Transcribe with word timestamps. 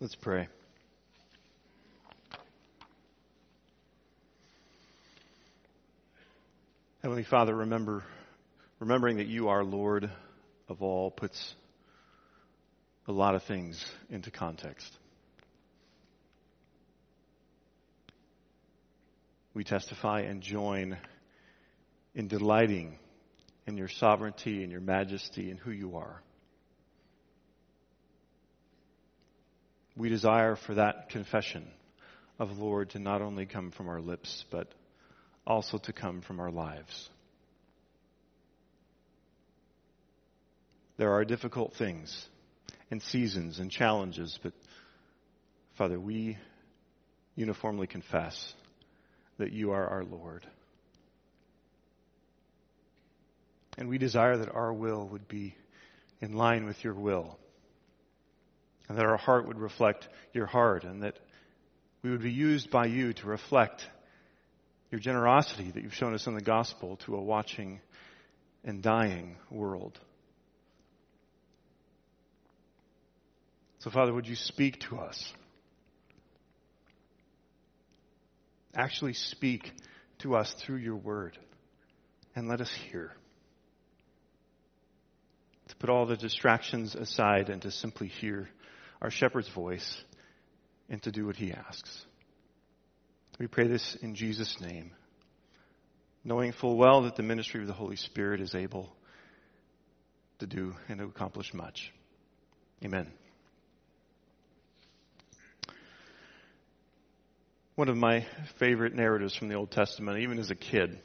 Let's 0.00 0.14
pray. 0.14 0.46
Heavenly 7.02 7.24
Father, 7.24 7.52
remember, 7.52 8.04
remembering 8.78 9.16
that 9.16 9.26
you 9.26 9.48
are 9.48 9.64
Lord 9.64 10.08
of 10.68 10.82
all 10.82 11.10
puts 11.10 11.56
a 13.08 13.12
lot 13.12 13.34
of 13.34 13.42
things 13.42 13.84
into 14.08 14.30
context. 14.30 14.88
We 19.52 19.64
testify 19.64 20.20
and 20.20 20.42
join 20.42 20.96
in 22.14 22.28
delighting 22.28 23.00
in 23.66 23.76
your 23.76 23.88
sovereignty 23.88 24.62
and 24.62 24.70
your 24.70 24.80
majesty 24.80 25.50
and 25.50 25.58
who 25.58 25.72
you 25.72 25.96
are. 25.96 26.22
We 29.98 30.08
desire 30.08 30.54
for 30.54 30.74
that 30.74 31.08
confession 31.08 31.66
of 32.38 32.56
Lord 32.56 32.90
to 32.90 33.00
not 33.00 33.20
only 33.20 33.46
come 33.46 33.72
from 33.72 33.88
our 33.88 34.00
lips, 34.00 34.44
but 34.48 34.68
also 35.44 35.76
to 35.78 35.92
come 35.92 36.20
from 36.20 36.38
our 36.38 36.52
lives. 36.52 37.10
There 40.98 41.12
are 41.12 41.24
difficult 41.24 41.74
things 41.74 42.26
and 42.92 43.02
seasons 43.02 43.58
and 43.58 43.72
challenges, 43.72 44.38
but 44.40 44.52
Father, 45.76 45.98
we 45.98 46.38
uniformly 47.34 47.88
confess 47.88 48.54
that 49.38 49.52
you 49.52 49.72
are 49.72 49.86
our 49.88 50.04
Lord. 50.04 50.46
And 53.76 53.88
we 53.88 53.98
desire 53.98 54.38
that 54.38 54.54
our 54.54 54.72
will 54.72 55.08
would 55.08 55.26
be 55.26 55.56
in 56.20 56.34
line 56.34 56.66
with 56.66 56.82
your 56.84 56.94
will 56.94 57.36
and 58.88 58.96
that 58.96 59.04
our 59.04 59.16
heart 59.16 59.46
would 59.46 59.58
reflect 59.58 60.08
your 60.32 60.46
heart, 60.46 60.84
and 60.84 61.02
that 61.02 61.18
we 62.02 62.10
would 62.10 62.22
be 62.22 62.32
used 62.32 62.70
by 62.70 62.86
you 62.86 63.12
to 63.12 63.26
reflect 63.26 63.86
your 64.90 65.00
generosity 65.00 65.70
that 65.70 65.82
you've 65.82 65.94
shown 65.94 66.14
us 66.14 66.26
in 66.26 66.34
the 66.34 66.40
gospel 66.40 66.96
to 67.04 67.14
a 67.14 67.20
watching 67.20 67.80
and 68.64 68.82
dying 68.82 69.36
world. 69.50 69.98
So, 73.80 73.90
Father, 73.90 74.12
would 74.12 74.26
you 74.26 74.36
speak 74.36 74.80
to 74.88 74.98
us? 74.98 75.32
Actually, 78.74 79.12
speak 79.12 79.72
to 80.20 80.34
us 80.34 80.52
through 80.54 80.76
your 80.76 80.96
word 80.96 81.38
and 82.34 82.48
let 82.48 82.60
us 82.60 82.70
hear. 82.90 83.12
To 85.68 85.76
put 85.76 85.90
all 85.90 86.06
the 86.06 86.16
distractions 86.16 86.94
aside 86.94 87.50
and 87.50 87.62
to 87.62 87.70
simply 87.70 88.08
hear 88.08 88.48
our 89.00 89.10
shepherd's 89.10 89.48
voice 89.48 90.02
and 90.88 91.02
to 91.02 91.12
do 91.12 91.26
what 91.26 91.36
he 91.36 91.52
asks. 91.52 92.04
We 93.38 93.46
pray 93.46 93.68
this 93.68 93.94
in 93.96 94.14
Jesus' 94.14 94.60
name, 94.60 94.90
knowing 96.24 96.52
full 96.52 96.76
well 96.76 97.02
that 97.02 97.16
the 97.16 97.22
ministry 97.22 97.60
of 97.60 97.68
the 97.68 97.72
Holy 97.72 97.96
Spirit 97.96 98.40
is 98.40 98.54
able 98.54 98.92
to 100.40 100.46
do 100.46 100.74
and 100.88 100.98
to 100.98 101.04
accomplish 101.04 101.54
much. 101.54 101.92
Amen. 102.84 103.08
One 107.76 107.88
of 107.88 107.96
my 107.96 108.26
favorite 108.58 108.94
narratives 108.94 109.36
from 109.36 109.48
the 109.48 109.54
Old 109.54 109.70
Testament, 109.70 110.18
even 110.18 110.40
as 110.40 110.50
a 110.50 110.56
kid, 110.56 110.98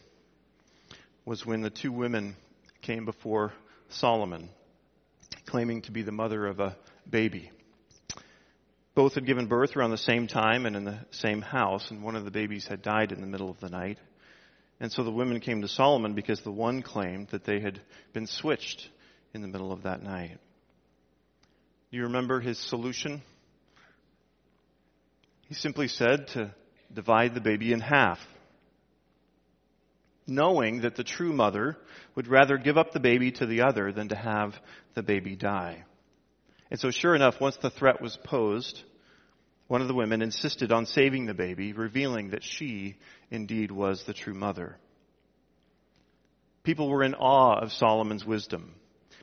was 1.23 1.45
when 1.45 1.61
the 1.61 1.69
two 1.69 1.91
women 1.91 2.35
came 2.81 3.05
before 3.05 3.53
Solomon, 3.89 4.49
claiming 5.45 5.83
to 5.83 5.91
be 5.91 6.01
the 6.01 6.11
mother 6.11 6.47
of 6.47 6.59
a 6.59 6.75
baby. 7.07 7.51
Both 8.95 9.15
had 9.15 9.25
given 9.25 9.47
birth 9.47 9.75
around 9.75 9.91
the 9.91 9.97
same 9.97 10.27
time 10.27 10.65
and 10.65 10.75
in 10.75 10.83
the 10.83 10.99
same 11.11 11.41
house, 11.41 11.89
and 11.89 12.03
one 12.03 12.15
of 12.15 12.25
the 12.25 12.31
babies 12.31 12.67
had 12.67 12.81
died 12.81 13.11
in 13.11 13.21
the 13.21 13.27
middle 13.27 13.49
of 13.49 13.59
the 13.59 13.69
night. 13.69 13.97
And 14.79 14.91
so 14.91 15.03
the 15.03 15.11
women 15.11 15.39
came 15.39 15.61
to 15.61 15.67
Solomon 15.67 16.13
because 16.13 16.41
the 16.41 16.51
one 16.51 16.81
claimed 16.81 17.29
that 17.29 17.43
they 17.43 17.59
had 17.59 17.81
been 18.13 18.27
switched 18.27 18.89
in 19.33 19.41
the 19.41 19.47
middle 19.47 19.71
of 19.71 19.83
that 19.83 20.03
night. 20.03 20.37
Do 21.91 21.97
you 21.97 22.03
remember 22.03 22.39
his 22.39 22.59
solution? 22.59 23.21
He 25.47 25.55
simply 25.55 25.87
said 25.87 26.27
to 26.29 26.53
divide 26.93 27.33
the 27.33 27.41
baby 27.41 27.73
in 27.73 27.79
half, 27.79 28.19
knowing 30.27 30.81
that 30.81 30.95
the 30.95 31.03
true 31.03 31.33
mother 31.33 31.77
would 32.15 32.27
rather 32.27 32.57
give 32.57 32.77
up 32.77 32.91
the 32.91 32.99
baby 32.99 33.31
to 33.31 33.45
the 33.45 33.61
other 33.61 33.91
than 33.91 34.09
to 34.09 34.15
have 34.15 34.59
the 34.93 35.03
baby 35.03 35.35
die. 35.35 35.83
And 36.73 36.79
so, 36.79 36.89
sure 36.89 37.13
enough, 37.13 37.39
once 37.39 37.55
the 37.57 37.69
threat 37.69 38.01
was 38.01 38.17
posed, 38.17 38.81
one 39.67 39.81
of 39.81 39.87
the 39.87 39.93
women 39.93 40.23
insisted 40.23 40.71
on 40.71 40.87
saving 40.87 41.27
the 41.27 41.35
baby, 41.35 41.71
revealing 41.71 42.31
that 42.31 42.43
she 42.43 42.95
indeed 43.29 43.69
was 43.69 44.03
the 44.03 44.13
true 44.13 44.33
mother. 44.33 44.79
People 46.63 46.89
were 46.89 47.03
in 47.03 47.13
awe 47.13 47.59
of 47.61 47.71
Solomon's 47.73 48.25
wisdom 48.25 48.73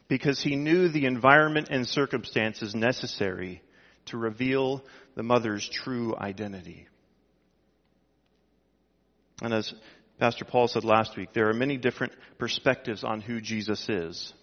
because 0.06 0.40
he 0.40 0.54
knew 0.54 0.90
the 0.90 1.06
environment 1.06 1.70
and 1.72 1.88
circumstances 1.88 2.72
necessary 2.72 3.62
to 4.06 4.16
reveal 4.16 4.84
the 5.16 5.24
mother's 5.24 5.68
true 5.68 6.14
identity. 6.16 6.86
And 9.42 9.52
as 9.52 9.74
Pastor 10.20 10.44
Paul 10.44 10.68
said 10.68 10.84
last 10.84 11.16
week, 11.16 11.32
there 11.32 11.48
are 11.48 11.54
many 11.54 11.78
different 11.78 12.12
perspectives 12.38 13.02
on 13.02 13.20
who 13.20 13.40
Jesus 13.40 13.88
is. 13.88 14.34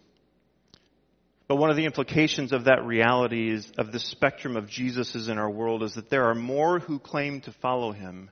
But 1.48 1.56
one 1.56 1.70
of 1.70 1.78
the 1.78 1.86
implications 1.86 2.52
of 2.52 2.66
that 2.66 2.86
reality 2.86 3.50
is, 3.50 3.72
of 3.78 3.92
the 3.92 4.00
spectrum 4.00 4.58
of 4.58 4.70
Jesus 4.70 5.16
in 5.16 5.38
our 5.38 5.50
world 5.50 5.82
is 5.82 5.96
that 5.96 6.10
there 6.10 6.26
are 6.26 6.36
more 6.36 6.80
who 6.80 7.00
claim 7.00 7.42
to 7.42 7.54
follow 7.54 7.94
him 7.94 8.30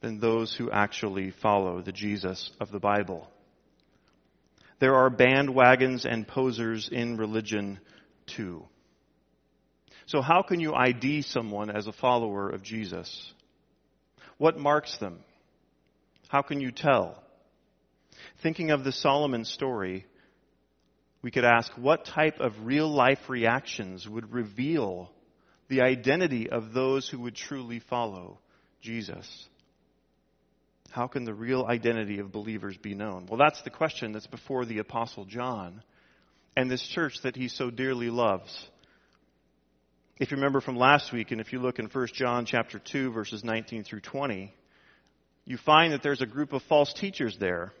than 0.00 0.20
those 0.20 0.54
who 0.54 0.70
actually 0.70 1.30
follow 1.30 1.80
the 1.80 1.92
Jesus 1.92 2.50
of 2.60 2.70
the 2.70 2.78
Bible. 2.78 3.30
There 4.78 4.94
are 4.94 5.10
bandwagons 5.10 6.04
and 6.04 6.28
posers 6.28 6.90
in 6.90 7.16
religion 7.16 7.80
too. 8.26 8.66
So 10.04 10.20
how 10.20 10.42
can 10.42 10.60
you 10.60 10.74
ID 10.74 11.22
someone 11.22 11.70
as 11.70 11.86
a 11.86 11.92
follower 11.92 12.50
of 12.50 12.62
Jesus? 12.62 13.32
What 14.36 14.58
marks 14.58 14.98
them? 14.98 15.20
How 16.28 16.42
can 16.42 16.60
you 16.60 16.70
tell? 16.70 17.22
Thinking 18.42 18.70
of 18.70 18.84
the 18.84 18.92
Solomon 18.92 19.44
story, 19.44 20.04
we 21.26 21.32
could 21.32 21.44
ask 21.44 21.72
what 21.72 22.04
type 22.04 22.38
of 22.38 22.52
real 22.66 22.88
life 22.88 23.18
reactions 23.28 24.08
would 24.08 24.32
reveal 24.32 25.10
the 25.66 25.80
identity 25.80 26.48
of 26.48 26.72
those 26.72 27.08
who 27.08 27.18
would 27.18 27.34
truly 27.34 27.80
follow 27.80 28.38
Jesus? 28.80 29.48
How 30.92 31.08
can 31.08 31.24
the 31.24 31.34
real 31.34 31.66
identity 31.68 32.20
of 32.20 32.30
believers 32.30 32.76
be 32.76 32.94
known? 32.94 33.26
Well, 33.28 33.38
that's 33.38 33.60
the 33.62 33.70
question 33.70 34.12
that's 34.12 34.28
before 34.28 34.66
the 34.66 34.78
Apostle 34.78 35.24
John 35.24 35.82
and 36.56 36.70
this 36.70 36.86
church 36.86 37.16
that 37.24 37.34
he 37.34 37.48
so 37.48 37.70
dearly 37.70 38.08
loves. 38.08 38.56
If 40.20 40.30
you 40.30 40.36
remember 40.36 40.60
from 40.60 40.76
last 40.76 41.12
week, 41.12 41.32
and 41.32 41.40
if 41.40 41.52
you 41.52 41.58
look 41.58 41.80
in 41.80 41.86
1 41.86 42.06
John 42.14 42.46
chapter 42.46 42.78
2, 42.78 43.10
verses 43.10 43.42
19 43.42 43.82
through 43.82 44.02
20, 44.02 44.54
you 45.44 45.56
find 45.56 45.92
that 45.92 46.04
there's 46.04 46.22
a 46.22 46.26
group 46.26 46.52
of 46.52 46.62
false 46.68 46.92
teachers 46.92 47.36
there 47.40 47.72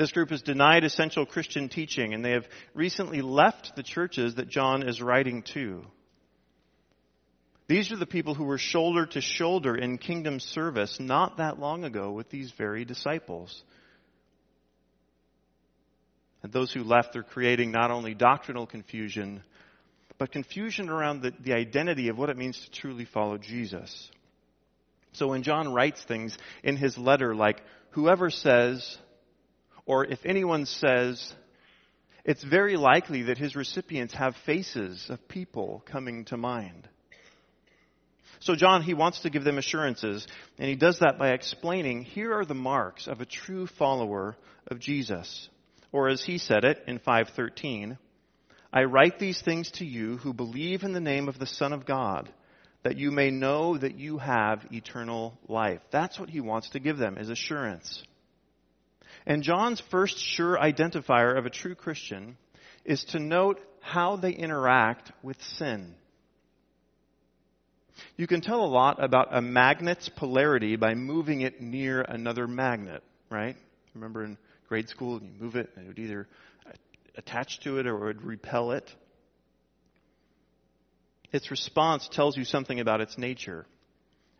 this 0.00 0.12
group 0.12 0.30
has 0.30 0.40
denied 0.40 0.82
essential 0.82 1.26
Christian 1.26 1.68
teaching, 1.68 2.14
and 2.14 2.24
they 2.24 2.30
have 2.30 2.48
recently 2.72 3.20
left 3.20 3.76
the 3.76 3.82
churches 3.82 4.36
that 4.36 4.48
John 4.48 4.88
is 4.88 5.02
writing 5.02 5.42
to. 5.52 5.84
These 7.68 7.92
are 7.92 7.98
the 7.98 8.06
people 8.06 8.34
who 8.34 8.44
were 8.44 8.56
shoulder 8.56 9.04
to 9.04 9.20
shoulder 9.20 9.76
in 9.76 9.98
kingdom 9.98 10.40
service 10.40 10.98
not 10.98 11.36
that 11.36 11.60
long 11.60 11.84
ago 11.84 12.12
with 12.12 12.30
these 12.30 12.50
very 12.52 12.86
disciples. 12.86 13.62
And 16.42 16.50
those 16.50 16.72
who 16.72 16.82
left 16.82 17.14
are 17.16 17.22
creating 17.22 17.70
not 17.70 17.90
only 17.90 18.14
doctrinal 18.14 18.66
confusion, 18.66 19.42
but 20.16 20.32
confusion 20.32 20.88
around 20.88 21.20
the, 21.20 21.34
the 21.40 21.52
identity 21.52 22.08
of 22.08 22.16
what 22.16 22.30
it 22.30 22.38
means 22.38 22.58
to 22.58 22.70
truly 22.70 23.04
follow 23.04 23.36
Jesus. 23.36 24.10
So 25.12 25.28
when 25.28 25.42
John 25.42 25.74
writes 25.74 26.02
things 26.02 26.38
in 26.62 26.78
his 26.78 26.96
letter 26.96 27.34
like, 27.34 27.60
whoever 27.90 28.30
says, 28.30 28.96
or 29.86 30.04
if 30.04 30.20
anyone 30.24 30.66
says, 30.66 31.34
it's 32.24 32.44
very 32.44 32.76
likely 32.76 33.24
that 33.24 33.38
his 33.38 33.56
recipients 33.56 34.14
have 34.14 34.34
faces 34.46 35.06
of 35.08 35.28
people 35.28 35.82
coming 35.90 36.24
to 36.26 36.36
mind. 36.36 36.88
So 38.40 38.54
John, 38.54 38.82
he 38.82 38.94
wants 38.94 39.20
to 39.20 39.30
give 39.30 39.44
them 39.44 39.58
assurances, 39.58 40.26
and 40.58 40.68
he 40.68 40.76
does 40.76 40.98
that 41.00 41.18
by 41.18 41.32
explaining, 41.32 42.04
here 42.04 42.38
are 42.38 42.46
the 42.46 42.54
marks 42.54 43.06
of 43.06 43.20
a 43.20 43.26
true 43.26 43.66
follower 43.66 44.36
of 44.68 44.80
Jesus. 44.80 45.48
Or 45.92 46.08
as 46.08 46.24
he 46.24 46.38
said 46.38 46.64
it 46.64 46.82
in 46.86 46.98
513, 46.98 47.98
I 48.72 48.84
write 48.84 49.18
these 49.18 49.42
things 49.42 49.70
to 49.72 49.84
you 49.84 50.16
who 50.18 50.32
believe 50.32 50.84
in 50.84 50.92
the 50.92 51.00
name 51.00 51.28
of 51.28 51.38
the 51.38 51.46
Son 51.46 51.72
of 51.72 51.84
God, 51.84 52.32
that 52.82 52.96
you 52.96 53.10
may 53.10 53.30
know 53.30 53.76
that 53.76 53.98
you 53.98 54.16
have 54.18 54.64
eternal 54.72 55.36
life. 55.48 55.80
That's 55.90 56.18
what 56.18 56.30
he 56.30 56.40
wants 56.40 56.70
to 56.70 56.80
give 56.80 56.96
them, 56.96 57.18
is 57.18 57.28
assurance. 57.28 58.02
And 59.26 59.42
John's 59.42 59.82
first 59.90 60.18
sure 60.18 60.56
identifier 60.56 61.36
of 61.36 61.46
a 61.46 61.50
true 61.50 61.74
Christian 61.74 62.36
is 62.84 63.04
to 63.10 63.18
note 63.18 63.60
how 63.80 64.16
they 64.16 64.32
interact 64.32 65.12
with 65.22 65.40
sin. 65.42 65.94
You 68.16 68.26
can 68.26 68.40
tell 68.40 68.64
a 68.64 68.66
lot 68.66 69.02
about 69.02 69.28
a 69.36 69.42
magnet's 69.42 70.08
polarity 70.08 70.76
by 70.76 70.94
moving 70.94 71.42
it 71.42 71.60
near 71.60 72.00
another 72.00 72.46
magnet, 72.46 73.02
right? 73.30 73.56
Remember 73.94 74.24
in 74.24 74.38
grade 74.68 74.88
school, 74.88 75.20
you 75.22 75.30
move 75.38 75.56
it 75.56 75.70
and 75.76 75.84
it 75.84 75.88
would 75.88 75.98
either 75.98 76.26
attach 77.16 77.60
to 77.60 77.78
it 77.78 77.86
or 77.86 77.96
it 77.96 78.16
would 78.16 78.22
repel 78.22 78.72
it. 78.72 78.88
Its 81.32 81.50
response 81.50 82.08
tells 82.10 82.36
you 82.36 82.44
something 82.44 82.80
about 82.80 83.00
its 83.00 83.16
nature. 83.18 83.66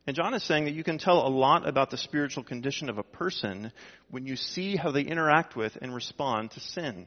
And 0.06 0.16
John 0.16 0.34
is 0.34 0.42
saying 0.42 0.64
that 0.64 0.74
you 0.74 0.82
can 0.82 0.98
tell 0.98 1.26
a 1.26 1.28
lot 1.28 1.68
about 1.68 1.90
the 1.90 1.98
spiritual 1.98 2.42
condition 2.42 2.88
of 2.88 2.98
a 2.98 3.02
person 3.02 3.72
when 4.10 4.26
you 4.26 4.36
see 4.36 4.76
how 4.76 4.90
they 4.90 5.02
interact 5.02 5.56
with 5.56 5.76
and 5.80 5.94
respond 5.94 6.52
to 6.52 6.60
sin. 6.60 7.06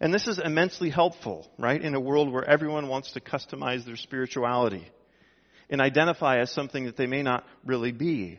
And 0.00 0.14
this 0.14 0.28
is 0.28 0.38
immensely 0.38 0.90
helpful, 0.90 1.50
right, 1.58 1.80
in 1.80 1.94
a 1.94 2.00
world 2.00 2.30
where 2.30 2.48
everyone 2.48 2.88
wants 2.88 3.12
to 3.12 3.20
customize 3.20 3.84
their 3.84 3.96
spirituality 3.96 4.86
and 5.68 5.80
identify 5.80 6.40
as 6.40 6.50
something 6.50 6.84
that 6.84 6.96
they 6.96 7.06
may 7.06 7.22
not 7.22 7.44
really 7.64 7.92
be. 7.92 8.38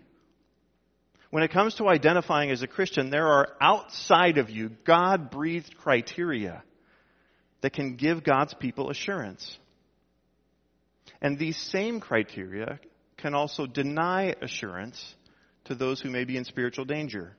When 1.31 1.43
it 1.43 1.51
comes 1.51 1.75
to 1.75 1.87
identifying 1.87 2.51
as 2.51 2.61
a 2.61 2.67
Christian, 2.67 3.09
there 3.09 3.27
are 3.27 3.55
outside 3.59 4.37
of 4.37 4.49
you 4.49 4.69
God 4.83 5.31
breathed 5.31 5.77
criteria 5.77 6.63
that 7.61 7.73
can 7.73 7.95
give 7.95 8.23
God's 8.23 8.53
people 8.53 8.89
assurance. 8.89 9.57
And 11.21 11.37
these 11.37 11.57
same 11.57 11.99
criteria 11.99 12.79
can 13.21 13.33
also 13.33 13.65
deny 13.65 14.35
assurance 14.41 15.15
to 15.65 15.75
those 15.75 16.01
who 16.01 16.09
may 16.09 16.23
be 16.23 16.37
in 16.37 16.45
spiritual 16.45 16.85
danger. 16.85 17.35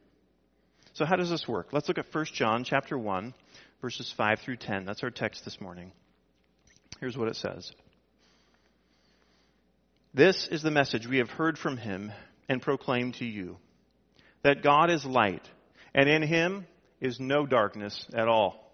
So 0.95 1.05
how 1.05 1.17
does 1.17 1.31
this 1.31 1.49
work? 1.49 1.69
Let's 1.73 1.89
look 1.89 1.99
at 1.99 2.13
1 2.13 2.25
John 2.33 2.65
chapter 2.65 2.97
1 2.97 3.35
verses 3.81 4.13
5 4.17 4.41
through 4.41 4.57
10. 4.57 4.85
That's 4.85 5.03
our 5.03 5.11
text 5.11 5.45
this 5.45 5.61
morning. 5.61 5.93
Here's 7.01 7.19
what 7.19 7.29
it 7.29 7.37
says. 7.37 7.73
This 10.15 10.47
is 10.49 10.63
the 10.63 10.71
message 10.71 11.07
we 11.07 11.19
have 11.19 11.31
heard 11.31 11.59
from 11.59 11.77
him 11.77 12.13
and 12.49 12.63
proclaimed 12.63 13.15
to 13.15 13.25
you 13.25 13.57
that 14.43 14.63
God 14.63 14.91
is 14.91 15.05
light, 15.05 15.49
and 15.95 16.09
in 16.09 16.23
him 16.23 16.67
is 17.01 17.19
no 17.19 17.47
darkness 17.47 18.07
at 18.13 18.29
all. 18.29 18.71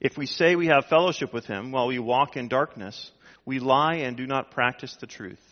If 0.00 0.16
we 0.16 0.26
say 0.26 0.54
we 0.54 0.66
have 0.66 0.86
fellowship 0.86 1.32
with 1.32 1.46
him 1.46 1.72
while 1.72 1.88
we 1.88 1.98
walk 1.98 2.36
in 2.36 2.48
darkness, 2.48 3.10
we 3.44 3.58
lie 3.58 3.96
and 3.96 4.16
do 4.16 4.26
not 4.26 4.52
practice 4.52 4.96
the 5.00 5.06
truth. 5.06 5.51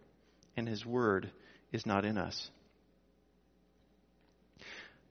and 0.57 0.67
his 0.67 0.85
word 0.85 1.31
is 1.71 1.85
not 1.85 2.05
in 2.05 2.17
us. 2.17 2.49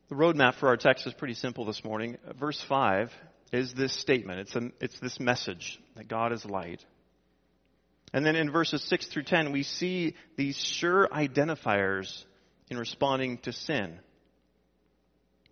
The 0.08 0.16
roadmap 0.16 0.56
for 0.56 0.68
our 0.68 0.76
text 0.76 1.06
is 1.06 1.14
pretty 1.14 1.34
simple 1.34 1.64
this 1.64 1.84
morning. 1.84 2.18
Verse 2.38 2.60
5 2.68 3.12
is 3.52 3.72
this 3.74 3.92
statement. 3.92 4.40
It's, 4.40 4.56
it's 4.80 4.98
this 5.00 5.20
message 5.20 5.80
that 5.96 6.08
God 6.08 6.32
is 6.32 6.44
light. 6.44 6.84
And 8.12 8.26
then 8.26 8.34
in 8.34 8.50
verses 8.50 8.82
6 8.88 9.06
through 9.06 9.22
10, 9.24 9.52
we 9.52 9.62
see 9.62 10.14
these 10.36 10.56
sure 10.56 11.08
identifiers 11.12 12.24
in 12.68 12.76
responding 12.76 13.38
to 13.38 13.52
sin. 13.52 14.00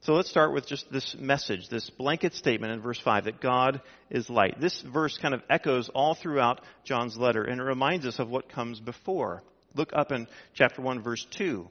So 0.00 0.14
let's 0.14 0.30
start 0.30 0.52
with 0.52 0.66
just 0.66 0.90
this 0.92 1.16
message, 1.18 1.68
this 1.68 1.90
blanket 1.90 2.34
statement 2.34 2.72
in 2.72 2.80
verse 2.80 3.00
5 3.00 3.24
that 3.24 3.40
God 3.40 3.80
is 4.10 4.30
light. 4.30 4.60
This 4.60 4.80
verse 4.80 5.18
kind 5.18 5.34
of 5.34 5.42
echoes 5.50 5.88
all 5.88 6.14
throughout 6.14 6.60
John's 6.84 7.16
letter 7.16 7.42
and 7.42 7.60
it 7.60 7.64
reminds 7.64 8.06
us 8.06 8.18
of 8.18 8.28
what 8.28 8.48
comes 8.48 8.80
before. 8.80 9.42
Look 9.74 9.90
up 9.92 10.12
in 10.12 10.26
chapter 10.54 10.82
1 10.82 11.02
verse 11.02 11.26
2. 11.36 11.68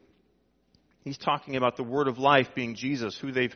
He's 1.04 1.18
talking 1.18 1.56
about 1.56 1.78
the 1.78 1.84
word 1.84 2.08
of 2.08 2.18
life 2.18 2.50
being 2.54 2.76
Jesus, 2.76 3.18
who 3.18 3.32
they've 3.32 3.56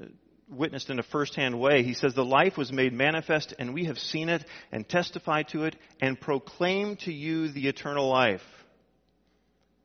uh, 0.00 0.06
witnessed 0.50 0.90
in 0.90 0.98
a 0.98 1.04
first-hand 1.04 1.58
way. 1.58 1.84
He 1.84 1.94
says, 1.94 2.14
The 2.14 2.24
life 2.24 2.56
was 2.56 2.72
made 2.72 2.92
manifest, 2.92 3.54
and 3.58 3.72
we 3.72 3.84
have 3.84 3.98
seen 3.98 4.28
it, 4.28 4.44
and 4.72 4.88
testified 4.88 5.48
to 5.48 5.64
it, 5.64 5.76
and 6.00 6.20
proclaimed 6.20 7.00
to 7.00 7.12
you 7.12 7.48
the 7.48 7.68
eternal 7.68 8.08
life, 8.08 8.42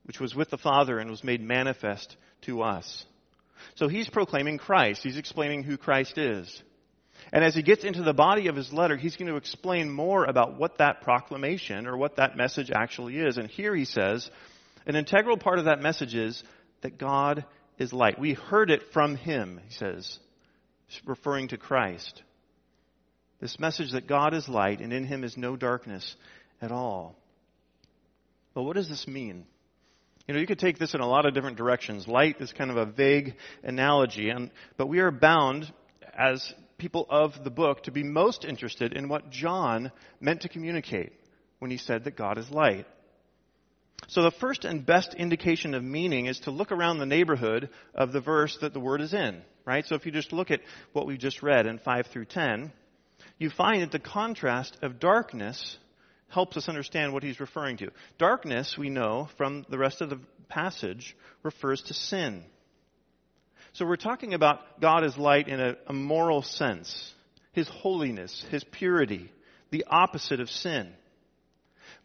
which 0.05 0.19
was 0.19 0.33
with 0.33 0.49
the 0.49 0.57
Father 0.57 0.97
and 0.97 1.09
was 1.09 1.23
made 1.23 1.41
manifest 1.41 2.17
to 2.41 2.63
us. 2.63 3.05
So 3.75 3.87
he's 3.87 4.09
proclaiming 4.09 4.57
Christ. 4.57 5.03
He's 5.03 5.17
explaining 5.17 5.63
who 5.63 5.77
Christ 5.77 6.17
is. 6.17 6.63
And 7.33 7.43
as 7.43 7.55
he 7.55 7.63
gets 7.63 7.83
into 7.83 8.03
the 8.03 8.13
body 8.13 8.45
of 8.45 8.55
his 8.55 8.71
letter, 8.71 8.95
he's 8.95 9.15
going 9.15 9.27
to 9.27 9.37
explain 9.37 9.89
more 9.89 10.23
about 10.23 10.59
what 10.59 10.77
that 10.77 11.01
proclamation 11.01 11.87
or 11.87 11.97
what 11.97 12.17
that 12.17 12.37
message 12.37 12.69
actually 12.69 13.17
is. 13.17 13.37
And 13.37 13.49
here 13.49 13.75
he 13.75 13.85
says, 13.85 14.29
an 14.85 14.95
integral 14.95 15.37
part 15.37 15.57
of 15.57 15.65
that 15.65 15.81
message 15.81 16.13
is 16.13 16.43
that 16.81 16.99
God 16.99 17.43
is 17.79 17.91
light. 17.91 18.19
We 18.19 18.33
heard 18.33 18.69
it 18.69 18.83
from 18.93 19.15
him, 19.15 19.59
he 19.67 19.73
says, 19.73 20.19
referring 21.07 21.47
to 21.47 21.57
Christ. 21.57 22.21
This 23.41 23.59
message 23.59 23.93
that 23.93 24.07
God 24.07 24.35
is 24.35 24.47
light 24.47 24.79
and 24.79 24.93
in 24.93 25.03
him 25.03 25.23
is 25.23 25.35
no 25.35 25.55
darkness 25.55 26.15
at 26.61 26.71
all. 26.71 27.15
But 28.53 28.61
what 28.61 28.75
does 28.75 28.89
this 28.89 29.07
mean? 29.07 29.45
You 30.27 30.35
know, 30.35 30.39
you 30.39 30.45
could 30.45 30.59
take 30.59 30.77
this 30.77 30.93
in 30.93 31.01
a 31.01 31.09
lot 31.09 31.25
of 31.25 31.33
different 31.33 31.57
directions. 31.57 32.07
Light 32.07 32.39
is 32.41 32.53
kind 32.53 32.69
of 32.69 32.77
a 32.77 32.85
vague 32.85 33.33
analogy, 33.63 34.29
and, 34.29 34.51
but 34.77 34.87
we 34.87 34.99
are 34.99 35.09
bound 35.09 35.73
as 36.15 36.53
people 36.77 37.05
of 37.09 37.43
the 37.43 37.49
book 37.49 37.83
to 37.83 37.91
be 37.91 38.03
most 38.03 38.45
interested 38.45 38.93
in 38.93 39.07
what 39.07 39.29
John 39.29 39.91
meant 40.19 40.41
to 40.41 40.49
communicate 40.49 41.13
when 41.59 41.71
he 41.71 41.77
said 41.77 42.03
that 42.03 42.17
God 42.17 42.37
is 42.37 42.49
light. 42.49 42.85
So 44.07 44.23
the 44.23 44.31
first 44.31 44.65
and 44.65 44.85
best 44.85 45.13
indication 45.13 45.73
of 45.73 45.83
meaning 45.83 46.25
is 46.25 46.41
to 46.41 46.51
look 46.51 46.71
around 46.71 46.97
the 46.97 47.05
neighborhood 47.05 47.69
of 47.95 48.11
the 48.11 48.19
verse 48.19 48.57
that 48.61 48.73
the 48.73 48.79
word 48.79 49.01
is 49.01 49.13
in, 49.13 49.41
right? 49.65 49.85
So 49.85 49.95
if 49.95 50.05
you 50.05 50.11
just 50.11 50.33
look 50.33 50.51
at 50.51 50.61
what 50.91 51.05
we 51.05 51.17
just 51.17 51.41
read 51.41 51.67
in 51.67 51.79
5 51.79 52.07
through 52.07 52.25
10, 52.25 52.71
you 53.37 53.49
find 53.49 53.81
that 53.81 53.91
the 53.91 53.99
contrast 53.99 54.77
of 54.81 54.99
darkness 54.99 55.77
helps 56.27 56.57
us 56.57 56.67
understand 56.67 57.13
what 57.13 57.23
he's 57.23 57.39
referring 57.39 57.77
to. 57.77 57.91
Darkness, 58.17 58.77
we 58.77 58.89
know 58.89 59.29
from 59.37 59.65
the 59.69 59.77
rest 59.77 60.01
of 60.01 60.09
the 60.09 60.19
passage, 60.49 61.15
refers 61.43 61.81
to 61.83 61.93
sin. 61.93 62.43
So 63.73 63.85
we're 63.85 63.95
talking 63.95 64.33
about 64.33 64.79
God 64.79 65.03
as 65.03 65.17
light 65.17 65.47
in 65.47 65.59
a, 65.59 65.75
a 65.87 65.93
moral 65.93 66.43
sense. 66.43 67.13
His 67.53 67.67
holiness, 67.67 68.45
His 68.49 68.63
purity, 68.63 69.31
the 69.71 69.85
opposite 69.89 70.39
of 70.39 70.49
sin. 70.49 70.91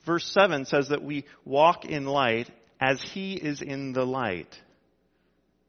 Verse 0.07 0.27
7 0.33 0.65
says 0.65 0.89
that 0.89 1.03
we 1.03 1.25
walk 1.45 1.85
in 1.85 2.07
light 2.07 2.51
as 2.81 3.01
He 3.03 3.35
is 3.35 3.61
in 3.61 3.93
the 3.93 4.05
light. 4.05 4.55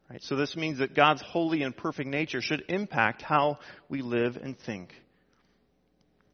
Right? 0.10 0.24
So 0.24 0.36
this 0.38 0.56
means 0.56 0.80
that 0.80 0.96
God's 0.96 1.22
holy 1.22 1.64
and 1.64 1.76
perfect 1.76 2.10
nature 2.10 2.42
should 2.42 2.64
impact 2.70 3.22
how 3.22 3.60
we 3.90 4.02
live 4.02 4.38
and 4.38 4.58
think. 4.58 4.94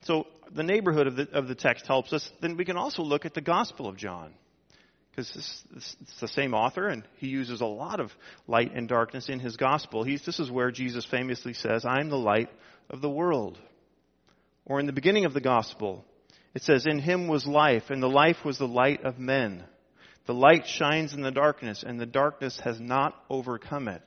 So 0.04 0.28
the 0.54 0.64
neighborhood 0.64 1.08
of 1.08 1.16
the, 1.16 1.30
of 1.32 1.48
the 1.48 1.56
text 1.56 1.88
helps 1.88 2.14
us. 2.14 2.30
Then 2.40 2.56
we 2.56 2.66
can 2.66 2.78
also 2.78 3.02
look 3.02 3.26
at 3.26 3.34
the 3.34 3.42
Gospel 3.42 3.88
of 3.88 3.98
John. 3.98 4.34
Because 5.16 5.66
it's 5.76 6.20
the 6.20 6.28
same 6.28 6.54
author, 6.54 6.90
and 6.90 7.04
he 7.18 7.28
uses 7.28 7.62
a 7.62 7.66
lot 7.66 8.02
of 8.02 8.12
light 8.48 8.74
and 8.76 8.88
darkness 8.88 9.30
in 9.30 9.40
his 9.40 9.56
gospel. 9.56 10.04
He's, 10.04 10.26
this 10.26 10.40
is 10.40 10.52
where 10.52 10.72
Jesus 10.72 11.06
famously 11.06 11.54
says, 11.54 11.86
I 11.86 12.02
am 12.02 12.10
the 12.10 12.18
light 12.18 12.50
of 12.90 13.02
the 13.02 13.10
world. 13.10 13.58
Or 14.66 14.80
in 14.80 14.88
the 14.88 14.94
beginning 14.94 15.24
of 15.24 15.34
the 15.34 15.40
gospel, 15.40 16.04
it 16.54 16.64
says, 16.64 16.86
In 16.86 17.00
him 17.00 17.28
was 17.28 17.46
life, 17.46 17.84
and 17.90 18.04
the 18.04 18.10
life 18.10 18.44
was 18.44 18.58
the 18.58 18.68
light 18.68 19.06
of 19.06 19.18
men. 19.18 19.64
The 20.26 20.34
light 20.34 20.68
shines 20.68 21.14
in 21.14 21.22
the 21.22 21.32
darkness, 21.32 21.84
and 21.86 22.00
the 22.00 22.06
darkness 22.06 22.60
has 22.66 22.80
not 22.80 23.16
overcome 23.30 23.88
it. 23.88 24.04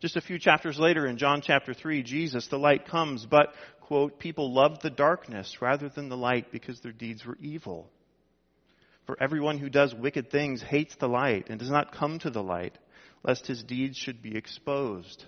Just 0.00 0.16
a 0.16 0.20
few 0.20 0.38
chapters 0.40 0.78
later 0.78 1.06
in 1.06 1.18
John 1.18 1.40
chapter 1.40 1.72
3, 1.72 2.02
Jesus, 2.02 2.48
the 2.48 2.58
light 2.58 2.86
comes, 2.86 3.24
but, 3.26 3.54
quote, 3.82 4.18
people 4.18 4.52
loved 4.52 4.82
the 4.82 4.90
darkness 4.90 5.58
rather 5.60 5.88
than 5.88 6.08
the 6.08 6.16
light 6.16 6.50
because 6.50 6.80
their 6.80 6.92
deeds 6.92 7.24
were 7.24 7.38
evil. 7.40 7.90
For 9.06 9.16
everyone 9.20 9.58
who 9.58 9.68
does 9.68 9.94
wicked 9.94 10.30
things 10.30 10.62
hates 10.62 10.96
the 10.96 11.08
light 11.08 11.48
and 11.48 11.58
does 11.58 11.70
not 11.70 11.92
come 11.92 12.18
to 12.20 12.30
the 12.30 12.42
light, 12.42 12.76
lest 13.22 13.46
his 13.46 13.62
deeds 13.62 13.96
should 13.96 14.22
be 14.22 14.36
exposed. 14.36 15.24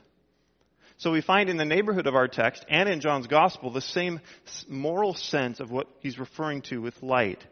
So 0.99 1.12
we 1.12 1.20
find 1.20 1.49
in 1.49 1.56
the 1.56 1.64
neighborhood 1.64 2.08
of 2.08 2.16
our 2.16 2.26
text 2.26 2.64
and 2.68 2.88
in 2.88 3.00
John's 3.00 3.28
gospel 3.28 3.70
the 3.70 3.80
same 3.80 4.20
moral 4.68 5.14
sense 5.14 5.61
of 5.61 5.70
what 5.70 5.87
he's 6.00 6.18
referring 6.18 6.62
to 6.62 6.80
with 6.80 7.02
light. 7.02 7.44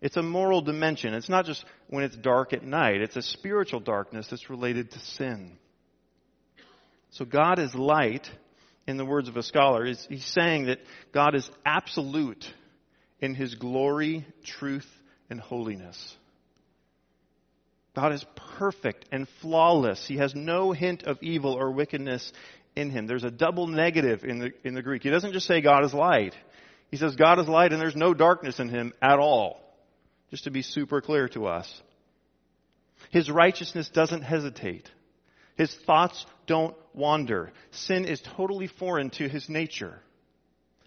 It's 0.00 0.16
a 0.16 0.22
moral 0.22 0.62
dimension. 0.62 1.12
It's 1.12 1.28
not 1.28 1.46
just 1.46 1.64
when 1.88 2.04
it's 2.04 2.16
dark 2.16 2.52
at 2.52 2.62
night. 2.62 3.00
It's 3.00 3.16
a 3.16 3.22
spiritual 3.22 3.80
darkness 3.80 4.28
that's 4.28 4.48
related 4.48 4.92
to 4.92 4.98
sin. 5.00 5.58
So 7.10 7.24
God 7.24 7.58
is 7.58 7.74
light, 7.74 8.30
in 8.90 8.96
the 8.96 9.04
words 9.04 9.28
of 9.28 9.36
a 9.36 9.42
scholar. 9.42 9.86
He's 9.86 10.24
saying 10.24 10.66
that 10.66 10.80
God 11.12 11.34
is 11.34 11.48
absolute 11.64 12.44
in 13.20 13.34
his 13.34 13.54
glory, 13.54 14.26
truth, 14.44 14.88
and 15.30 15.40
holiness. 15.40 16.16
God 17.94 18.12
is 18.12 18.24
perfect 18.58 19.06
and 19.10 19.26
flawless. 19.40 20.06
He 20.06 20.18
has 20.18 20.34
no 20.34 20.72
hint 20.72 21.04
of 21.04 21.18
evil 21.22 21.54
or 21.54 21.70
wickedness 21.70 22.32
in 22.76 22.90
him. 22.90 23.06
There's 23.06 23.24
a 23.24 23.30
double 23.30 23.66
negative 23.66 24.24
in 24.24 24.38
the, 24.38 24.50
in 24.64 24.74
the 24.74 24.82
Greek. 24.82 25.02
He 25.02 25.10
doesn't 25.10 25.32
just 25.32 25.46
say 25.46 25.60
God 25.60 25.84
is 25.84 25.92
light. 25.92 26.34
He 26.90 26.96
says 26.96 27.16
God 27.16 27.38
is 27.38 27.48
light 27.48 27.72
and 27.72 27.80
there's 27.80 27.96
no 27.96 28.14
darkness 28.14 28.60
in 28.60 28.68
him 28.68 28.92
at 29.02 29.18
all. 29.18 29.60
Just 30.30 30.44
to 30.44 30.50
be 30.50 30.62
super 30.62 31.00
clear 31.00 31.28
to 31.30 31.46
us. 31.46 31.82
His 33.10 33.30
righteousness 33.30 33.88
doesn't 33.88 34.22
hesitate. 34.22 34.88
His 35.56 35.74
thoughts 35.86 36.24
don't 36.46 36.76
wander. 36.94 37.52
Sin 37.72 38.04
is 38.04 38.22
totally 38.36 38.68
foreign 38.68 39.10
to 39.10 39.28
his 39.28 39.48
nature. 39.48 40.00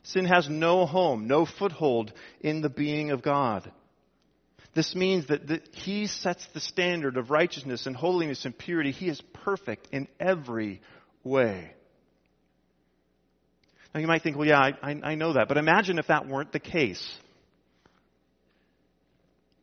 Sin 0.04 0.26
has 0.26 0.50
no 0.50 0.86
home, 0.86 1.28
no 1.28 1.46
foothold 1.46 2.12
in 2.42 2.62
the 2.62 2.70
being 2.70 3.12
of 3.12 3.22
God. 3.22 3.72
This 4.74 4.96
means 4.96 5.28
that, 5.28 5.48
that 5.48 5.68
he 5.74 6.08
sets 6.08 6.46
the 6.54 6.60
standard 6.60 7.18
of 7.18 7.30
righteousness 7.30 7.86
and 7.86 7.96
holiness 7.96 8.46
and 8.46 8.58
purity. 8.58 8.92
He 8.92 9.08
is 9.08 9.22
perfect 9.34 9.88
in 9.92 10.08
every 10.20 10.82
way. 11.24 11.72
Now 13.94 14.02
you 14.02 14.08
might 14.08 14.24
think, 14.24 14.36
well, 14.36 14.48
yeah, 14.48 14.60
I, 14.60 15.00
I 15.04 15.16
know 15.16 15.34
that, 15.34 15.48
but 15.48 15.58
imagine 15.58 16.00
if 16.00 16.08
that 16.08 16.28
weren't 16.28 16.52
the 16.52 16.60
case. 16.60 17.04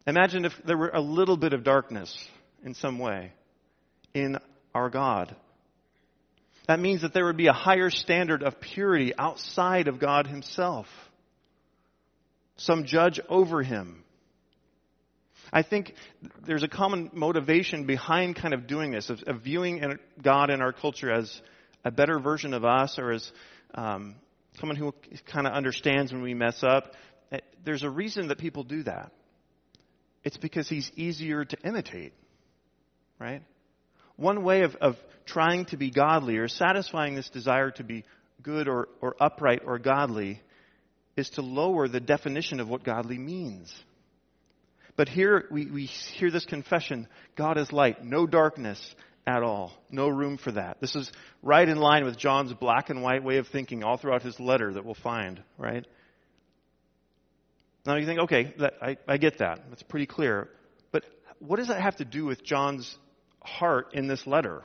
Imagine 0.07 0.45
if 0.45 0.52
there 0.64 0.79
were 0.79 0.90
a 0.90 1.00
little 1.00 1.37
bit 1.37 1.52
of 1.52 1.64
darkness 1.64 2.17
in 2.64 2.75
some 2.75 2.99
way 2.99 3.33
in 4.14 4.38
our 4.75 4.90
God. 4.90 5.35
That 6.69 6.79
means 6.79 7.02
that 7.02 7.12
there 7.12 7.26
would 7.26 7.37
be 7.37 7.49
a 7.49 7.52
higher 7.52 7.90
standard 7.90 8.45
of 8.45 8.61
purity 8.61 9.12
outside 9.19 9.88
of 9.88 9.99
God 9.99 10.29
Himself. 10.29 10.87
Some 12.57 12.85
judge 12.85 13.19
over 13.29 13.62
Him. 13.62 14.05
I 15.52 15.62
think 15.62 15.95
there's 16.47 16.62
a 16.62 16.69
common 16.69 17.11
motivation 17.12 17.85
behind 17.85 18.37
kind 18.37 18.54
of 18.54 18.66
doing 18.66 18.92
this, 18.92 19.11
of, 19.11 19.23
of 19.26 19.42
viewing 19.42 19.99
God 20.23 20.50
in 20.50 20.61
our 20.61 20.73
culture 20.73 21.11
as 21.11 21.40
a 21.85 21.90
better 21.90 22.19
version 22.19 22.54
of 22.54 22.64
us 22.64 22.99
or 22.99 23.12
as 23.12 23.33
um, 23.75 24.14
someone 24.59 24.76
who 24.76 24.95
kind 25.26 25.47
of 25.47 25.52
understands 25.52 26.12
when 26.12 26.23
we 26.23 26.35
mess 26.35 26.62
up. 26.62 26.95
Eh, 27.33 27.38
there's 27.64 27.83
a 27.83 27.90
reason 27.90 28.28
that 28.28 28.38
people 28.38 28.62
do 28.62 28.83
that. 28.85 29.12
It's 30.23 30.37
because 30.37 30.69
he's 30.69 30.90
easier 30.97 31.45
to 31.45 31.57
imitate, 31.64 32.12
right? 33.19 33.42
One 34.16 34.42
way 34.42 34.62
of, 34.62 34.76
of 34.76 34.97
trying 35.25 35.64
to 35.66 35.76
be 35.76 35.90
godly 35.90 36.37
or 36.37 36.49
satisfying 36.49 37.14
this 37.14 37.30
desire 37.30 37.71
to 37.73 37.85
be 37.85 38.04
good 38.42 38.69
or, 38.69 38.88
or 39.00 39.16
upright 39.19 39.62
or 39.64 39.78
godly 39.78 40.42
is 41.16 41.30
to 41.30 41.42
lower 41.42 41.88
the 41.88 42.00
definition 42.00 42.61
of 42.61 42.69
what 42.69 42.85
godly 42.85 43.19
means. 43.19 43.73
But 45.00 45.09
here 45.09 45.47
we, 45.50 45.64
we 45.64 45.87
hear 45.87 46.30
this 46.30 46.45
confession 46.45 47.09
God 47.35 47.57
is 47.57 47.73
light, 47.73 48.04
no 48.04 48.26
darkness 48.26 48.78
at 49.26 49.42
all. 49.42 49.73
No 49.90 50.09
room 50.09 50.37
for 50.37 50.52
that. 50.52 50.78
This 50.83 50.95
is 50.95 51.11
right 51.42 51.66
in 51.66 51.78
line 51.78 52.04
with 52.04 52.19
John's 52.19 52.52
black 52.52 52.90
and 52.90 53.02
white 53.02 53.25
way 53.25 53.38
of 53.38 53.49
thinking 53.49 53.83
all 53.83 53.97
throughout 53.97 54.21
his 54.21 54.38
letter 54.38 54.75
that 54.75 54.85
we'll 54.85 54.92
find, 54.92 55.42
right? 55.57 55.87
Now 57.87 57.97
you 57.97 58.04
think, 58.04 58.21
okay, 58.25 58.52
that, 58.59 58.75
I, 58.83 58.99
I 59.09 59.16
get 59.16 59.38
that. 59.38 59.61
That's 59.71 59.83
pretty 59.83 60.04
clear. 60.04 60.50
But 60.92 61.04
what 61.38 61.57
does 61.57 61.69
that 61.69 61.80
have 61.80 61.97
to 61.97 62.04
do 62.04 62.26
with 62.26 62.45
John's 62.45 62.99
heart 63.40 63.95
in 63.95 64.07
this 64.07 64.26
letter? 64.26 64.64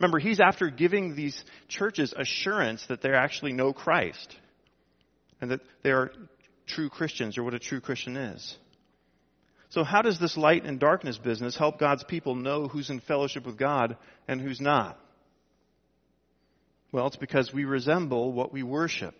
Remember, 0.00 0.18
he's 0.18 0.40
after 0.40 0.68
giving 0.68 1.14
these 1.14 1.44
churches 1.68 2.12
assurance 2.18 2.84
that 2.88 3.02
they 3.02 3.10
actually 3.10 3.52
know 3.52 3.72
Christ 3.72 4.36
and 5.40 5.52
that 5.52 5.60
they 5.84 5.90
are 5.92 6.10
true 6.66 6.88
Christians 6.88 7.38
or 7.38 7.44
what 7.44 7.54
a 7.54 7.60
true 7.60 7.80
Christian 7.80 8.16
is. 8.16 8.58
So 9.70 9.84
how 9.84 10.02
does 10.02 10.18
this 10.18 10.36
light 10.36 10.64
and 10.64 10.78
darkness 10.78 11.16
business 11.16 11.56
help 11.56 11.78
God's 11.78 12.04
people 12.04 12.34
know 12.34 12.66
who's 12.66 12.90
in 12.90 13.00
fellowship 13.00 13.46
with 13.46 13.56
God 13.56 13.96
and 14.26 14.40
who's 14.40 14.60
not? 14.60 14.98
Well, 16.92 17.06
it's 17.06 17.16
because 17.16 17.52
we 17.52 17.64
resemble 17.64 18.32
what 18.32 18.52
we 18.52 18.64
worship. 18.64 19.14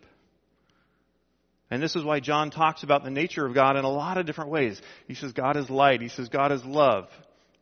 And 1.70 1.80
this 1.80 1.94
is 1.94 2.02
why 2.02 2.18
John 2.18 2.50
talks 2.50 2.82
about 2.82 3.04
the 3.04 3.10
nature 3.10 3.46
of 3.46 3.54
God 3.54 3.76
in 3.76 3.84
a 3.84 3.90
lot 3.90 4.18
of 4.18 4.26
different 4.26 4.50
ways. 4.50 4.80
He 5.06 5.14
says 5.14 5.32
God 5.32 5.56
is 5.56 5.70
light. 5.70 6.02
He 6.02 6.08
says 6.08 6.28
God 6.28 6.50
is 6.50 6.64
love. 6.64 7.08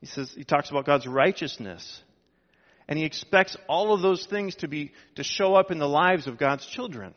He 0.00 0.06
says 0.06 0.32
he 0.34 0.44
talks 0.44 0.70
about 0.70 0.86
God's 0.86 1.06
righteousness. 1.06 2.02
And 2.88 2.98
he 2.98 3.04
expects 3.04 3.54
all 3.68 3.92
of 3.92 4.00
those 4.00 4.24
things 4.24 4.54
to 4.56 4.68
be 4.68 4.92
to 5.16 5.22
show 5.22 5.54
up 5.54 5.70
in 5.70 5.78
the 5.78 5.88
lives 5.88 6.26
of 6.26 6.38
God's 6.38 6.64
children. 6.64 7.12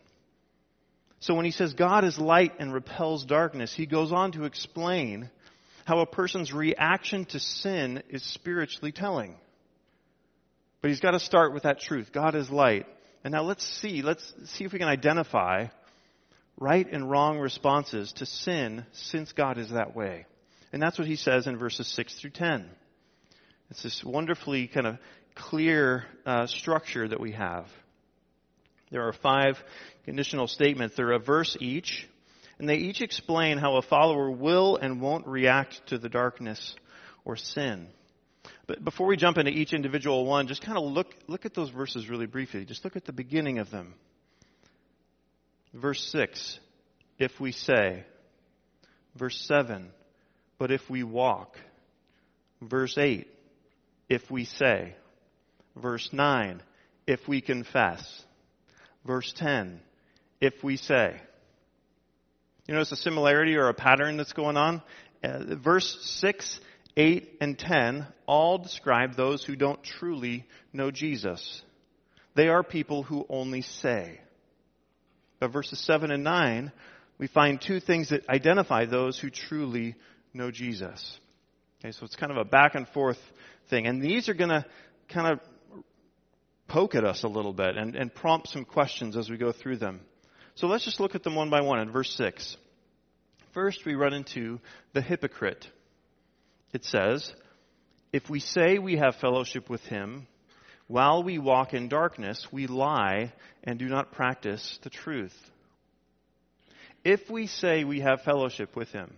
So 1.21 1.33
when 1.33 1.45
he 1.45 1.51
says 1.51 1.73
God 1.73 2.03
is 2.03 2.19
light 2.19 2.55
and 2.59 2.73
repels 2.73 3.23
darkness, 3.23 3.73
he 3.73 3.85
goes 3.85 4.11
on 4.11 4.33
to 4.33 4.43
explain 4.43 5.29
how 5.91 5.99
a 5.99 6.05
person's 6.05 6.53
reaction 6.53 7.25
to 7.25 7.37
sin 7.37 8.01
is 8.07 8.23
spiritually 8.23 8.93
telling. 8.93 9.35
But 10.81 10.87
he's 10.87 11.01
got 11.01 11.11
to 11.11 11.19
start 11.19 11.53
with 11.53 11.63
that 11.63 11.81
truth. 11.81 12.13
God 12.13 12.33
is 12.33 12.49
light. 12.49 12.85
And 13.25 13.33
now 13.33 13.43
let's 13.43 13.65
see, 13.81 14.01
let's 14.01 14.33
see 14.45 14.63
if 14.63 14.71
we 14.71 14.79
can 14.79 14.87
identify 14.87 15.67
right 16.57 16.87
and 16.89 17.11
wrong 17.11 17.39
responses 17.39 18.13
to 18.13 18.25
sin 18.25 18.85
since 18.93 19.33
God 19.33 19.57
is 19.57 19.71
that 19.71 19.93
way. 19.93 20.27
And 20.71 20.81
that's 20.81 20.97
what 20.97 21.09
he 21.09 21.17
says 21.17 21.45
in 21.45 21.57
verses 21.57 21.87
6 21.87 22.21
through 22.21 22.29
10. 22.29 22.69
It's 23.69 23.83
this 23.83 24.01
wonderfully 24.01 24.67
kind 24.67 24.87
of 24.87 24.97
clear 25.35 26.05
uh, 26.25 26.47
structure 26.47 27.05
that 27.05 27.19
we 27.19 27.33
have. 27.33 27.67
There 28.91 29.05
are 29.09 29.13
five 29.13 29.61
conditional 30.05 30.47
statements. 30.47 30.95
They're 30.95 31.11
a 31.11 31.19
verse 31.19 31.57
each 31.59 32.07
and 32.61 32.69
they 32.69 32.75
each 32.75 33.01
explain 33.01 33.57
how 33.57 33.77
a 33.77 33.81
follower 33.81 34.29
will 34.29 34.77
and 34.77 35.01
won't 35.01 35.25
react 35.25 35.81
to 35.87 35.97
the 35.97 36.09
darkness 36.09 36.75
or 37.25 37.35
sin. 37.35 37.87
But 38.67 38.85
before 38.85 39.07
we 39.07 39.17
jump 39.17 39.39
into 39.39 39.49
each 39.49 39.73
individual 39.73 40.27
one, 40.27 40.45
just 40.45 40.61
kind 40.61 40.77
of 40.77 40.83
look, 40.83 41.07
look 41.27 41.47
at 41.47 41.55
those 41.55 41.71
verses 41.71 42.07
really 42.07 42.27
briefly. 42.27 42.63
Just 42.65 42.83
look 42.83 42.95
at 42.95 43.05
the 43.05 43.13
beginning 43.13 43.57
of 43.57 43.71
them. 43.71 43.95
Verse 45.73 46.07
6, 46.11 46.59
if 47.17 47.39
we 47.39 47.51
say. 47.51 48.05
Verse 49.15 49.43
7, 49.47 49.89
but 50.59 50.69
if 50.71 50.87
we 50.87 51.01
walk. 51.01 51.57
Verse 52.61 52.95
8, 52.95 53.27
if 54.07 54.29
we 54.29 54.45
say. 54.45 54.93
Verse 55.75 56.13
9, 56.13 56.61
if 57.07 57.27
we 57.27 57.41
confess. 57.41 58.23
Verse 59.03 59.33
10, 59.33 59.79
if 60.39 60.63
we 60.63 60.77
say. 60.77 61.19
You 62.71 62.77
notice 62.77 62.93
a 62.93 62.95
similarity 62.95 63.57
or 63.57 63.67
a 63.67 63.73
pattern 63.73 64.15
that's 64.15 64.31
going 64.31 64.55
on? 64.55 64.81
Uh, 65.21 65.55
verse 65.55 65.97
6, 66.21 66.57
8, 66.95 67.37
and 67.41 67.59
10 67.59 68.07
all 68.25 68.59
describe 68.59 69.17
those 69.17 69.43
who 69.43 69.57
don't 69.57 69.83
truly 69.83 70.45
know 70.71 70.89
Jesus. 70.89 71.63
They 72.33 72.47
are 72.47 72.63
people 72.63 73.03
who 73.03 73.25
only 73.27 73.61
say. 73.61 74.21
But 75.41 75.51
verses 75.51 75.79
7 75.79 76.11
and 76.11 76.23
9, 76.23 76.71
we 77.17 77.27
find 77.27 77.59
two 77.59 77.81
things 77.81 78.11
that 78.11 78.29
identify 78.29 78.85
those 78.85 79.19
who 79.19 79.29
truly 79.29 79.95
know 80.33 80.49
Jesus. 80.49 81.19
Okay, 81.81 81.91
so 81.91 82.05
it's 82.05 82.15
kind 82.15 82.31
of 82.31 82.37
a 82.37 82.45
back 82.45 82.75
and 82.75 82.87
forth 82.87 83.19
thing. 83.69 83.85
And 83.85 84.01
these 84.01 84.29
are 84.29 84.33
going 84.33 84.49
to 84.49 84.65
kind 85.09 85.33
of 85.33 85.41
poke 86.69 86.95
at 86.95 87.03
us 87.03 87.23
a 87.23 87.27
little 87.27 87.51
bit 87.51 87.75
and, 87.75 87.97
and 87.97 88.15
prompt 88.15 88.47
some 88.47 88.63
questions 88.63 89.17
as 89.17 89.29
we 89.29 89.35
go 89.35 89.51
through 89.51 89.75
them. 89.75 89.99
So 90.61 90.67
let's 90.67 90.85
just 90.85 90.99
look 90.99 91.15
at 91.15 91.23
them 91.23 91.33
one 91.33 91.49
by 91.49 91.61
one 91.61 91.79
in 91.79 91.91
verse 91.91 92.13
6. 92.17 92.55
First, 93.51 93.83
we 93.83 93.95
run 93.95 94.13
into 94.13 94.59
the 94.93 95.01
hypocrite. 95.01 95.65
It 96.71 96.85
says, 96.85 97.33
If 98.13 98.29
we 98.29 98.39
say 98.39 98.77
we 98.77 98.97
have 98.97 99.15
fellowship 99.15 99.71
with 99.71 99.81
him, 99.81 100.27
while 100.85 101.23
we 101.23 101.39
walk 101.39 101.73
in 101.73 101.89
darkness, 101.89 102.47
we 102.51 102.67
lie 102.67 103.33
and 103.63 103.79
do 103.79 103.87
not 103.87 104.11
practice 104.11 104.77
the 104.83 104.91
truth. 104.91 105.35
If 107.03 107.27
we 107.27 107.47
say 107.47 107.83
we 107.83 108.01
have 108.01 108.21
fellowship 108.21 108.75
with 108.75 108.89
him, 108.89 109.17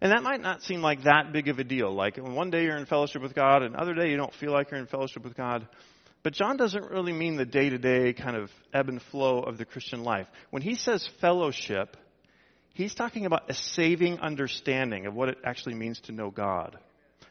and 0.00 0.10
that 0.10 0.22
might 0.22 0.40
not 0.40 0.62
seem 0.62 0.80
like 0.80 1.02
that 1.02 1.34
big 1.34 1.48
of 1.48 1.58
a 1.58 1.64
deal. 1.64 1.94
Like 1.94 2.16
one 2.16 2.48
day 2.48 2.62
you're 2.62 2.78
in 2.78 2.86
fellowship 2.86 3.20
with 3.20 3.34
God, 3.34 3.62
and 3.62 3.74
another 3.74 3.92
day 3.92 4.08
you 4.08 4.16
don't 4.16 4.32
feel 4.32 4.52
like 4.52 4.70
you're 4.70 4.80
in 4.80 4.86
fellowship 4.86 5.22
with 5.22 5.36
God. 5.36 5.68
But 6.22 6.34
John 6.34 6.56
doesn't 6.56 6.90
really 6.90 7.12
mean 7.12 7.36
the 7.36 7.46
day 7.46 7.70
to 7.70 7.78
day 7.78 8.12
kind 8.12 8.36
of 8.36 8.50
ebb 8.74 8.88
and 8.88 9.00
flow 9.00 9.40
of 9.40 9.56
the 9.56 9.64
Christian 9.64 10.04
life. 10.04 10.26
When 10.50 10.62
he 10.62 10.74
says 10.74 11.08
fellowship, 11.20 11.96
he's 12.74 12.94
talking 12.94 13.24
about 13.24 13.50
a 13.50 13.54
saving 13.54 14.20
understanding 14.20 15.06
of 15.06 15.14
what 15.14 15.30
it 15.30 15.38
actually 15.44 15.76
means 15.76 16.00
to 16.02 16.12
know 16.12 16.30
God. 16.30 16.78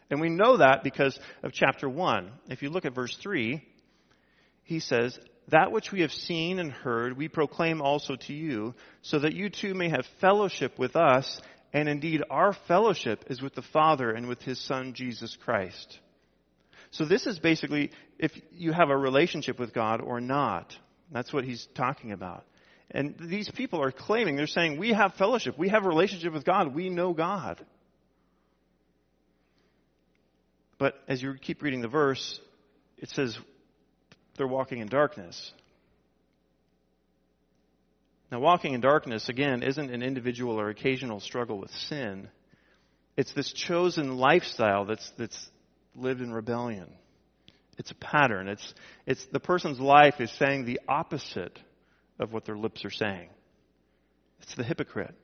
And 0.09 0.19
we 0.19 0.29
know 0.29 0.57
that 0.57 0.83
because 0.83 1.19
of 1.43 1.53
chapter 1.53 1.87
1. 1.87 2.31
If 2.49 2.63
you 2.63 2.69
look 2.69 2.85
at 2.85 2.95
verse 2.95 3.15
3, 3.21 3.63
he 4.63 4.79
says, 4.79 5.17
That 5.49 5.71
which 5.71 5.91
we 5.91 6.01
have 6.01 6.11
seen 6.11 6.57
and 6.57 6.71
heard, 6.71 7.15
we 7.15 7.27
proclaim 7.27 7.81
also 7.81 8.15
to 8.15 8.33
you, 8.33 8.73
so 9.03 9.19
that 9.19 9.35
you 9.35 9.49
too 9.49 9.75
may 9.75 9.89
have 9.89 10.07
fellowship 10.19 10.79
with 10.79 10.95
us, 10.95 11.39
and 11.73 11.87
indeed 11.87 12.23
our 12.31 12.53
fellowship 12.67 13.25
is 13.29 13.39
with 13.39 13.53
the 13.53 13.61
Father 13.61 14.09
and 14.09 14.27
with 14.27 14.41
his 14.41 14.59
Son, 14.59 14.93
Jesus 14.93 15.37
Christ. 15.43 15.99
So 16.91 17.05
this 17.05 17.27
is 17.27 17.39
basically 17.39 17.91
if 18.17 18.31
you 18.51 18.71
have 18.71 18.89
a 18.89 18.97
relationship 18.97 19.59
with 19.59 19.73
God 19.73 20.01
or 20.01 20.19
not. 20.19 20.75
That's 21.11 21.33
what 21.33 21.43
he's 21.43 21.67
talking 21.75 22.11
about. 22.11 22.45
And 22.91 23.15
these 23.19 23.49
people 23.49 23.81
are 23.81 23.91
claiming, 23.91 24.35
they're 24.35 24.47
saying, 24.47 24.79
we 24.79 24.93
have 24.93 25.13
fellowship, 25.13 25.57
we 25.57 25.69
have 25.69 25.85
a 25.85 25.87
relationship 25.87 26.33
with 26.33 26.43
God, 26.43 26.73
we 26.73 26.89
know 26.89 27.13
God. 27.13 27.63
But 30.79 30.95
as 31.07 31.21
you 31.21 31.35
keep 31.35 31.61
reading 31.61 31.81
the 31.81 31.87
verse, 31.87 32.39
it 32.97 33.09
says 33.09 33.37
they're 34.37 34.47
walking 34.47 34.79
in 34.79 34.87
darkness. 34.87 35.51
Now, 38.31 38.39
walking 38.39 38.73
in 38.73 38.81
darkness, 38.81 39.27
again, 39.27 39.63
isn't 39.63 39.89
an 39.89 40.03
individual 40.03 40.59
or 40.59 40.69
occasional 40.69 41.19
struggle 41.19 41.59
with 41.59 41.71
sin. 41.71 42.29
It's 43.17 43.33
this 43.33 43.51
chosen 43.51 44.17
lifestyle 44.17 44.85
that's, 44.85 45.11
that's 45.17 45.49
lived 45.95 46.21
in 46.21 46.31
rebellion. 46.31 46.87
It's 47.77 47.91
a 47.91 47.95
pattern. 47.95 48.47
It's, 48.47 48.73
it's 49.05 49.25
the 49.31 49.39
person's 49.39 49.79
life 49.79 50.15
is 50.19 50.31
saying 50.31 50.65
the 50.65 50.81
opposite 50.87 51.57
of 52.19 52.33
what 52.33 52.45
their 52.45 52.57
lips 52.57 52.83
are 52.83 52.91
saying. 52.91 53.29
It's 54.41 54.55
the 54.55 54.63
hypocrite. 54.63 55.15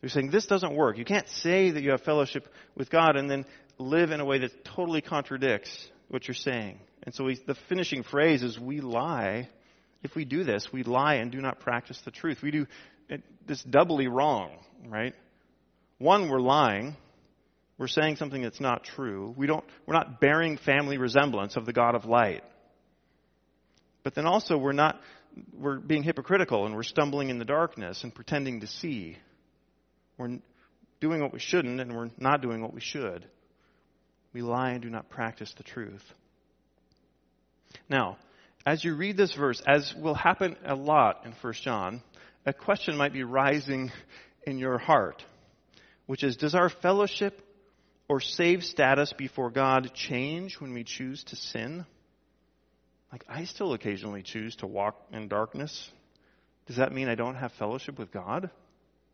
They're 0.00 0.10
saying 0.10 0.30
this 0.30 0.46
doesn't 0.46 0.74
work. 0.74 0.98
You 0.98 1.04
can't 1.04 1.28
say 1.28 1.70
that 1.70 1.82
you 1.82 1.90
have 1.90 2.02
fellowship 2.02 2.46
with 2.76 2.90
God 2.90 3.16
and 3.16 3.28
then 3.28 3.44
live 3.78 4.10
in 4.10 4.20
a 4.20 4.24
way 4.24 4.38
that 4.38 4.64
totally 4.64 5.00
contradicts 5.00 5.70
what 6.08 6.28
you're 6.28 6.34
saying. 6.34 6.78
And 7.02 7.14
so 7.14 7.24
we, 7.24 7.40
the 7.46 7.56
finishing 7.68 8.02
phrase 8.02 8.42
is 8.42 8.58
we 8.58 8.80
lie 8.80 9.48
if 10.04 10.14
we 10.14 10.26
do 10.26 10.44
this, 10.44 10.68
we 10.70 10.82
lie 10.82 11.14
and 11.14 11.32
do 11.32 11.40
not 11.40 11.58
practice 11.58 11.98
the 12.04 12.10
truth. 12.10 12.42
We 12.42 12.50
do 12.50 12.66
this 13.46 13.62
doubly 13.62 14.06
wrong, 14.06 14.58
right? 14.86 15.14
One, 15.98 16.28
we're 16.28 16.40
lying. 16.40 16.94
We're 17.76 17.88
saying 17.88 18.16
something 18.16 18.42
that's 18.42 18.60
not 18.60 18.84
true. 18.84 19.34
We 19.36 19.46
don't, 19.46 19.64
we're 19.86 19.94
not 19.94 20.20
bearing 20.20 20.58
family 20.58 20.96
resemblance 20.96 21.56
of 21.56 21.66
the 21.66 21.72
God 21.72 21.94
of 21.94 22.04
light. 22.04 22.44
But 24.04 24.14
then 24.14 24.26
also 24.26 24.56
we're 24.56 24.72
not, 24.72 25.00
we're 25.52 25.78
being 25.78 26.04
hypocritical 26.04 26.66
and 26.66 26.76
we're 26.76 26.84
stumbling 26.84 27.30
in 27.30 27.38
the 27.38 27.44
darkness 27.44 28.04
and 28.04 28.14
pretending 28.14 28.60
to 28.60 28.66
see. 28.66 29.16
We're 30.18 30.38
doing 31.00 31.20
what 31.20 31.32
we 31.32 31.40
shouldn't 31.40 31.80
and 31.80 31.96
we're 31.96 32.10
not 32.16 32.42
doing 32.42 32.62
what 32.62 32.72
we 32.72 32.80
should. 32.80 33.26
We 34.32 34.42
lie 34.42 34.70
and 34.70 34.82
do 34.82 34.90
not 34.90 35.08
practice 35.08 35.52
the 35.56 35.64
truth. 35.64 36.04
Now, 37.88 38.18
as 38.66 38.84
you 38.84 38.94
read 38.94 39.16
this 39.16 39.34
verse, 39.34 39.60
as 39.66 39.94
will 39.94 40.14
happen 40.14 40.56
a 40.64 40.74
lot 40.74 41.22
in 41.24 41.32
1 41.32 41.52
John, 41.54 42.02
a 42.46 42.52
question 42.52 42.96
might 42.96 43.12
be 43.12 43.24
rising 43.24 43.90
in 44.46 44.58
your 44.58 44.78
heart, 44.78 45.24
which 46.06 46.22
is 46.22 46.36
Does 46.36 46.54
our 46.54 46.68
fellowship 46.68 47.40
or 48.08 48.20
save 48.20 48.64
status 48.64 49.12
before 49.12 49.50
God 49.50 49.92
change 49.94 50.60
when 50.60 50.72
we 50.72 50.84
choose 50.84 51.24
to 51.24 51.36
sin? 51.36 51.86
Like, 53.12 53.24
I 53.28 53.44
still 53.44 53.72
occasionally 53.72 54.22
choose 54.22 54.56
to 54.56 54.66
walk 54.66 54.96
in 55.12 55.28
darkness. 55.28 55.90
Does 56.66 56.76
that 56.76 56.92
mean 56.92 57.08
I 57.08 57.14
don't 57.14 57.36
have 57.36 57.52
fellowship 57.52 57.98
with 57.98 58.10
God? 58.10 58.50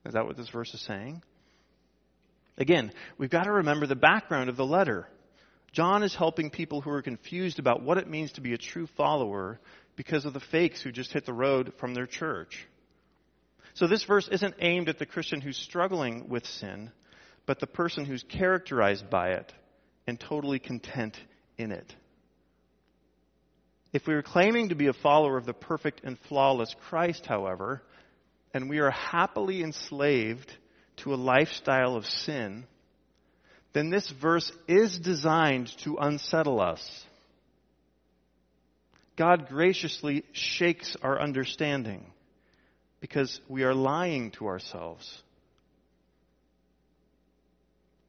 Is 0.07 0.15
that 0.15 0.27
what 0.27 0.37
this 0.37 0.49
verse 0.49 0.73
is 0.73 0.81
saying? 0.81 1.23
Again, 2.57 2.93
we've 3.19 3.31
got 3.31 3.45
to 3.45 3.53
remember 3.53 3.87
the 3.87 3.97
background 3.97 4.49
of 4.49 4.57
the 4.57 4.67
letter. 4.67 5.07
John 5.73 6.03
is 6.03 6.15
helping 6.15 6.51
people 6.51 6.81
who 6.81 6.91
are 6.91 7.03
confused 7.03 7.59
about 7.59 7.83
what 7.83 7.99
it 7.99 8.09
means 8.09 8.33
to 8.33 8.41
be 8.41 8.55
a 8.55 8.59
true 8.59 8.89
follower 8.97 9.61
because 9.97 10.25
of 10.25 10.33
the 10.33 10.41
fakes 10.41 10.83
who 10.83 10.91
just 10.91 11.13
hit 11.13 11.27
the 11.27 11.33
road 11.33 11.73
from 11.79 11.95
their 11.95 12.07
church. 12.07 12.67
So 13.75 13.87
this 13.87 14.05
verse 14.05 14.29
isn't 14.29 14.55
aimed 14.61 14.89
at 14.89 14.99
the 14.99 15.07
Christian 15.07 15.41
who's 15.41 15.57
struggling 15.57 16.29
with 16.29 16.47
sin, 16.47 16.91
but 17.50 17.59
the 17.59 17.66
person 17.66 18.04
who's 18.04 18.23
characterized 18.23 19.11
by 19.11 19.30
it 19.30 19.52
and 20.07 20.21
totally 20.21 20.61
content 20.61 21.19
in 21.59 21.73
it. 21.73 21.97
If 23.92 24.07
we 24.07 24.14
are 24.14 24.23
claiming 24.23 24.69
to 24.69 24.76
be 24.76 24.87
a 24.87 24.92
follower 24.92 25.37
of 25.37 25.47
the 25.47 25.52
perfect 25.52 26.02
and 26.04 26.16
flawless 26.28 26.73
Christ, 26.88 27.26
however, 27.26 27.83
and 28.54 28.71
we 28.71 28.78
are 28.78 28.92
happily 28.92 29.64
enslaved 29.64 30.49
to 30.99 31.12
a 31.12 31.16
lifestyle 31.16 31.97
of 31.97 32.07
sin, 32.07 32.69
then 33.73 33.91
this 33.91 34.08
verse 34.23 34.52
is 34.69 34.97
designed 35.00 35.76
to 35.78 35.97
unsettle 35.97 36.60
us. 36.60 37.04
God 39.17 39.49
graciously 39.49 40.23
shakes 40.30 40.97
our 41.02 41.21
understanding 41.21 42.13
because 43.00 43.41
we 43.49 43.65
are 43.65 43.75
lying 43.75 44.30
to 44.39 44.47
ourselves. 44.47 45.21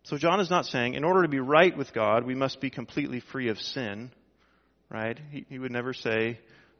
So 0.03 0.17
John 0.17 0.39
is 0.39 0.49
not 0.49 0.65
saying, 0.65 0.95
in 0.95 1.03
order 1.03 1.21
to 1.21 1.27
be 1.27 1.39
right 1.39 1.75
with 1.75 1.93
God, 1.93 2.25
we 2.25 2.35
must 2.35 2.59
be 2.59 2.69
completely 2.69 3.19
free 3.19 3.49
of 3.49 3.59
sin, 3.59 4.11
right? 4.89 5.19
He, 5.29 5.45
he 5.47 5.59
would 5.59 5.71
never 5.71 5.93
say, 5.93 6.39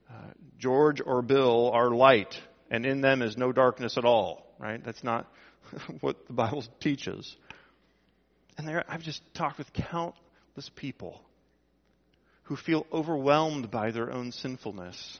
uh, 0.09 0.31
George 0.57 1.01
or 1.05 1.21
Bill 1.21 1.71
are 1.71 1.91
light, 1.91 2.33
and 2.71 2.85
in 2.85 3.01
them 3.01 3.21
is 3.21 3.37
no 3.37 3.51
darkness 3.51 3.97
at 3.97 4.05
all, 4.05 4.45
right? 4.57 4.83
That's 4.83 5.03
not 5.03 5.31
what 6.01 6.27
the 6.27 6.33
Bible 6.33 6.63
teaches. 6.79 7.35
And 8.57 8.67
there, 8.67 8.83
I've 8.87 9.03
just 9.03 9.21
talked 9.35 9.59
with 9.59 9.71
countless 9.71 10.69
people 10.75 11.21
who 12.43 12.55
feel 12.55 12.85
overwhelmed 12.91 13.69
by 13.69 13.91
their 13.91 14.11
own 14.11 14.31
sinfulness 14.31 15.19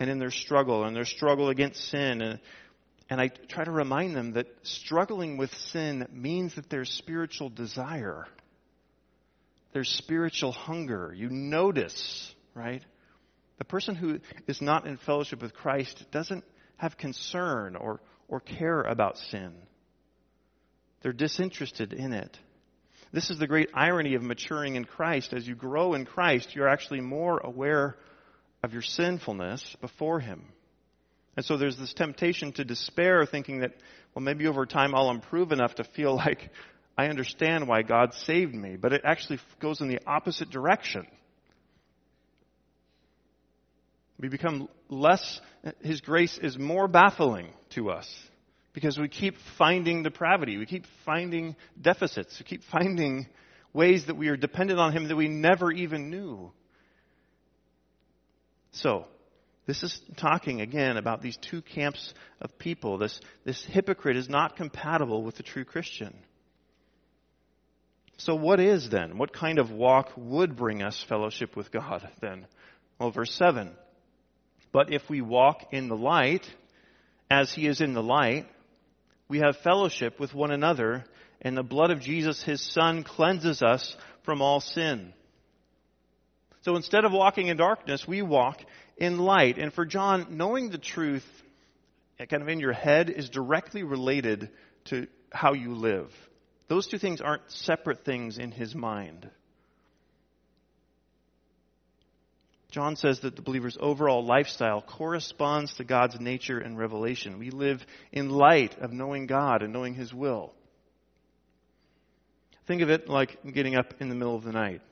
and 0.00 0.10
in 0.10 0.18
their 0.18 0.30
struggle 0.30 0.84
and 0.84 0.96
their 0.96 1.04
struggle 1.04 1.48
against 1.48 1.90
sin. 1.90 2.22
And, 2.22 2.40
and 3.08 3.20
I 3.20 3.28
try 3.28 3.64
to 3.64 3.70
remind 3.70 4.16
them 4.16 4.32
that 4.32 4.46
struggling 4.62 5.36
with 5.36 5.54
sin 5.54 6.06
means 6.12 6.54
that 6.56 6.68
there's 6.68 6.90
spiritual 6.90 7.48
desire. 7.48 8.26
There's 9.72 9.88
spiritual 9.88 10.52
hunger. 10.52 11.12
You 11.14 11.28
notice, 11.30 12.34
right? 12.54 12.82
The 13.58 13.64
person 13.64 13.94
who 13.94 14.18
is 14.48 14.60
not 14.60 14.86
in 14.86 14.96
fellowship 14.96 15.40
with 15.40 15.54
Christ 15.54 16.04
doesn't 16.10 16.44
have 16.76 16.98
concern 16.98 17.76
or, 17.76 18.00
or 18.28 18.40
care 18.40 18.82
about 18.82 19.18
sin. 19.18 19.54
They're 21.02 21.12
disinterested 21.12 21.92
in 21.92 22.12
it. 22.12 22.36
This 23.12 23.30
is 23.30 23.38
the 23.38 23.46
great 23.46 23.70
irony 23.72 24.14
of 24.14 24.22
maturing 24.22 24.74
in 24.74 24.84
Christ. 24.84 25.32
As 25.32 25.46
you 25.46 25.54
grow 25.54 25.94
in 25.94 26.04
Christ, 26.04 26.54
you're 26.54 26.68
actually 26.68 27.00
more 27.00 27.38
aware 27.38 27.96
of 28.62 28.72
your 28.72 28.82
sinfulness 28.82 29.76
before 29.80 30.18
Him. 30.20 30.44
And 31.36 31.44
so 31.44 31.56
there's 31.56 31.76
this 31.76 31.92
temptation 31.92 32.52
to 32.52 32.64
despair, 32.64 33.26
thinking 33.26 33.60
that, 33.60 33.72
well, 34.14 34.22
maybe 34.22 34.46
over 34.46 34.64
time 34.64 34.94
I'll 34.94 35.10
improve 35.10 35.52
enough 35.52 35.74
to 35.76 35.84
feel 35.84 36.16
like 36.16 36.50
I 36.96 37.06
understand 37.06 37.68
why 37.68 37.82
God 37.82 38.14
saved 38.14 38.54
me. 38.54 38.76
But 38.76 38.92
it 38.92 39.02
actually 39.04 39.38
goes 39.60 39.80
in 39.80 39.88
the 39.88 40.00
opposite 40.06 40.50
direction. 40.50 41.06
We 44.18 44.28
become 44.28 44.68
less, 44.88 45.40
His 45.82 46.00
grace 46.00 46.38
is 46.38 46.58
more 46.58 46.88
baffling 46.88 47.50
to 47.74 47.90
us 47.90 48.08
because 48.72 48.98
we 48.98 49.08
keep 49.08 49.36
finding 49.58 50.02
depravity. 50.02 50.56
We 50.56 50.64
keep 50.64 50.86
finding 51.04 51.54
deficits. 51.80 52.38
We 52.38 52.44
keep 52.46 52.62
finding 52.64 53.26
ways 53.74 54.06
that 54.06 54.16
we 54.16 54.28
are 54.28 54.36
dependent 54.38 54.80
on 54.80 54.92
Him 54.92 55.08
that 55.08 55.16
we 55.16 55.28
never 55.28 55.70
even 55.70 56.08
knew. 56.10 56.50
So, 58.72 59.06
this 59.66 59.82
is 59.82 60.00
talking 60.16 60.60
again 60.60 60.96
about 60.96 61.22
these 61.22 61.36
two 61.36 61.60
camps 61.60 62.14
of 62.40 62.56
people. 62.58 62.98
This, 62.98 63.20
this 63.44 63.64
hypocrite 63.64 64.16
is 64.16 64.28
not 64.28 64.56
compatible 64.56 65.22
with 65.22 65.36
the 65.36 65.42
true 65.42 65.64
Christian. 65.64 66.14
So, 68.18 68.34
what 68.34 68.60
is 68.60 68.88
then? 68.88 69.18
What 69.18 69.32
kind 69.32 69.58
of 69.58 69.70
walk 69.70 70.12
would 70.16 70.56
bring 70.56 70.82
us 70.82 71.04
fellowship 71.08 71.56
with 71.56 71.70
God 71.70 72.08
then? 72.20 72.46
Well, 72.98 73.10
verse 73.10 73.34
7. 73.34 73.72
But 74.72 74.92
if 74.92 75.02
we 75.10 75.20
walk 75.20 75.68
in 75.72 75.88
the 75.88 75.96
light, 75.96 76.46
as 77.30 77.52
He 77.52 77.66
is 77.66 77.80
in 77.80 77.92
the 77.92 78.02
light, 78.02 78.46
we 79.28 79.38
have 79.40 79.56
fellowship 79.58 80.20
with 80.20 80.32
one 80.32 80.52
another, 80.52 81.04
and 81.42 81.56
the 81.56 81.62
blood 81.62 81.90
of 81.90 82.00
Jesus, 82.00 82.42
his 82.42 82.60
Son, 82.60 83.02
cleanses 83.02 83.62
us 83.62 83.96
from 84.22 84.40
all 84.40 84.60
sin. 84.60 85.12
So 86.66 86.74
instead 86.74 87.04
of 87.04 87.12
walking 87.12 87.46
in 87.46 87.56
darkness, 87.56 88.08
we 88.08 88.22
walk 88.22 88.60
in 88.96 89.18
light. 89.18 89.56
And 89.56 89.72
for 89.72 89.86
John, 89.86 90.26
knowing 90.30 90.68
the 90.68 90.78
truth 90.78 91.24
eh, 92.18 92.26
kind 92.26 92.42
of 92.42 92.48
in 92.48 92.58
your 92.58 92.72
head 92.72 93.08
is 93.08 93.28
directly 93.28 93.84
related 93.84 94.50
to 94.86 95.06
how 95.30 95.52
you 95.52 95.76
live. 95.76 96.12
Those 96.66 96.88
two 96.88 96.98
things 96.98 97.20
aren't 97.20 97.48
separate 97.52 98.04
things 98.04 98.36
in 98.36 98.50
his 98.50 98.74
mind. 98.74 99.30
John 102.72 102.96
says 102.96 103.20
that 103.20 103.36
the 103.36 103.42
believer's 103.42 103.78
overall 103.78 104.24
lifestyle 104.24 104.82
corresponds 104.82 105.72
to 105.74 105.84
God's 105.84 106.18
nature 106.18 106.58
and 106.58 106.76
revelation. 106.76 107.38
We 107.38 107.50
live 107.50 107.86
in 108.10 108.28
light 108.28 108.76
of 108.80 108.92
knowing 108.92 109.28
God 109.28 109.62
and 109.62 109.72
knowing 109.72 109.94
His 109.94 110.12
will. 110.12 110.52
Think 112.66 112.82
of 112.82 112.90
it 112.90 113.08
like 113.08 113.38
getting 113.54 113.76
up 113.76 113.94
in 114.00 114.08
the 114.08 114.16
middle 114.16 114.34
of 114.34 114.42
the 114.42 114.50
night 114.50 114.82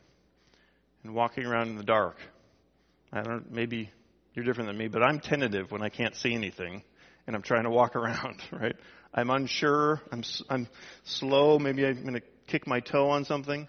and 1.04 1.14
walking 1.14 1.44
around 1.44 1.68
in 1.68 1.76
the 1.76 1.84
dark. 1.84 2.16
I 3.12 3.22
don't 3.22 3.52
maybe 3.52 3.90
you're 4.34 4.44
different 4.44 4.68
than 4.68 4.76
me, 4.76 4.88
but 4.88 5.02
I'm 5.02 5.20
tentative 5.20 5.70
when 5.70 5.82
I 5.82 5.88
can't 5.88 6.16
see 6.16 6.34
anything 6.34 6.82
and 7.26 7.36
I'm 7.36 7.42
trying 7.42 7.64
to 7.64 7.70
walk 7.70 7.94
around, 7.96 8.42
right? 8.50 8.76
I'm 9.12 9.30
unsure, 9.30 10.02
I'm 10.10 10.24
I'm 10.50 10.68
slow, 11.04 11.58
maybe 11.58 11.86
I'm 11.86 12.02
going 12.02 12.14
to 12.14 12.22
kick 12.48 12.66
my 12.66 12.80
toe 12.80 13.10
on 13.10 13.24
something. 13.24 13.68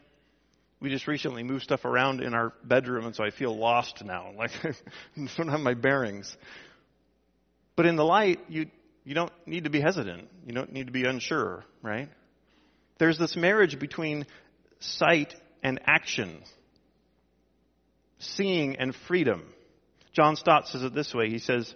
we 0.80 0.90
just 0.90 1.08
recently 1.08 1.44
moved 1.44 1.64
stuff 1.64 1.86
around 1.86 2.22
in 2.22 2.34
our 2.34 2.54
bedroom, 2.64 3.06
and 3.06 3.16
so 3.16 3.24
I 3.24 3.30
feel 3.30 3.56
lost 3.56 4.04
now. 4.04 4.32
Like 4.38 4.52
I 4.66 4.74
don't 5.38 5.50
have 5.50 5.60
my 5.60 5.76
bearings. 5.76 6.36
But 7.76 7.86
in 7.86 7.96
the 7.96 8.06
light, 8.06 8.40
you 8.48 8.68
you 9.04 9.14
don't 9.14 9.32
need 9.46 9.66
to 9.66 9.70
be 9.70 9.82
hesitant. 9.82 10.30
You 10.48 10.54
don't 10.54 10.74
need 10.74 10.88
to 10.88 10.94
be 10.94 11.04
unsure, 11.04 11.64
right? 11.84 12.10
There's 12.98 13.18
this 13.20 13.36
marriage 13.36 13.78
between 13.78 14.26
sight 14.80 15.36
and 15.62 15.80
action, 15.86 16.42
seeing 18.26 18.76
and 18.78 18.96
freedom. 19.08 19.44
John 20.14 20.36
Stott 20.36 20.68
says 20.68 20.84
it 20.84 20.94
this 20.94 21.14
way. 21.14 21.30
He 21.30 21.40
says, 21.40 21.74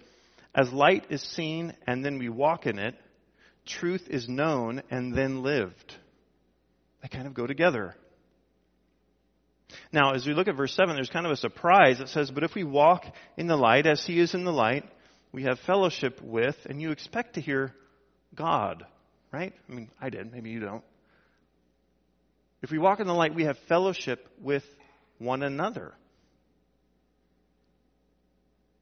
"As 0.55 0.71
light 0.71 1.05
is 1.09 1.21
seen 1.21 1.75
and 1.85 2.03
then 2.03 2.19
we 2.19 2.29
walk 2.29 2.65
in 2.65 2.79
it, 2.79 2.95
truth 3.65 4.07
is 4.09 4.27
known 4.27 4.81
and 4.89 5.13
then 5.13 5.43
lived." 5.43 5.95
They 7.01 7.07
kind 7.07 7.27
of 7.27 7.33
go 7.33 7.47
together. 7.47 7.95
Now, 9.91 10.13
as 10.13 10.25
we 10.25 10.33
look 10.33 10.47
at 10.47 10.55
verse 10.55 10.73
7, 10.73 10.95
there's 10.95 11.09
kind 11.09 11.25
of 11.25 11.31
a 11.31 11.37
surprise. 11.37 11.99
It 11.99 12.09
says, 12.09 12.31
But 12.31 12.43
if 12.43 12.55
we 12.55 12.63
walk 12.63 13.05
in 13.37 13.47
the 13.47 13.55
light 13.55 13.85
as 13.85 14.05
he 14.05 14.19
is 14.19 14.33
in 14.33 14.43
the 14.43 14.51
light, 14.51 14.83
we 15.31 15.43
have 15.43 15.59
fellowship 15.59 16.21
with, 16.21 16.55
and 16.65 16.81
you 16.81 16.91
expect 16.91 17.35
to 17.35 17.41
hear 17.41 17.73
God, 18.35 18.85
right? 19.31 19.53
I 19.69 19.73
mean, 19.73 19.89
I 20.01 20.09
did. 20.09 20.31
Maybe 20.31 20.49
you 20.49 20.59
don't. 20.59 20.83
If 22.61 22.71
we 22.71 22.79
walk 22.79 22.99
in 22.99 23.07
the 23.07 23.13
light, 23.13 23.35
we 23.35 23.45
have 23.45 23.57
fellowship 23.67 24.27
with 24.41 24.63
one 25.17 25.43
another. 25.43 25.93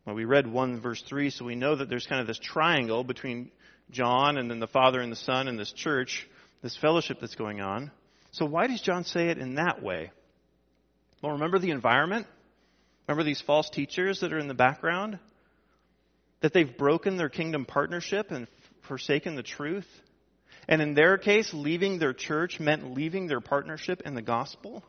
Well, 0.07 0.15
we 0.15 0.23
read 0.23 0.47
1 0.47 0.79
verse 0.79 1.01
3, 1.01 1.31
so 1.31 1.43
we 1.43 1.55
know 1.55 1.75
that 1.75 1.89
there's 1.89 2.07
kind 2.07 2.21
of 2.21 2.27
this 2.27 2.39
triangle 2.39 3.03
between 3.03 3.51
John 3.91 4.37
and 4.37 4.49
then 4.49 4.61
the 4.61 4.65
Father 4.65 5.01
and 5.01 5.11
the 5.11 5.17
Son 5.17 5.49
and 5.49 5.59
this 5.59 5.73
church, 5.73 6.25
this 6.63 6.77
fellowship 6.77 7.17
that's 7.19 7.35
going 7.35 7.59
on. 7.59 7.91
So 8.31 8.45
why 8.45 8.67
does 8.67 8.79
John 8.79 9.03
say 9.03 9.27
it 9.27 9.37
in 9.37 9.55
that 9.55 9.83
way? 9.83 10.11
Well, 11.21 11.33
remember 11.33 11.59
the 11.59 11.71
environment? 11.71 12.25
Remember 13.05 13.25
these 13.25 13.41
false 13.41 13.69
teachers 13.69 14.21
that 14.21 14.31
are 14.31 14.39
in 14.39 14.47
the 14.47 14.53
background? 14.53 15.19
That 16.39 16.53
they've 16.53 16.77
broken 16.77 17.17
their 17.17 17.27
kingdom 17.27 17.65
partnership 17.65 18.31
and 18.31 18.47
forsaken 18.87 19.35
the 19.35 19.43
truth? 19.43 19.87
And 20.69 20.81
in 20.81 20.93
their 20.93 21.17
case, 21.17 21.53
leaving 21.53 21.99
their 21.99 22.13
church 22.13 22.61
meant 22.61 22.93
leaving 22.93 23.27
their 23.27 23.41
partnership 23.41 24.03
in 24.05 24.15
the 24.15 24.21
gospel? 24.21 24.85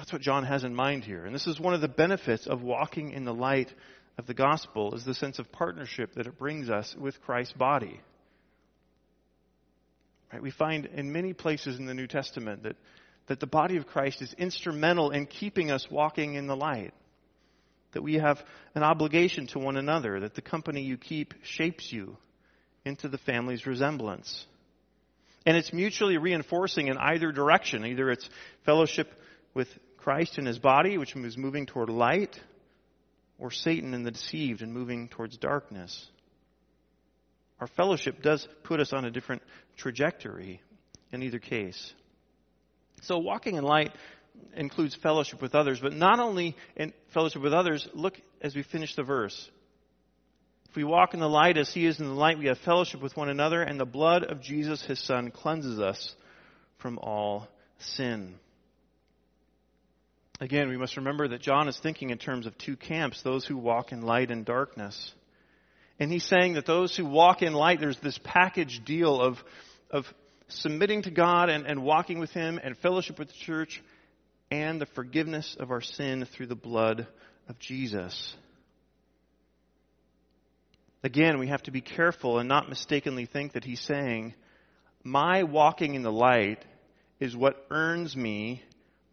That's 0.00 0.14
what 0.14 0.22
John 0.22 0.44
has 0.44 0.64
in 0.64 0.74
mind 0.74 1.04
here. 1.04 1.26
And 1.26 1.34
this 1.34 1.46
is 1.46 1.60
one 1.60 1.74
of 1.74 1.82
the 1.82 1.88
benefits 1.88 2.46
of 2.46 2.62
walking 2.62 3.12
in 3.12 3.26
the 3.26 3.34
light 3.34 3.70
of 4.16 4.26
the 4.26 4.32
gospel 4.32 4.94
is 4.94 5.04
the 5.04 5.12
sense 5.12 5.38
of 5.38 5.52
partnership 5.52 6.14
that 6.14 6.26
it 6.26 6.38
brings 6.38 6.70
us 6.70 6.96
with 6.98 7.20
Christ's 7.20 7.52
body. 7.52 8.00
Right? 10.32 10.40
We 10.40 10.52
find 10.52 10.86
in 10.86 11.12
many 11.12 11.34
places 11.34 11.78
in 11.78 11.84
the 11.84 11.92
New 11.92 12.06
Testament 12.06 12.62
that, 12.62 12.76
that 13.26 13.40
the 13.40 13.46
body 13.46 13.76
of 13.76 13.88
Christ 13.88 14.22
is 14.22 14.32
instrumental 14.38 15.10
in 15.10 15.26
keeping 15.26 15.70
us 15.70 15.86
walking 15.90 16.32
in 16.32 16.46
the 16.46 16.56
light. 16.56 16.94
That 17.92 18.02
we 18.02 18.14
have 18.14 18.42
an 18.74 18.82
obligation 18.82 19.48
to 19.48 19.58
one 19.58 19.76
another, 19.76 20.20
that 20.20 20.34
the 20.34 20.40
company 20.40 20.80
you 20.80 20.96
keep 20.96 21.34
shapes 21.42 21.92
you 21.92 22.16
into 22.86 23.06
the 23.10 23.18
family's 23.18 23.66
resemblance. 23.66 24.46
And 25.44 25.58
it's 25.58 25.74
mutually 25.74 26.16
reinforcing 26.16 26.88
in 26.88 26.96
either 26.96 27.32
direction. 27.32 27.84
Either 27.84 28.10
it's 28.10 28.30
fellowship 28.64 29.12
with 29.52 29.68
Christ 30.00 30.38
and 30.38 30.46
his 30.46 30.58
body, 30.58 30.98
which 30.98 31.14
is 31.14 31.36
moving 31.36 31.66
toward 31.66 31.88
light, 31.88 32.38
or 33.38 33.50
Satan 33.50 33.94
and 33.94 34.04
the 34.04 34.10
deceived 34.10 34.62
and 34.62 34.72
moving 34.72 35.08
towards 35.08 35.36
darkness. 35.36 36.06
Our 37.60 37.66
fellowship 37.66 38.22
does 38.22 38.46
put 38.64 38.80
us 38.80 38.92
on 38.92 39.04
a 39.04 39.10
different 39.10 39.42
trajectory 39.76 40.62
in 41.12 41.22
either 41.22 41.38
case. 41.38 41.92
So 43.02 43.18
walking 43.18 43.56
in 43.56 43.64
light 43.64 43.92
includes 44.54 44.94
fellowship 44.94 45.42
with 45.42 45.54
others, 45.54 45.80
but 45.80 45.92
not 45.92 46.20
only 46.20 46.56
in 46.76 46.92
fellowship 47.12 47.42
with 47.42 47.52
others, 47.52 47.86
look 47.94 48.14
as 48.40 48.54
we 48.54 48.62
finish 48.62 48.94
the 48.94 49.02
verse. 49.02 49.50
If 50.70 50.76
we 50.76 50.84
walk 50.84 51.14
in 51.14 51.20
the 51.20 51.28
light 51.28 51.58
as 51.58 51.72
he 51.72 51.84
is 51.84 51.98
in 51.98 52.06
the 52.06 52.12
light, 52.12 52.38
we 52.38 52.46
have 52.46 52.58
fellowship 52.58 53.02
with 53.02 53.16
one 53.16 53.28
another, 53.28 53.62
and 53.62 53.78
the 53.78 53.84
blood 53.84 54.22
of 54.22 54.40
Jesus, 54.40 54.82
his 54.84 55.00
son, 55.00 55.30
cleanses 55.30 55.80
us 55.80 56.14
from 56.78 56.98
all 56.98 57.48
sin. 57.78 58.36
Again, 60.40 60.70
we 60.70 60.78
must 60.78 60.96
remember 60.96 61.28
that 61.28 61.42
John 61.42 61.68
is 61.68 61.78
thinking 61.78 62.08
in 62.08 62.16
terms 62.16 62.46
of 62.46 62.56
two 62.56 62.76
camps 62.76 63.22
those 63.22 63.44
who 63.44 63.58
walk 63.58 63.92
in 63.92 64.00
light 64.00 64.30
and 64.30 64.44
darkness. 64.44 65.12
And 65.98 66.10
he's 66.10 66.24
saying 66.24 66.54
that 66.54 66.64
those 66.64 66.96
who 66.96 67.04
walk 67.04 67.42
in 67.42 67.52
light, 67.52 67.78
there's 67.78 67.98
this 67.98 68.18
package 68.24 68.82
deal 68.86 69.20
of, 69.20 69.36
of 69.90 70.06
submitting 70.48 71.02
to 71.02 71.10
God 71.10 71.50
and, 71.50 71.66
and 71.66 71.82
walking 71.82 72.18
with 72.18 72.30
Him 72.30 72.58
and 72.62 72.76
fellowship 72.78 73.18
with 73.18 73.28
the 73.28 73.34
church 73.44 73.82
and 74.50 74.80
the 74.80 74.86
forgiveness 74.86 75.56
of 75.60 75.70
our 75.70 75.82
sin 75.82 76.24
through 76.24 76.46
the 76.46 76.54
blood 76.54 77.06
of 77.48 77.58
Jesus. 77.58 78.34
Again, 81.02 81.38
we 81.38 81.48
have 81.48 81.62
to 81.64 81.70
be 81.70 81.82
careful 81.82 82.38
and 82.38 82.48
not 82.48 82.68
mistakenly 82.68 83.26
think 83.26 83.52
that 83.52 83.64
he's 83.64 83.80
saying, 83.80 84.34
My 85.04 85.44
walking 85.44 85.94
in 85.94 86.02
the 86.02 86.12
light 86.12 86.64
is 87.20 87.36
what 87.36 87.66
earns 87.70 88.16
me 88.16 88.62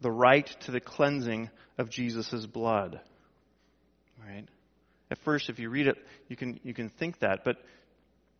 the 0.00 0.10
right 0.10 0.46
to 0.60 0.70
the 0.70 0.80
cleansing 0.80 1.50
of 1.76 1.90
Jesus' 1.90 2.46
blood. 2.46 3.00
Right? 4.24 4.46
At 5.10 5.18
first, 5.18 5.48
if 5.48 5.58
you 5.58 5.70
read 5.70 5.86
it, 5.86 5.96
you 6.28 6.36
can, 6.36 6.60
you 6.62 6.74
can 6.74 6.90
think 6.90 7.20
that, 7.20 7.44
but 7.44 7.56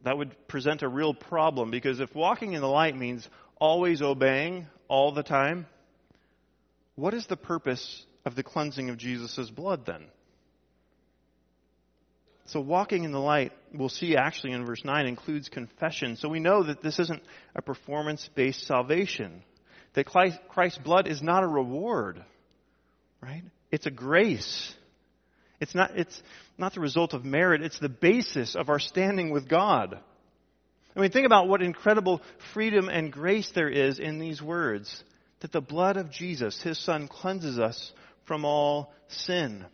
that 0.05 0.17
would 0.17 0.37
present 0.49 0.83
a 0.83 0.89
real 0.89 1.15
problem 1.15 1.71
because 1.71 2.01
if 2.01 2.15
walking 2.15 2.53
in 2.53 2.61
the 2.61 2.69
light 2.69 2.97
means 2.97 3.29
always 3.61 4.03
obeying 4.03 4.67
all 4.89 5.13
the 5.13 5.23
time, 5.23 5.67
what 6.95 7.15
is 7.15 7.27
the 7.27 7.37
purpose 7.37 8.05
of 8.25 8.35
the 8.35 8.43
cleansing 8.43 8.91
of 8.91 8.99
Jesus' 8.99 9.51
blood 9.51 9.87
then? 9.87 10.05
So, 12.47 12.61
walking 12.61 13.05
in 13.05 13.13
the 13.13 13.21
light, 13.21 13.53
we'll 13.75 13.91
see 13.91 14.17
actually 14.17 14.53
in 14.53 14.65
verse 14.65 14.83
9, 14.83 15.07
includes 15.07 15.51
confession. 15.51 16.17
So, 16.17 16.31
we 16.31 16.41
know 16.41 16.63
that 16.63 16.83
this 16.83 16.99
isn't 16.99 17.23
a 17.55 17.61
performance 17.61 18.27
based 18.35 18.67
salvation. 18.67 19.43
That 19.99 20.07
Christ's 20.49 20.79
blood 20.79 21.09
is 21.09 21.21
not 21.23 21.43
a 21.43 21.49
reward, 21.49 22.25
right? 23.21 23.43
It's 23.73 23.87
a 23.87 23.91
grace. 23.91 24.73
It's 25.61 25.75
not, 25.75 25.99
it's 25.99 26.23
not 26.57 26.73
the 26.73 26.81
result 26.81 27.15
of 27.15 27.25
merit, 27.25 27.63
it's 27.63 27.81
the 27.81 27.89
basis 27.89 28.55
of 28.55 28.69
our 28.69 28.79
standing 28.79 29.31
with 29.31 29.49
God. 29.49 29.99
I 30.95 31.01
mean, 31.01 31.11
think 31.11 31.27
about 31.27 31.49
what 31.49 31.63
incredible 31.63 32.23
freedom 32.55 32.89
and 32.89 33.13
grace 33.13 33.51
there 33.57 33.69
is 33.69 33.99
in 33.99 34.21
these 34.21 34.41
words 34.41 35.03
that 35.41 35.51
the 35.51 35.61
blood 35.61 35.97
of 35.97 36.13
Jesus, 36.13 36.63
his 36.63 36.79
son, 36.79 37.09
cleanses 37.09 37.59
us 37.59 37.93
from 38.25 38.45
all 38.45 38.93
sin. 39.09 39.67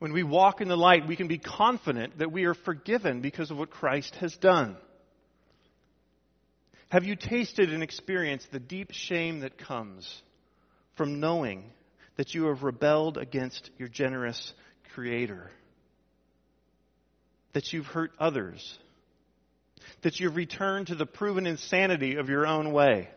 When 0.00 0.12
we 0.12 0.24
walk 0.24 0.60
in 0.60 0.66
the 0.66 0.76
light, 0.76 1.06
we 1.06 1.14
can 1.14 1.28
be 1.28 1.38
confident 1.38 2.18
that 2.18 2.32
we 2.32 2.46
are 2.46 2.54
forgiven 2.54 3.20
because 3.20 3.52
of 3.52 3.58
what 3.58 3.70
Christ 3.70 4.16
has 4.16 4.34
done. 4.38 4.76
Have 6.90 7.04
you 7.04 7.14
tasted 7.14 7.72
and 7.72 7.84
experienced 7.84 8.50
the 8.50 8.58
deep 8.58 8.90
shame 8.90 9.40
that 9.40 9.58
comes 9.58 10.22
from 10.96 11.20
knowing 11.20 11.64
that 12.16 12.34
you 12.34 12.46
have 12.46 12.64
rebelled 12.64 13.16
against 13.16 13.70
your 13.78 13.88
generous 13.88 14.52
Creator, 14.92 15.48
that 17.52 17.72
you've 17.72 17.86
hurt 17.86 18.10
others, 18.18 18.76
that 20.02 20.18
you've 20.18 20.34
returned 20.34 20.88
to 20.88 20.96
the 20.96 21.06
proven 21.06 21.46
insanity 21.46 22.16
of 22.16 22.28
your 22.28 22.44
own 22.44 22.72
way. 22.72 23.08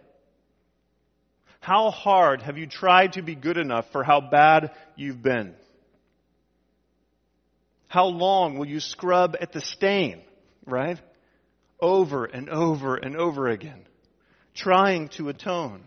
How 1.59 1.89
hard 1.89 2.43
have 2.43 2.59
you 2.59 2.67
tried 2.67 3.13
to 3.13 3.23
be 3.23 3.33
good 3.33 3.57
enough 3.57 3.91
for 3.91 4.03
how 4.03 4.21
bad 4.21 4.71
you've 4.95 5.23
been? 5.23 5.55
How 7.87 8.05
long 8.05 8.59
will 8.59 8.67
you 8.67 8.79
scrub 8.79 9.35
at 9.41 9.51
the 9.51 9.61
stain, 9.61 10.21
right? 10.67 10.99
Over 11.83 12.23
and 12.23 12.49
over 12.49 12.95
and 12.95 13.17
over 13.17 13.49
again, 13.49 13.85
trying 14.55 15.09
to 15.17 15.27
atone. 15.27 15.83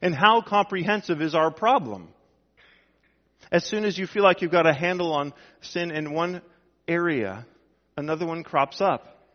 And 0.00 0.14
how 0.14 0.42
comprehensive 0.42 1.20
is 1.20 1.34
our 1.34 1.50
problem? 1.50 2.08
As 3.50 3.64
soon 3.64 3.84
as 3.84 3.98
you 3.98 4.06
feel 4.06 4.22
like 4.22 4.42
you've 4.42 4.52
got 4.52 4.68
a 4.68 4.72
handle 4.72 5.12
on 5.12 5.32
sin 5.60 5.90
in 5.90 6.12
one 6.12 6.40
area, 6.86 7.44
another 7.96 8.26
one 8.26 8.44
crops 8.44 8.80
up. 8.80 9.26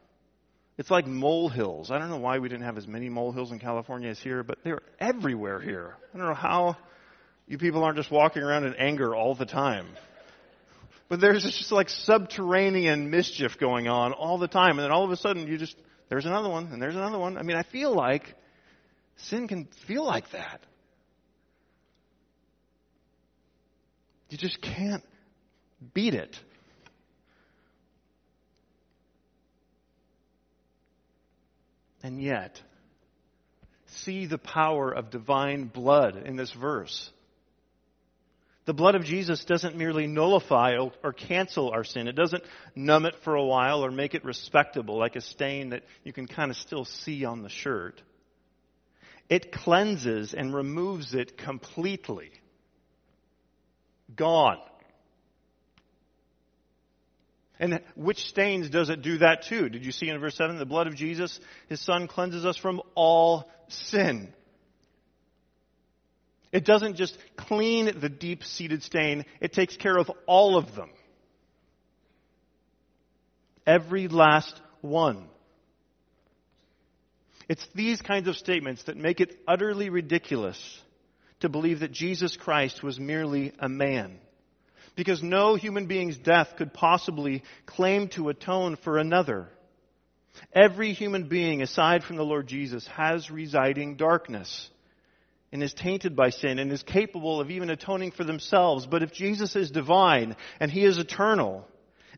It's 0.78 0.90
like 0.90 1.06
molehills. 1.06 1.92
I 1.92 2.00
don't 2.00 2.10
know 2.10 2.20
why 2.20 2.40
we 2.40 2.48
didn't 2.48 2.64
have 2.64 2.78
as 2.78 2.88
many 2.88 3.10
molehills 3.10 3.52
in 3.52 3.60
California 3.60 4.12
as 4.12 4.20
here, 4.20 4.42
but 4.44 4.60
they're 4.64 4.82
everywhere 5.02 5.60
here. 5.60 5.98
I 6.14 6.18
don't 6.18 6.28
know 6.28 6.34
how 6.34 6.78
you 7.46 7.58
people 7.58 7.84
aren't 7.84 7.98
just 7.98 8.10
walking 8.10 8.42
around 8.42 8.64
in 8.64 8.74
anger 8.76 9.14
all 9.14 9.36
the 9.36 9.46
time. 9.46 9.88
But 11.10 11.20
there's 11.20 11.44
just 11.44 11.72
like 11.72 11.90
subterranean 11.90 13.10
mischief 13.10 13.58
going 13.60 13.88
on 13.88 14.14
all 14.14 14.38
the 14.38 14.48
time. 14.48 14.72
And 14.72 14.80
then 14.80 14.92
all 14.92 15.04
of 15.04 15.12
a 15.12 15.18
sudden 15.18 15.48
you 15.48 15.58
just, 15.58 15.76
there's 16.08 16.26
another 16.26 16.50
one, 16.50 16.68
and 16.72 16.82
there's 16.82 16.96
another 16.96 17.20
one. 17.20 17.38
I 17.38 17.42
mean, 17.42 17.58
I 17.58 17.64
feel 17.64 17.94
like 17.94 18.36
Sin 19.24 19.48
can 19.48 19.68
feel 19.88 20.06
like 20.06 20.32
that. 20.32 20.62
You 24.30 24.38
just 24.38 24.62
can't 24.62 25.04
beat 25.94 26.14
it. 26.14 26.40
And 32.02 32.22
yet, 32.22 32.62
see 33.88 34.26
the 34.26 34.38
power 34.38 34.92
of 34.92 35.10
divine 35.10 35.66
blood 35.66 36.16
in 36.16 36.38
this 36.38 36.52
verse. 36.52 37.12
The 38.70 38.76
blood 38.76 38.94
of 38.94 39.04
Jesus 39.04 39.46
doesn't 39.46 39.76
merely 39.76 40.06
nullify 40.06 40.78
or 40.78 41.12
cancel 41.12 41.72
our 41.72 41.84
sin. 41.84 42.08
It 42.08 42.16
doesn't 42.16 42.44
numb 42.76 43.08
it 43.08 43.16
for 43.24 43.34
a 43.34 43.44
while 43.44 43.84
or 43.84 43.90
make 43.90 44.14
it 44.14 44.24
respectable 44.24 44.96
like 44.96 45.16
a 45.16 45.22
stain 45.22 45.70
that 45.70 45.86
you 46.04 46.14
can 46.14 46.28
kind 46.28 46.52
of 46.52 46.58
still 46.58 46.86
see 46.86 47.26
on 47.26 47.42
the 47.42 47.50
shirt. 47.50 48.00
It 49.28 49.52
cleanses 49.52 50.36
and 50.36 50.54
removes 50.54 51.16
it 51.16 51.36
completely. 51.36 52.30
Gone. 54.16 54.60
And 57.60 57.82
which 57.96 58.28
stains 58.28 58.70
does 58.70 58.92
it 58.92 59.02
do 59.02 59.18
that 59.18 59.48
to? 59.48 59.68
Did 59.70 59.84
you 59.84 59.92
see 59.92 60.10
in 60.10 60.20
verse 60.20 60.36
7? 60.36 60.60
The 60.60 60.66
blood 60.68 60.86
of 60.86 60.94
Jesus, 60.94 61.40
his 61.70 61.82
son, 61.82 62.06
cleanses 62.06 62.46
us 62.46 62.56
from 62.56 62.84
all 62.94 63.50
sin. 63.68 64.32
It 66.52 66.66
doesn't 66.66 66.96
just 66.96 67.18
clean 67.38 68.00
the 68.00 68.10
deep 68.10 68.44
seated 68.44 68.84
stain, 68.84 69.26
it 69.40 69.54
takes 69.54 69.78
care 69.78 69.98
of 69.98 70.12
all 70.26 70.58
of 70.58 70.76
them. 70.76 70.90
Every 73.68 74.08
last 74.08 74.60
one. 74.82 75.28
It's 77.48 77.66
these 77.76 78.02
kinds 78.02 78.28
of 78.28 78.36
statements 78.36 78.84
that 78.84 78.98
make 78.98 79.20
it 79.20 79.40
utterly 79.48 79.90
ridiculous 79.90 80.60
to 81.42 81.50
believe 81.50 81.80
that 81.80 81.92
Jesus 81.92 82.36
Christ 82.36 82.84
was 82.84 83.00
merely 83.00 83.54
a 83.60 83.70
man. 83.70 84.20
Because 84.96 85.24
no 85.24 85.56
human 85.56 85.86
being's 85.88 86.18
death 86.18 86.50
could 86.58 86.74
possibly 86.74 87.44
claim 87.66 88.10
to 88.10 88.30
atone 88.30 88.76
for 88.84 88.98
another. 88.98 89.48
Every 90.54 90.94
human 90.94 91.28
being, 91.28 91.62
aside 91.62 92.04
from 92.04 92.18
the 92.18 92.24
Lord 92.24 92.48
Jesus, 92.48 92.86
has 92.88 93.32
residing 93.32 93.96
darkness 93.96 94.70
and 95.52 95.64
is 95.64 95.74
tainted 95.74 96.16
by 96.16 96.30
sin 96.30 96.60
and 96.60 96.72
is 96.72 96.84
capable 96.84 97.42
of 97.42 97.50
even 97.50 97.70
atoning 97.70 98.12
for 98.12 98.24
themselves. 98.24 98.86
But 98.86 99.04
if 99.04 99.12
Jesus 99.12 99.56
is 99.56 99.72
divine 99.72 100.36
and 100.60 100.70
he 100.70 100.86
is 100.86 100.98
eternal, 100.98 101.68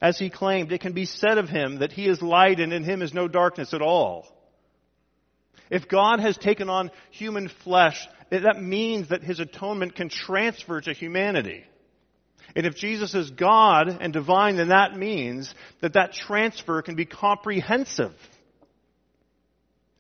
as 0.02 0.18
he 0.18 0.30
claimed, 0.30 0.72
it 0.72 0.82
can 0.82 0.94
be 0.94 1.06
said 1.06 1.38
of 1.38 1.48
him 1.48 1.80
that 1.80 1.92
he 1.92 2.08
is 2.08 2.22
light 2.22 2.60
and 2.60 2.74
in 2.74 2.84
him 2.84 3.02
is 3.02 3.14
no 3.14 3.28
darkness 3.28 3.74
at 3.74 3.82
all. 3.82 4.28
If 5.70 5.88
God 5.88 6.20
has 6.20 6.38
taken 6.38 6.70
on 6.70 6.92
human 7.12 7.48
flesh, 7.48 8.08
that 8.30 8.62
means 8.62 9.10
that 9.10 9.24
his 9.24 9.40
atonement 9.40 9.96
can 9.96 10.10
transfer 10.10 10.82
to 10.82 10.94
humanity. 10.94 11.64
And 12.56 12.66
if 12.66 12.76
Jesus 12.76 13.16
is 13.16 13.30
God 13.32 13.98
and 14.02 14.12
divine, 14.12 14.58
then 14.58 14.70
that 14.70 14.98
means 14.98 15.54
that 15.80 15.94
that 15.94 16.14
transfer 16.14 16.82
can 16.82 16.96
be 16.96 17.06
comprehensive 17.06 18.14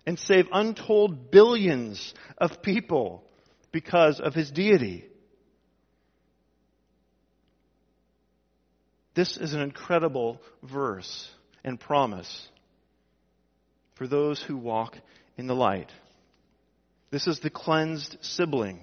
and 0.05 0.17
save 0.17 0.47
untold 0.51 1.31
billions 1.31 2.13
of 2.37 2.61
people 2.61 3.23
because 3.71 4.19
of 4.19 4.33
his 4.33 4.51
deity. 4.51 5.05
This 9.13 9.37
is 9.37 9.53
an 9.53 9.61
incredible 9.61 10.41
verse 10.63 11.29
and 11.63 11.79
promise 11.79 12.49
for 13.95 14.07
those 14.07 14.41
who 14.41 14.57
walk 14.57 14.97
in 15.37 15.47
the 15.47 15.55
light. 15.55 15.91
This 17.11 17.27
is 17.27 17.39
the 17.39 17.49
cleansed 17.49 18.17
sibling 18.21 18.81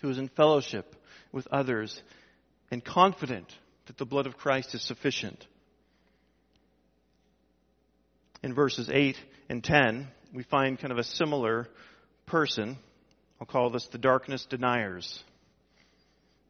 who 0.00 0.10
is 0.10 0.18
in 0.18 0.28
fellowship 0.28 0.94
with 1.32 1.46
others 1.48 2.00
and 2.70 2.84
confident 2.84 3.52
that 3.86 3.98
the 3.98 4.06
blood 4.06 4.26
of 4.26 4.36
Christ 4.36 4.74
is 4.74 4.82
sufficient. 4.82 5.46
In 8.42 8.54
verses 8.54 8.88
8 8.92 9.16
and 9.48 9.62
10, 9.62 10.08
we 10.32 10.42
find 10.42 10.78
kind 10.78 10.92
of 10.92 10.98
a 10.98 11.04
similar 11.04 11.68
person. 12.26 12.76
I'll 13.40 13.46
call 13.46 13.70
this 13.70 13.86
the 13.88 13.98
darkness 13.98 14.44
deniers. 14.46 15.22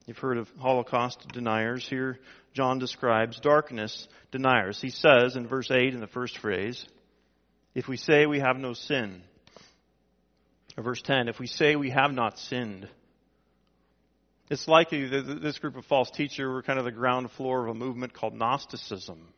You've 0.06 0.18
heard 0.18 0.38
of 0.38 0.50
Holocaust 0.58 1.28
deniers. 1.32 1.86
Here, 1.86 2.18
John 2.54 2.78
describes 2.78 3.38
darkness 3.40 4.08
deniers. 4.30 4.80
He 4.80 4.90
says 4.90 5.36
in 5.36 5.46
verse 5.46 5.70
8, 5.70 5.94
in 5.94 6.00
the 6.00 6.06
first 6.06 6.38
phrase, 6.38 6.86
if 7.74 7.88
we 7.88 7.96
say 7.96 8.26
we 8.26 8.40
have 8.40 8.56
no 8.56 8.72
sin, 8.72 9.22
or 10.76 10.82
verse 10.82 11.02
10, 11.02 11.28
if 11.28 11.38
we 11.38 11.46
say 11.46 11.76
we 11.76 11.90
have 11.90 12.12
not 12.12 12.38
sinned, 12.38 12.88
it's 14.50 14.66
likely 14.66 15.06
that 15.06 15.42
this 15.42 15.58
group 15.58 15.76
of 15.76 15.84
false 15.84 16.10
teachers 16.10 16.48
were 16.48 16.62
kind 16.62 16.78
of 16.78 16.86
the 16.86 16.90
ground 16.90 17.30
floor 17.32 17.66
of 17.66 17.76
a 17.76 17.78
movement 17.78 18.14
called 18.14 18.34
Gnosticism. 18.34 19.28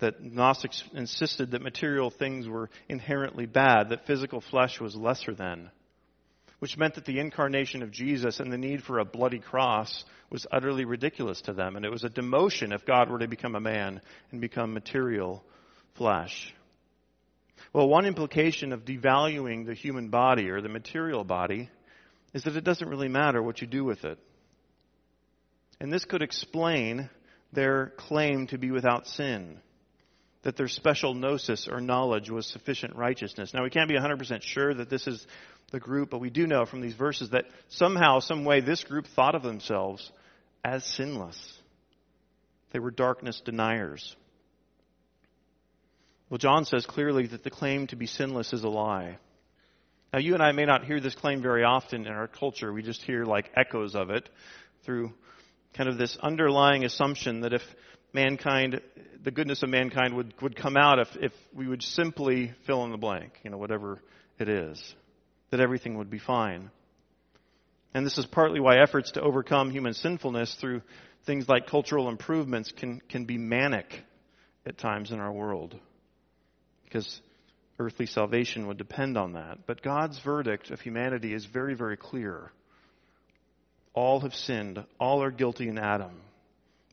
That 0.00 0.22
Gnostics 0.22 0.82
insisted 0.92 1.52
that 1.52 1.62
material 1.62 2.10
things 2.10 2.48
were 2.48 2.68
inherently 2.88 3.46
bad, 3.46 3.90
that 3.90 4.06
physical 4.06 4.40
flesh 4.40 4.80
was 4.80 4.96
lesser 4.96 5.34
than, 5.34 5.70
which 6.58 6.76
meant 6.76 6.94
that 6.94 7.04
the 7.04 7.20
incarnation 7.20 7.82
of 7.82 7.92
Jesus 7.92 8.40
and 8.40 8.52
the 8.52 8.58
need 8.58 8.82
for 8.82 8.98
a 8.98 9.04
bloody 9.04 9.38
cross 9.38 10.04
was 10.30 10.46
utterly 10.50 10.84
ridiculous 10.84 11.40
to 11.42 11.52
them, 11.52 11.76
and 11.76 11.84
it 11.84 11.92
was 11.92 12.02
a 12.02 12.08
demotion 12.08 12.74
if 12.74 12.84
God 12.84 13.08
were 13.08 13.20
to 13.20 13.28
become 13.28 13.54
a 13.54 13.60
man 13.60 14.00
and 14.32 14.40
become 14.40 14.74
material 14.74 15.44
flesh. 15.94 16.52
Well, 17.72 17.88
one 17.88 18.06
implication 18.06 18.72
of 18.72 18.84
devaluing 18.84 19.66
the 19.66 19.74
human 19.74 20.08
body 20.08 20.50
or 20.50 20.60
the 20.60 20.68
material 20.68 21.24
body 21.24 21.70
is 22.32 22.44
that 22.44 22.56
it 22.56 22.64
doesn't 22.64 22.88
really 22.88 23.08
matter 23.08 23.42
what 23.42 23.60
you 23.60 23.66
do 23.66 23.84
with 23.84 24.04
it. 24.04 24.18
And 25.80 25.92
this 25.92 26.04
could 26.04 26.22
explain 26.22 27.08
their 27.52 27.92
claim 27.96 28.46
to 28.48 28.58
be 28.58 28.70
without 28.70 29.06
sin, 29.06 29.60
that 30.44 30.56
their 30.56 30.68
special 30.68 31.14
gnosis 31.14 31.68
or 31.68 31.80
knowledge 31.80 32.30
was 32.30 32.46
sufficient 32.46 32.94
righteousness. 32.96 33.52
Now, 33.52 33.64
we 33.64 33.70
can't 33.70 33.88
be 33.88 33.96
100% 33.96 34.42
sure 34.42 34.72
that 34.74 34.90
this 34.90 35.06
is 35.06 35.26
the 35.72 35.80
group, 35.80 36.10
but 36.10 36.20
we 36.20 36.30
do 36.30 36.46
know 36.46 36.66
from 36.66 36.82
these 36.82 36.94
verses 36.94 37.30
that 37.30 37.46
somehow, 37.68 38.20
some 38.20 38.44
way, 38.44 38.60
this 38.60 38.84
group 38.84 39.06
thought 39.16 39.34
of 39.34 39.42
themselves 39.42 40.12
as 40.62 40.84
sinless. 40.84 41.58
They 42.72 42.78
were 42.78 42.90
darkness 42.90 43.40
deniers. 43.44 44.14
Well, 46.28 46.38
John 46.38 46.64
says 46.64 46.84
clearly 46.86 47.26
that 47.28 47.42
the 47.42 47.50
claim 47.50 47.86
to 47.88 47.96
be 47.96 48.06
sinless 48.06 48.52
is 48.52 48.64
a 48.64 48.68
lie. 48.68 49.16
Now, 50.12 50.18
you 50.18 50.34
and 50.34 50.42
I 50.42 50.52
may 50.52 50.64
not 50.64 50.84
hear 50.84 51.00
this 51.00 51.14
claim 51.14 51.42
very 51.42 51.64
often 51.64 52.06
in 52.06 52.12
our 52.12 52.28
culture. 52.28 52.72
We 52.72 52.82
just 52.82 53.02
hear 53.02 53.24
like 53.24 53.50
echoes 53.56 53.94
of 53.94 54.10
it 54.10 54.28
through 54.84 55.12
kind 55.74 55.88
of 55.88 55.98
this 55.98 56.16
underlying 56.22 56.84
assumption 56.84 57.40
that 57.40 57.52
if 57.52 57.62
mankind, 58.14 58.80
the 59.22 59.30
goodness 59.30 59.62
of 59.62 59.68
mankind 59.68 60.14
would, 60.14 60.32
would 60.40 60.56
come 60.56 60.76
out 60.76 60.98
if, 60.98 61.08
if 61.20 61.32
we 61.52 61.66
would 61.66 61.82
simply 61.82 62.52
fill 62.66 62.84
in 62.84 62.90
the 62.90 62.96
blank, 62.96 63.32
you 63.42 63.50
know, 63.50 63.58
whatever 63.58 64.00
it 64.38 64.48
is, 64.48 64.94
that 65.50 65.60
everything 65.60 65.98
would 65.98 66.10
be 66.10 66.18
fine. 66.18 66.70
And 67.92 68.06
this 68.06 68.18
is 68.18 68.26
partly 68.26 68.60
why 68.60 68.80
efforts 68.82 69.12
to 69.12 69.20
overcome 69.20 69.70
human 69.70 69.94
sinfulness 69.94 70.56
through 70.60 70.82
things 71.26 71.48
like 71.48 71.66
cultural 71.66 72.08
improvements 72.08 72.72
can, 72.76 73.00
can 73.08 73.24
be 73.24 73.38
manic 73.38 74.02
at 74.66 74.78
times 74.78 75.10
in 75.10 75.20
our 75.20 75.32
world. 75.32 75.78
Because 76.84 77.20
earthly 77.78 78.06
salvation 78.06 78.66
would 78.66 78.78
depend 78.78 79.16
on 79.16 79.34
that. 79.34 79.58
But 79.66 79.82
God's 79.82 80.18
verdict 80.20 80.70
of 80.70 80.80
humanity 80.80 81.34
is 81.34 81.44
very, 81.44 81.74
very 81.74 81.96
clear. 81.96 82.50
All 83.94 84.20
have 84.20 84.34
sinned, 84.34 84.84
all 84.98 85.22
are 85.22 85.30
guilty 85.30 85.68
in 85.68 85.78
Adam. 85.78 86.20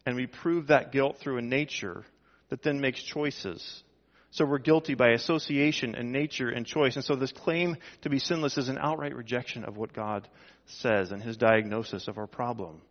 And 0.06 0.16
we 0.16 0.28
prove 0.28 0.68
that 0.68 0.92
guilt 0.92 1.18
through 1.20 1.38
a 1.38 1.42
nature 1.42 2.04
that 2.50 2.64
then 2.64 2.82
makes 2.82 3.02
choices. 3.02 3.84
So 4.32 4.46
we're 4.46 4.60
guilty 4.60 4.96
by 4.96 5.10
association 5.10 5.94
and 5.94 6.12
nature 6.12 6.50
and 6.50 6.66
choice. 6.66 6.96
And 6.96 7.04
so 7.04 7.16
this 7.16 7.34
claim 7.34 7.76
to 8.04 8.10
be 8.10 8.18
sinless 8.18 8.58
is 8.58 8.70
an 8.70 8.78
outright 8.80 9.16
rejection 9.16 9.66
of 9.66 9.78
what 9.78 9.94
God 9.94 10.28
says 10.66 11.12
and 11.12 11.22
his 11.22 11.38
diagnosis 11.38 12.08
of 12.08 12.18
our 12.18 12.28
problem. 12.28 12.82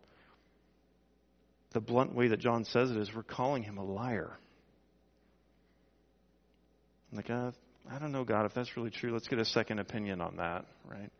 The 1.73 1.79
blunt 1.79 2.13
way 2.13 2.27
that 2.27 2.39
John 2.39 2.65
says 2.65 2.91
it 2.91 2.97
is 2.97 3.13
we're 3.13 3.23
calling 3.23 3.63
him 3.63 3.77
a 3.77 3.83
liar. 3.83 4.37
Like, 7.13 7.29
uh, 7.29 7.51
I 7.89 7.99
don't 7.99 8.11
know, 8.11 8.23
God, 8.23 8.45
if 8.45 8.53
that's 8.53 8.77
really 8.77 8.89
true. 8.89 9.11
Let's 9.11 9.27
get 9.27 9.39
a 9.39 9.45
second 9.45 9.79
opinion 9.79 10.21
on 10.21 10.37
that, 10.37 10.65
right? 10.85 11.11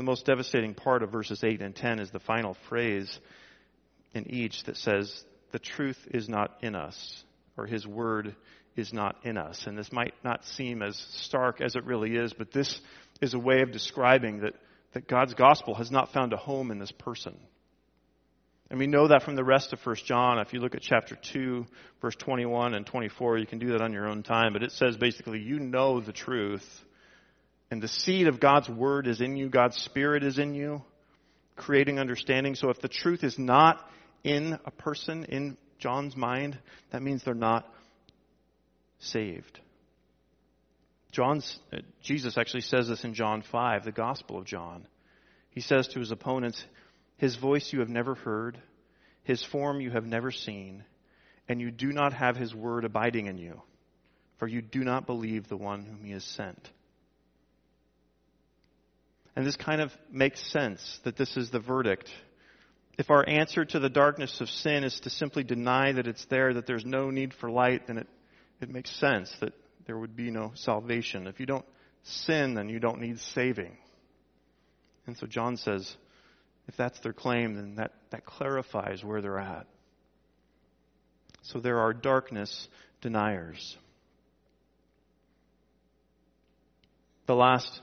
The 0.00 0.04
most 0.04 0.24
devastating 0.24 0.72
part 0.72 1.02
of 1.02 1.12
verses 1.12 1.44
8 1.44 1.60
and 1.60 1.76
10 1.76 1.98
is 1.98 2.10
the 2.10 2.20
final 2.20 2.56
phrase 2.70 3.20
in 4.14 4.30
each 4.30 4.62
that 4.64 4.78
says, 4.78 5.26
The 5.52 5.58
truth 5.58 6.08
is 6.10 6.26
not 6.26 6.56
in 6.62 6.74
us, 6.74 7.22
or 7.58 7.66
His 7.66 7.86
word 7.86 8.34
is 8.76 8.94
not 8.94 9.16
in 9.24 9.36
us. 9.36 9.66
And 9.66 9.76
this 9.76 9.92
might 9.92 10.14
not 10.24 10.46
seem 10.46 10.80
as 10.80 10.96
stark 10.96 11.60
as 11.60 11.76
it 11.76 11.84
really 11.84 12.16
is, 12.16 12.32
but 12.32 12.50
this 12.50 12.80
is 13.20 13.34
a 13.34 13.38
way 13.38 13.60
of 13.60 13.72
describing 13.72 14.40
that, 14.40 14.54
that 14.94 15.06
God's 15.06 15.34
gospel 15.34 15.74
has 15.74 15.90
not 15.90 16.14
found 16.14 16.32
a 16.32 16.38
home 16.38 16.70
in 16.70 16.78
this 16.78 16.92
person. 16.92 17.36
And 18.70 18.78
we 18.78 18.86
know 18.86 19.08
that 19.08 19.22
from 19.22 19.36
the 19.36 19.44
rest 19.44 19.74
of 19.74 19.84
1 19.84 19.96
John. 20.06 20.38
If 20.38 20.54
you 20.54 20.60
look 20.60 20.74
at 20.74 20.80
chapter 20.80 21.14
2, 21.14 21.66
verse 22.00 22.16
21 22.16 22.72
and 22.72 22.86
24, 22.86 23.36
you 23.36 23.46
can 23.46 23.58
do 23.58 23.72
that 23.72 23.82
on 23.82 23.92
your 23.92 24.08
own 24.08 24.22
time. 24.22 24.54
But 24.54 24.62
it 24.62 24.72
says 24.72 24.96
basically, 24.96 25.40
you 25.40 25.58
know 25.58 26.00
the 26.00 26.14
truth. 26.14 26.84
And 27.70 27.80
the 27.80 27.88
seed 27.88 28.26
of 28.26 28.40
God's 28.40 28.68
word 28.68 29.06
is 29.06 29.20
in 29.20 29.36
you. 29.36 29.48
God's 29.48 29.76
spirit 29.76 30.24
is 30.24 30.38
in 30.38 30.54
you, 30.54 30.82
creating 31.56 31.98
understanding. 31.98 32.54
So 32.54 32.70
if 32.70 32.80
the 32.80 32.88
truth 32.88 33.22
is 33.22 33.38
not 33.38 33.80
in 34.24 34.58
a 34.64 34.70
person, 34.70 35.24
in 35.24 35.56
John's 35.78 36.16
mind, 36.16 36.58
that 36.90 37.02
means 37.02 37.22
they're 37.22 37.34
not 37.34 37.72
saved. 38.98 39.60
John's, 41.12 41.58
uh, 41.72 41.78
Jesus 42.02 42.38
actually 42.38 42.60
says 42.60 42.88
this 42.88 43.04
in 43.04 43.14
John 43.14 43.42
5, 43.42 43.84
the 43.84 43.92
Gospel 43.92 44.38
of 44.38 44.44
John. 44.44 44.86
He 45.50 45.60
says 45.60 45.88
to 45.88 45.98
his 45.98 46.12
opponents, 46.12 46.62
His 47.16 47.36
voice 47.36 47.72
you 47.72 47.80
have 47.80 47.88
never 47.88 48.14
heard, 48.14 48.60
His 49.24 49.44
form 49.44 49.80
you 49.80 49.90
have 49.90 50.06
never 50.06 50.30
seen, 50.30 50.84
and 51.48 51.60
you 51.60 51.70
do 51.70 51.88
not 51.88 52.12
have 52.12 52.36
His 52.36 52.54
word 52.54 52.84
abiding 52.84 53.26
in 53.26 53.38
you, 53.38 53.60
for 54.38 54.46
you 54.46 54.62
do 54.62 54.84
not 54.84 55.06
believe 55.06 55.48
the 55.48 55.56
one 55.56 55.84
whom 55.84 56.04
He 56.04 56.12
has 56.12 56.24
sent. 56.24 56.70
And 59.36 59.46
this 59.46 59.56
kind 59.56 59.80
of 59.80 59.92
makes 60.10 60.40
sense 60.52 61.00
that 61.04 61.16
this 61.16 61.36
is 61.36 61.50
the 61.50 61.60
verdict. 61.60 62.08
If 62.98 63.10
our 63.10 63.26
answer 63.26 63.64
to 63.64 63.78
the 63.78 63.88
darkness 63.88 64.40
of 64.40 64.50
sin 64.50 64.84
is 64.84 64.98
to 65.00 65.10
simply 65.10 65.44
deny 65.44 65.92
that 65.92 66.06
it's 66.06 66.24
there, 66.26 66.54
that 66.54 66.66
there's 66.66 66.84
no 66.84 67.10
need 67.10 67.32
for 67.34 67.50
light, 67.50 67.86
then 67.86 67.98
it, 67.98 68.08
it 68.60 68.68
makes 68.68 68.90
sense 68.98 69.32
that 69.40 69.54
there 69.86 69.98
would 69.98 70.16
be 70.16 70.30
no 70.30 70.52
salvation. 70.54 71.26
If 71.26 71.40
you 71.40 71.46
don't 71.46 71.64
sin, 72.02 72.54
then 72.54 72.68
you 72.68 72.78
don't 72.78 73.00
need 73.00 73.18
saving. 73.20 73.76
And 75.06 75.16
so 75.16 75.26
John 75.26 75.56
says, 75.56 75.96
if 76.68 76.76
that's 76.76 76.98
their 77.00 77.12
claim, 77.12 77.54
then 77.54 77.74
that, 77.76 77.92
that 78.10 78.24
clarifies 78.24 79.02
where 79.02 79.20
they're 79.20 79.38
at. 79.38 79.66
So 81.42 81.58
there 81.58 81.80
are 81.80 81.92
darkness 81.92 82.68
deniers. 83.00 83.76
The 87.26 87.34
last 87.34 87.80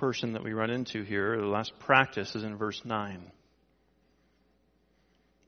person 0.00 0.32
that 0.32 0.42
we 0.42 0.54
run 0.54 0.70
into 0.70 1.02
here, 1.02 1.36
the 1.36 1.46
last 1.46 1.78
practice, 1.78 2.34
is 2.34 2.42
in 2.42 2.56
verse 2.56 2.82
9. 2.84 3.30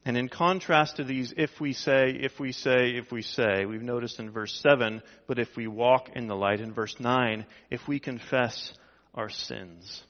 And 0.04 0.16
in 0.16 0.28
contrast 0.28 0.96
to 0.96 1.04
these, 1.04 1.32
if 1.36 1.60
we 1.60 1.72
say, 1.72 2.10
if 2.10 2.38
we 2.38 2.52
say, 2.52 2.90
if 2.96 3.10
we 3.10 3.22
say, 3.22 3.64
we've 3.64 3.82
noticed 3.82 4.20
in 4.20 4.30
verse 4.30 4.60
7, 4.60 5.02
but 5.26 5.38
if 5.38 5.56
we 5.56 5.66
walk 5.68 6.10
in 6.14 6.26
the 6.26 6.36
light, 6.36 6.60
in 6.60 6.72
verse 6.74 7.00
9, 7.00 7.46
if 7.70 7.88
we 7.88 7.98
confess 7.98 8.74
our 9.14 9.30
sins. 9.30 10.02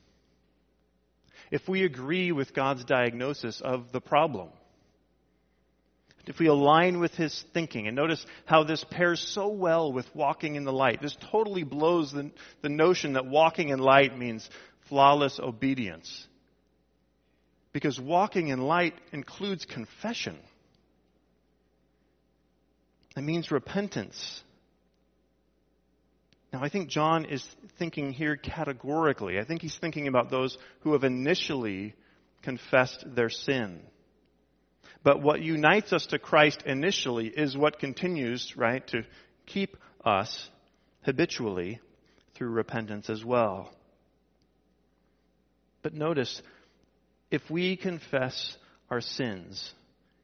If 1.51 1.69
we 1.69 1.85
agree 1.85 2.33
with 2.33 2.55
God's 2.55 2.85
diagnosis 2.85 3.61
of 3.61 3.93
the 3.93 4.01
problem. 4.01 4.49
If 6.27 6.39
we 6.39 6.47
align 6.47 7.01
with 7.01 7.15
His 7.15 7.45
thinking, 7.53 7.87
and 7.87 7.97
notice 7.97 8.25
how 8.45 8.63
this 8.63 8.85
pairs 8.85 9.21
so 9.21 9.49
well 9.49 9.93
with 9.93 10.07
walking 10.15 10.55
in 10.55 10.65
the 10.65 10.73
light. 10.73 11.03
This 11.03 11.17
totally 11.33 11.65
blows 11.65 12.13
the, 12.13 12.31
the 12.63 12.69
notion 12.69 13.15
that 13.15 13.27
walking 13.27 13.71
in 13.71 13.79
light 13.79 14.17
means 14.17 14.49
flawless 14.89 15.41
obedience. 15.41 16.27
Because 17.73 17.99
walking 17.99 18.49
in 18.49 18.61
light 18.61 18.95
includes 19.13 19.65
confession. 19.65 20.37
It 23.17 23.23
means 23.23 23.51
repentance. 23.51 24.43
Now, 26.53 26.63
I 26.63 26.69
think 26.69 26.89
John 26.89 27.25
is 27.25 27.45
thinking 27.79 28.13
here 28.13 28.37
categorically. 28.37 29.39
I 29.39 29.45
think 29.45 29.63
he's 29.63 29.77
thinking 29.77 30.07
about 30.07 30.31
those 30.31 30.59
who 30.81 30.93
have 30.93 31.03
initially 31.03 31.95
confessed 32.43 33.05
their 33.15 33.31
sin. 33.31 33.81
But 35.05 35.21
what 35.21 35.43
unites 35.43 35.93
us 35.93 36.07
to 36.07 36.19
Christ 36.19 36.62
initially 36.65 37.27
is 37.27 37.57
what 37.57 37.79
continues, 37.79 38.57
right, 38.57 38.87
to 38.88 39.03
keep 39.47 39.77
us 40.05 40.49
habitually 41.03 41.81
through 42.35 42.51
repentance 42.51 43.11
as 43.11 43.25
well. 43.25 43.73
But 45.83 45.95
notice, 45.95 46.41
if 47.31 47.43
we 47.51 47.77
confess 47.77 48.57
our 48.91 49.01
sins, 49.01 49.75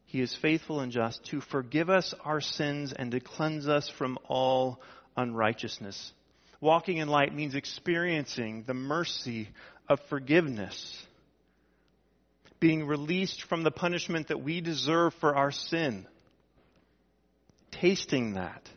he 0.07 0.21
is 0.21 0.35
faithful 0.35 0.81
and 0.81 0.93
just 0.93 1.25
to 1.27 1.41
forgive 1.41 1.91
us 1.91 2.15
our 2.25 2.41
sins 2.41 2.93
and 2.93 3.11
to 3.11 3.21
cleanse 3.21 3.69
us 3.69 3.89
from 3.89 4.19
all 4.29 4.81
unrighteousness. 5.17 6.13
Walking 6.61 6.99
in 6.99 7.09
light 7.09 7.35
means 7.35 7.55
experiencing 7.55 8.65
the 8.67 8.75
mercy 8.75 9.49
of 9.89 10.01
forgiveness, 10.09 11.07
being 12.61 12.87
released 12.87 13.45
from 13.45 13.63
the 13.63 13.71
punishment 13.71 14.29
that 14.29 14.43
we 14.43 14.61
deserve 14.61 15.15
for 15.21 15.37
our 15.37 15.53
sin, 15.53 16.07
tasting 17.71 18.35
that, 18.35 18.69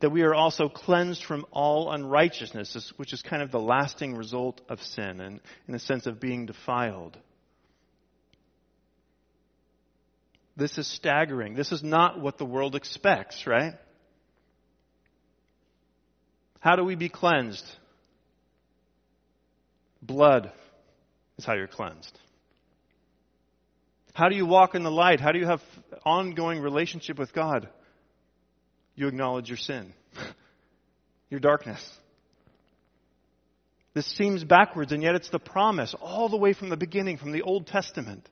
that 0.00 0.10
we 0.10 0.22
are 0.22 0.34
also 0.34 0.68
cleansed 0.68 1.24
from 1.24 1.46
all 1.50 1.90
unrighteousness, 1.90 2.92
which 2.96 3.12
is 3.12 3.22
kind 3.22 3.42
of 3.42 3.50
the 3.50 3.60
lasting 3.60 4.14
result 4.14 4.60
of 4.68 4.82
sin 4.82 5.20
and 5.20 5.40
in 5.66 5.74
a 5.74 5.78
sense 5.78 6.06
of 6.06 6.20
being 6.20 6.46
defiled. 6.46 7.16
This 10.56 10.76
is 10.76 10.88
staggering. 10.88 11.54
This 11.54 11.70
is 11.70 11.84
not 11.84 12.20
what 12.20 12.36
the 12.36 12.44
world 12.44 12.74
expects, 12.74 13.46
right? 13.46 13.74
How 16.60 16.74
do 16.74 16.84
we 16.84 16.96
be 16.96 17.08
cleansed? 17.08 17.64
Blood 20.02 20.52
is 21.38 21.44
how 21.44 21.54
you're 21.54 21.68
cleansed. 21.68 22.18
How 24.18 24.28
do 24.28 24.34
you 24.34 24.46
walk 24.46 24.74
in 24.74 24.82
the 24.82 24.90
light? 24.90 25.20
How 25.20 25.30
do 25.30 25.38
you 25.38 25.46
have 25.46 25.62
ongoing 26.04 26.60
relationship 26.60 27.20
with 27.20 27.32
God? 27.32 27.68
You 28.96 29.06
acknowledge 29.06 29.48
your 29.48 29.58
sin, 29.58 29.92
your 31.30 31.38
darkness. 31.38 31.80
This 33.94 34.06
seems 34.16 34.42
backwards, 34.42 34.90
and 34.90 35.04
yet 35.04 35.14
it's 35.14 35.30
the 35.30 35.38
promise 35.38 35.94
all 36.00 36.28
the 36.28 36.36
way 36.36 36.52
from 36.52 36.68
the 36.68 36.76
beginning, 36.76 37.18
from 37.18 37.30
the 37.30 37.42
Old 37.42 37.68
Testament 37.68 38.28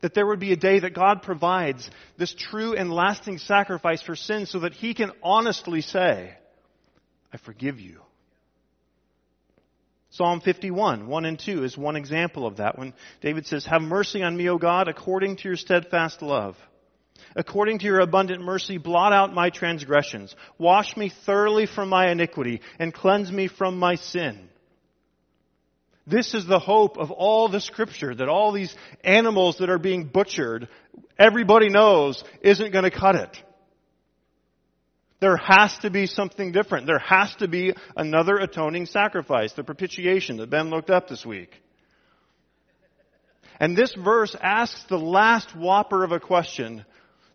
that 0.00 0.14
there 0.14 0.26
would 0.26 0.40
be 0.40 0.52
a 0.52 0.56
day 0.56 0.80
that 0.80 0.94
God 0.94 1.22
provides 1.22 1.88
this 2.18 2.34
true 2.36 2.74
and 2.74 2.92
lasting 2.92 3.38
sacrifice 3.38 4.02
for 4.02 4.16
sin 4.16 4.46
so 4.46 4.58
that 4.58 4.72
he 4.72 4.94
can 4.94 5.12
honestly 5.22 5.80
say, 5.80 6.34
I 7.32 7.36
forgive 7.36 7.78
you. 7.78 8.00
Psalm 10.14 10.40
51, 10.40 11.08
1 11.08 11.24
and 11.24 11.38
2 11.40 11.64
is 11.64 11.76
one 11.76 11.96
example 11.96 12.46
of 12.46 12.58
that 12.58 12.78
when 12.78 12.94
David 13.20 13.48
says, 13.48 13.66
Have 13.66 13.82
mercy 13.82 14.22
on 14.22 14.36
me, 14.36 14.48
O 14.48 14.58
God, 14.58 14.86
according 14.86 15.36
to 15.38 15.48
your 15.48 15.56
steadfast 15.56 16.22
love. 16.22 16.56
According 17.34 17.80
to 17.80 17.86
your 17.86 17.98
abundant 17.98 18.40
mercy, 18.40 18.78
blot 18.78 19.12
out 19.12 19.34
my 19.34 19.50
transgressions. 19.50 20.36
Wash 20.56 20.96
me 20.96 21.10
thoroughly 21.26 21.66
from 21.66 21.88
my 21.88 22.12
iniquity 22.12 22.60
and 22.78 22.94
cleanse 22.94 23.32
me 23.32 23.48
from 23.48 23.76
my 23.76 23.96
sin. 23.96 24.48
This 26.06 26.32
is 26.32 26.46
the 26.46 26.60
hope 26.60 26.96
of 26.96 27.10
all 27.10 27.48
the 27.48 27.60
scripture 27.60 28.14
that 28.14 28.28
all 28.28 28.52
these 28.52 28.72
animals 29.02 29.58
that 29.58 29.68
are 29.70 29.80
being 29.80 30.04
butchered, 30.04 30.68
everybody 31.18 31.70
knows 31.70 32.22
isn't 32.40 32.72
going 32.72 32.84
to 32.84 32.90
cut 32.96 33.16
it. 33.16 33.36
There 35.24 35.38
has 35.38 35.74
to 35.78 35.88
be 35.88 36.06
something 36.06 36.52
different. 36.52 36.86
There 36.86 36.98
has 36.98 37.34
to 37.36 37.48
be 37.48 37.72
another 37.96 38.36
atoning 38.36 38.84
sacrifice, 38.84 39.54
the 39.54 39.64
propitiation 39.64 40.36
that 40.36 40.50
Ben 40.50 40.68
looked 40.68 40.90
up 40.90 41.08
this 41.08 41.24
week. 41.24 41.62
And 43.58 43.74
this 43.74 43.94
verse 43.94 44.36
asks 44.38 44.84
the 44.90 44.98
last 44.98 45.56
whopper 45.56 46.04
of 46.04 46.12
a 46.12 46.20
question 46.20 46.84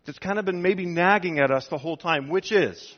that's 0.06 0.20
kind 0.20 0.38
of 0.38 0.44
been 0.44 0.62
maybe 0.62 0.86
nagging 0.86 1.40
at 1.40 1.50
us 1.50 1.66
the 1.66 1.78
whole 1.78 1.96
time, 1.96 2.28
which 2.28 2.52
is, 2.52 2.96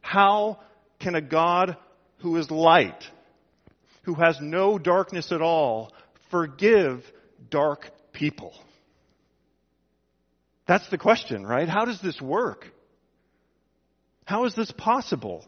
how 0.00 0.58
can 0.98 1.14
a 1.14 1.22
God 1.22 1.76
who 2.22 2.38
is 2.38 2.50
light, 2.50 3.04
who 4.02 4.14
has 4.14 4.36
no 4.40 4.78
darkness 4.78 5.30
at 5.30 5.42
all, 5.42 5.92
forgive 6.28 7.04
dark 7.50 7.88
people? 8.12 8.52
That's 10.66 10.90
the 10.90 10.98
question, 10.98 11.46
right? 11.46 11.68
How 11.68 11.84
does 11.84 12.00
this 12.00 12.20
work? 12.20 12.66
How 14.24 14.44
is 14.44 14.54
this 14.54 14.70
possible? 14.70 15.44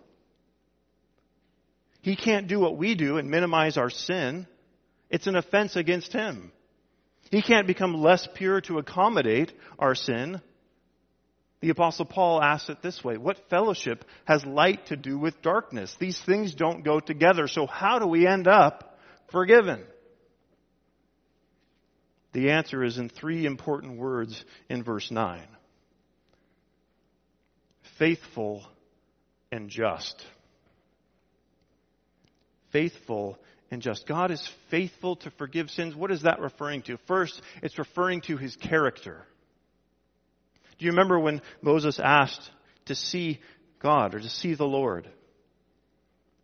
He 2.02 2.16
can't 2.16 2.48
do 2.48 2.60
what 2.60 2.76
we 2.76 2.94
do 2.94 3.16
and 3.16 3.30
minimize 3.30 3.76
our 3.76 3.90
sin. 3.90 4.46
It's 5.08 5.26
an 5.26 5.36
offense 5.36 5.76
against 5.76 6.12
him. 6.12 6.52
He 7.30 7.40
can't 7.40 7.66
become 7.66 7.94
less 8.02 8.28
pure 8.34 8.60
to 8.62 8.78
accommodate 8.78 9.52
our 9.78 9.94
sin. 9.94 10.40
The 11.60 11.70
apostle 11.70 12.04
Paul 12.04 12.42
asks 12.42 12.68
it 12.68 12.82
this 12.82 13.02
way, 13.02 13.16
what 13.16 13.48
fellowship 13.48 14.04
has 14.26 14.44
light 14.44 14.86
to 14.88 14.96
do 14.96 15.18
with 15.18 15.40
darkness? 15.40 15.96
These 15.98 16.20
things 16.26 16.54
don't 16.54 16.84
go 16.84 17.00
together, 17.00 17.48
so 17.48 17.66
how 17.66 17.98
do 17.98 18.06
we 18.06 18.26
end 18.26 18.46
up 18.46 18.98
forgiven? 19.32 19.82
The 22.34 22.50
answer 22.50 22.84
is 22.84 22.98
in 22.98 23.08
three 23.08 23.46
important 23.46 23.96
words 23.96 24.44
in 24.68 24.82
verse 24.82 25.10
9. 25.10 25.40
Faithful 27.98 28.66
and 29.54 29.70
just. 29.70 30.26
Faithful 32.72 33.38
and 33.70 33.80
just. 33.80 34.06
God 34.06 34.32
is 34.32 34.50
faithful 34.68 35.14
to 35.16 35.30
forgive 35.30 35.70
sins. 35.70 35.94
What 35.94 36.10
is 36.10 36.22
that 36.22 36.40
referring 36.40 36.82
to? 36.82 36.98
First, 37.06 37.40
it's 37.62 37.78
referring 37.78 38.22
to 38.22 38.36
his 38.36 38.56
character. 38.56 39.24
Do 40.76 40.84
you 40.84 40.90
remember 40.90 41.20
when 41.20 41.40
Moses 41.62 42.00
asked 42.02 42.50
to 42.86 42.96
see 42.96 43.38
God 43.78 44.16
or 44.16 44.18
to 44.18 44.28
see 44.28 44.54
the 44.54 44.64
Lord? 44.64 45.08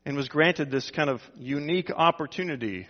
And 0.07 0.17
was 0.17 0.29
granted 0.29 0.71
this 0.71 0.91
kind 0.93 1.11
of 1.11 1.21
unique 1.35 1.91
opportunity 1.91 2.87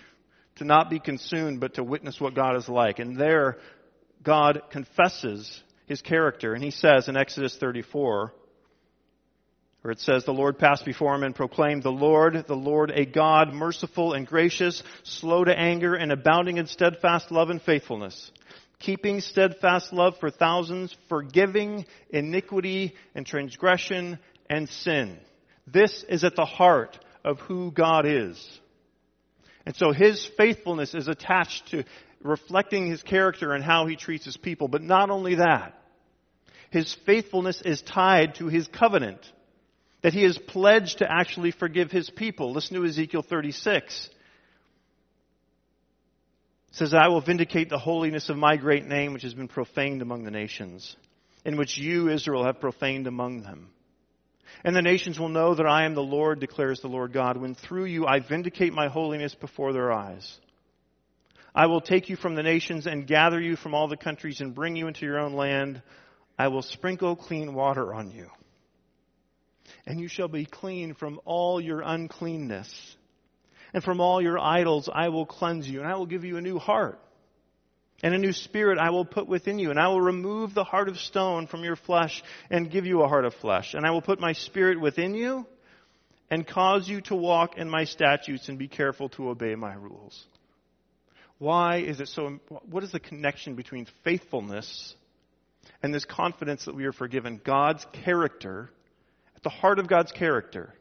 to 0.57 0.65
not 0.65 0.91
be 0.91 1.01
consumed, 1.01 1.61
but 1.61 1.75
to 1.75 1.83
witness 1.83 2.21
what 2.21 2.35
God 2.35 2.57
is 2.57 2.69
like. 2.69 2.99
And 2.99 3.17
there, 3.17 3.57
God 4.23 4.61
confesses 4.71 5.63
his 5.87 6.03
character. 6.03 6.53
And 6.53 6.63
he 6.63 6.71
says 6.71 7.09
in 7.09 7.17
Exodus 7.17 7.57
34, 7.57 8.35
Or 9.83 9.91
it 9.91 10.01
says, 10.01 10.25
the 10.25 10.33
Lord 10.33 10.59
passed 10.59 10.85
before 10.85 11.15
him 11.15 11.23
and 11.23 11.35
proclaimed, 11.35 11.83
the 11.83 11.91
Lord, 11.91 12.45
the 12.47 12.55
Lord, 12.55 12.91
a 12.91 13.07
God, 13.07 13.55
merciful 13.55 14.13
and 14.13 14.27
gracious, 14.27 14.83
slow 15.05 15.43
to 15.43 15.59
anger 15.59 15.95
and 15.95 16.13
abounding 16.13 16.59
in 16.59 16.67
steadfast 16.67 17.31
love 17.31 17.49
and 17.49 17.63
faithfulness, 17.63 18.31
keeping 18.79 19.21
steadfast 19.21 19.93
love 19.93 20.19
for 20.21 20.31
thousands, 20.31 20.95
forgiving 21.09 21.87
iniquity 22.11 22.95
and 23.15 23.25
transgression 23.25 24.19
and 24.51 24.69
sin. 24.69 25.19
This 25.67 26.05
is 26.09 26.25
at 26.25 26.37
the 26.37 26.45
heart 26.45 26.99
of 27.25 27.39
who 27.41 27.71
God 27.71 28.05
is. 28.07 28.61
And 29.65 29.75
so 29.75 29.93
his 29.93 30.29
faithfulness 30.37 30.95
is 30.95 31.09
attached 31.09 31.69
to 31.69 31.85
reflecting 32.23 32.91
his 32.91 33.03
character 33.03 33.53
and 33.53 33.65
how 33.65 33.87
he 33.87 33.97
treats 33.97 34.27
his 34.27 34.37
people. 34.37 34.69
But 34.69 34.83
not 34.83 35.09
only 35.09 35.37
that, 35.37 35.75
his 36.71 36.95
faithfulness 37.07 37.63
is 37.65 37.81
tied 37.81 38.35
to 38.37 38.49
his 38.49 38.69
covenant. 38.69 39.21
That 40.03 40.15
he 40.15 40.23
has 40.23 40.39
pledged 40.39 40.99
to 40.99 41.11
actually 41.11 41.51
forgive 41.51 41.91
his 41.91 42.09
people. 42.09 42.53
Listen 42.53 42.77
to 42.77 42.87
Ezekiel 42.87 43.23
36. 43.23 44.11
It 46.71 46.77
says, 46.77 46.95
I 46.95 47.09
will 47.09 47.21
vindicate 47.21 47.69
the 47.69 47.79
holiness 47.79 48.29
of 48.29 48.37
my 48.37 48.57
great 48.57 48.87
name, 48.87 49.13
which 49.13 49.25
has 49.25 49.35
been 49.35 49.49
profaned 49.49 50.03
among 50.03 50.25
the 50.25 50.31
nations, 50.31 50.97
in 51.45 51.57
which 51.57 51.77
you, 51.77 52.09
Israel, 52.09 52.45
have 52.45 52.61
profaned 52.61 53.07
among 53.07 53.43
them. 53.43 53.71
And 54.65 54.75
the 54.75 54.83
nations 54.83 55.19
will 55.19 55.29
know 55.29 55.55
that 55.55 55.67
I 55.67 55.85
am 55.85 55.95
the 55.95 56.03
Lord, 56.03 56.41
declares 56.41 56.81
the 56.81 56.89
Lord 56.89 57.13
God, 57.13 57.37
when 57.37 57.55
through 57.55 57.87
you 57.87 58.07
I 58.07 58.21
vindicate 58.21 58.73
my 58.73 58.89
holiness 58.89 59.35
before 59.35 59.73
their 59.73 59.93
eyes. 59.93 60.39
I 61.55 61.67
will 61.67 61.81
take 61.81 62.09
you 62.09 62.17
from 62.17 62.37
the 62.37 62.43
nations 62.43 62.87
and 62.87 63.07
gather 63.07 63.41
you 63.41 63.57
from 63.57 63.75
all 63.75 63.89
the 63.89 63.97
countries 63.97 64.41
and 64.41 64.55
bring 64.55 64.77
you 64.77 64.87
into 64.87 65.05
your 65.05 65.19
own 65.19 65.33
land. 65.33 65.83
I 66.39 66.49
will 66.49 66.63
sprinkle 66.63 67.17
clean 67.17 67.55
water 67.55 67.93
on 67.93 68.11
you. 68.11 68.29
And 69.91 70.01
you 70.01 70.07
shall 70.07 70.29
be 70.29 70.45
clean 70.45 70.95
from 70.95 71.21
all 71.25 71.61
your 71.61 71.81
uncleanness. 71.81 72.97
And 73.75 73.83
from 73.83 74.01
all 74.01 74.23
your 74.23 74.39
idols 74.39 74.89
I 74.93 75.09
will 75.09 75.27
cleanse 75.27 75.69
you, 75.69 75.81
and 75.81 75.89
I 75.89 75.97
will 75.97 76.07
give 76.07 76.25
you 76.25 76.37
a 76.37 76.41
new 76.41 76.61
heart 76.61 77.01
and 78.03 78.15
a 78.15 78.19
new 78.19 78.33
spirit 78.33 78.79
I 78.79 78.91
will 78.91 79.05
put 79.05 79.27
within 79.27 79.59
you, 79.59 79.71
and 79.71 79.79
I 79.81 79.89
will 79.89 80.01
remove 80.01 80.55
the 80.55 80.63
heart 80.65 80.89
of 80.89 80.97
stone 80.97 81.49
from 81.49 81.65
your 81.65 81.75
flesh 81.75 82.23
and 82.51 82.71
give 82.71 82.87
you 82.87 83.03
a 83.03 83.09
heart 83.09 83.25
of 83.25 83.35
flesh. 83.35 83.75
And 83.75 83.85
I 83.85 83.91
will 83.91 84.01
put 84.01 84.21
my 84.21 84.33
spirit 84.33 84.81
within 84.81 85.15
you 85.15 85.45
and 86.31 86.47
cause 86.47 86.89
you 86.89 87.01
to 87.03 87.17
walk 87.17 87.59
in 87.59 87.69
my 87.69 87.85
statutes 87.85 88.49
and 88.49 88.59
be 88.59 88.69
careful 88.69 89.09
to 89.11 89.29
obey 89.29 89.57
my 89.57 89.75
rules. 89.75 90.25
Why 91.39 91.79
is 91.79 92.01
it 92.01 92.07
so? 92.07 92.39
What 92.71 92.85
is 92.85 92.93
the 92.93 93.01
connection 93.01 93.57
between 93.57 93.87
faithfulness 94.05 94.95
and 95.83 95.93
this 95.93 96.05
confidence 96.05 96.67
that 96.67 96.77
we 96.77 96.85
are 96.85 96.93
forgiven? 96.93 97.41
God's 97.43 97.85
character, 98.05 98.71
the 99.43 99.51
heart 99.51 99.79
of 99.79 99.89
God's 99.89 100.13
character, 100.13 100.73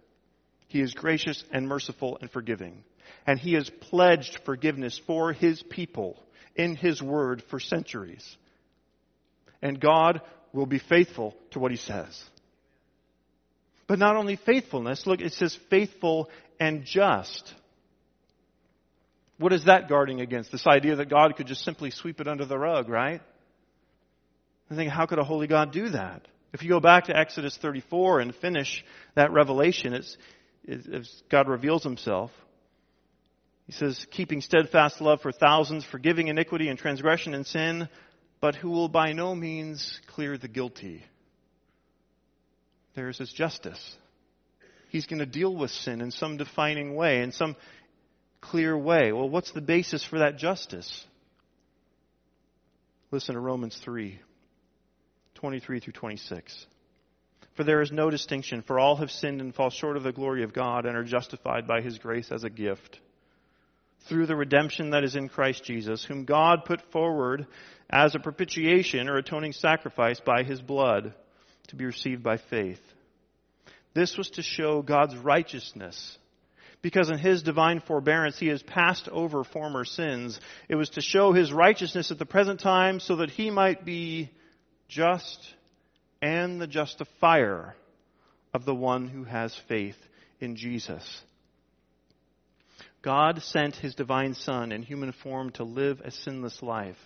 He 0.68 0.82
is 0.82 0.94
gracious 0.94 1.44
and 1.52 1.68
merciful 1.68 2.18
and 2.22 2.30
forgiving. 2.32 2.84
And 3.26 3.40
He 3.40 3.54
has 3.54 3.70
pledged 3.70 4.40
forgiveness 4.46 5.00
for 5.06 5.34
His 5.34 5.62
people 5.62 6.22
in 6.56 6.76
His 6.76 7.02
Word 7.02 7.44
for 7.50 7.60
centuries. 7.60 8.38
And 9.62 9.80
God 9.80 10.22
will 10.54 10.66
be 10.66 10.80
faithful 10.80 11.36
to 11.52 11.60
what 11.60 11.72
He 11.72 11.78
says. 11.78 12.22
But 13.88 14.00
not 14.00 14.16
only 14.16 14.36
faithfulness, 14.36 15.08
look, 15.08 15.20
it 15.20 15.34
says 15.34 15.58
faithful 15.70 16.30
and 16.60 16.86
just. 16.86 17.54
What 19.40 19.54
is 19.54 19.66
that 19.66 19.90
guarding 19.90 20.22
against? 20.22 20.52
This 20.52 20.68
idea 20.68 20.98
that 20.98 21.10
God 21.10 21.36
could 21.36 21.48
just 21.48 21.64
simply 21.64 21.92
sweep 21.92 22.20
it 22.20 22.28
under 22.28 22.46
the 22.46 22.58
rug, 22.58 22.90
right? 22.90 23.22
I 24.70 24.76
think, 24.76 24.92
how 24.92 25.06
could 25.06 25.18
a 25.18 25.24
holy 25.24 25.48
God 25.48 25.72
do 25.72 25.90
that? 25.90 26.28
If 26.54 26.64
you 26.64 26.70
go 26.70 26.80
back 26.80 27.06
to 27.06 27.18
Exodus 27.18 27.58
34 27.58 28.22
and 28.22 28.36
finish 28.36 28.84
that 29.16 29.32
revelation, 29.32 29.94
it's, 29.94 30.18
it's 30.64 31.24
God 31.30 31.48
reveals 31.48 31.84
himself. 31.84 32.32
He 33.68 33.74
says, 33.74 34.04
keeping 34.10 34.42
steadfast 34.42 35.00
love 35.00 35.22
for 35.22 35.32
thousands, 35.32 35.86
forgiving 35.86 36.28
iniquity 36.28 36.70
and 36.70 36.80
transgression 36.80 37.36
and 37.36 37.46
sin, 37.46 37.88
but 38.42 38.56
who 38.56 38.72
will 38.72 38.90
by 38.90 39.12
no 39.12 39.36
means 39.36 40.00
clear 40.08 40.40
the 40.40 40.48
guilty. 40.48 41.04
There 42.96 43.10
is 43.10 43.20
his 43.20 43.32
justice. 43.32 43.96
He's 44.90 45.06
going 45.06 45.20
to 45.20 45.28
deal 45.28 45.56
with 45.56 45.70
sin 45.70 46.02
in 46.02 46.10
some 46.10 46.38
defining 46.38 46.96
way, 46.96 47.22
in 47.22 47.32
some 47.32 47.56
clear 48.42 48.76
way. 48.76 49.12
Well, 49.12 49.30
what's 49.30 49.52
the 49.52 49.62
basis 49.62 50.04
for 50.04 50.20
that 50.20 50.38
justice? 50.38 51.06
Listen 53.12 53.36
to 53.36 53.42
Romans 53.42 53.80
3 53.84 54.20
23 55.40 55.80
through 55.80 55.94
26. 55.94 56.66
For 57.56 57.64
there 57.64 57.82
is 57.82 57.94
no 57.94 58.10
distinction, 58.10 58.62
for 58.62 58.78
all 58.78 58.98
have 58.98 59.10
sinned 59.10 59.40
and 59.40 59.56
fall 59.56 59.70
short 59.70 59.96
of 59.96 60.04
the 60.04 60.12
glory 60.12 60.44
of 60.44 60.52
God 60.52 60.86
and 60.86 60.98
are 60.98 61.04
justified 61.04 61.66
by 61.66 61.80
his 61.80 61.98
grace 61.98 62.30
as 62.30 62.44
a 62.44 62.50
gift 62.50 63.00
through 64.08 64.26
the 64.26 64.36
redemption 64.36 64.90
that 64.90 65.06
is 65.06 65.16
in 65.16 65.30
Christ 65.30 65.64
Jesus, 65.64 66.04
whom 66.04 66.26
God 66.26 66.66
put 66.66 66.82
forward 66.92 67.48
as 67.90 68.16
a 68.16 68.20
propitiation 68.20 69.08
or 69.08 69.16
atoning 69.16 69.54
sacrifice 69.54 70.20
by 70.20 70.44
his 70.44 70.62
blood 70.62 71.14
to 71.68 71.76
be 71.78 71.86
received 71.86 72.22
by 72.22 72.36
faith. 72.36 72.82
This 73.94 74.18
was 74.18 74.30
to 74.32 74.42
show 74.42 74.82
God's 74.82 75.16
righteousness. 75.16 76.18
Because 76.82 77.10
in 77.10 77.18
his 77.18 77.44
divine 77.44 77.80
forbearance 77.80 78.38
he 78.38 78.48
has 78.48 78.64
passed 78.64 79.08
over 79.08 79.46
former 79.46 79.86
sins. 79.86 80.40
It 80.68 80.76
was 80.76 80.90
to 80.92 81.02
show 81.02 81.32
his 81.32 81.54
righteousness 81.54 82.12
at 82.12 82.20
the 82.20 82.26
present 82.26 82.60
time 82.60 83.00
so 83.00 83.18
that 83.18 83.32
he 83.32 83.50
might 83.50 83.86
be 83.86 84.32
just 84.90 85.54
and 86.22 86.60
the 86.60 86.68
justifier 86.68 87.76
of 88.54 88.66
the 88.66 88.76
one 88.76 89.08
who 89.08 89.24
has 89.24 89.56
faith 89.68 89.98
in 90.42 90.56
Jesus. 90.56 91.22
God 93.02 93.42
sent 93.42 93.78
his 93.78 93.96
divine 93.96 94.34
Son 94.34 94.74
in 94.74 94.82
human 94.82 95.14
form 95.14 95.52
to 95.52 95.64
live 95.64 96.02
a 96.04 96.12
sinless 96.12 96.62
life. 96.62 96.98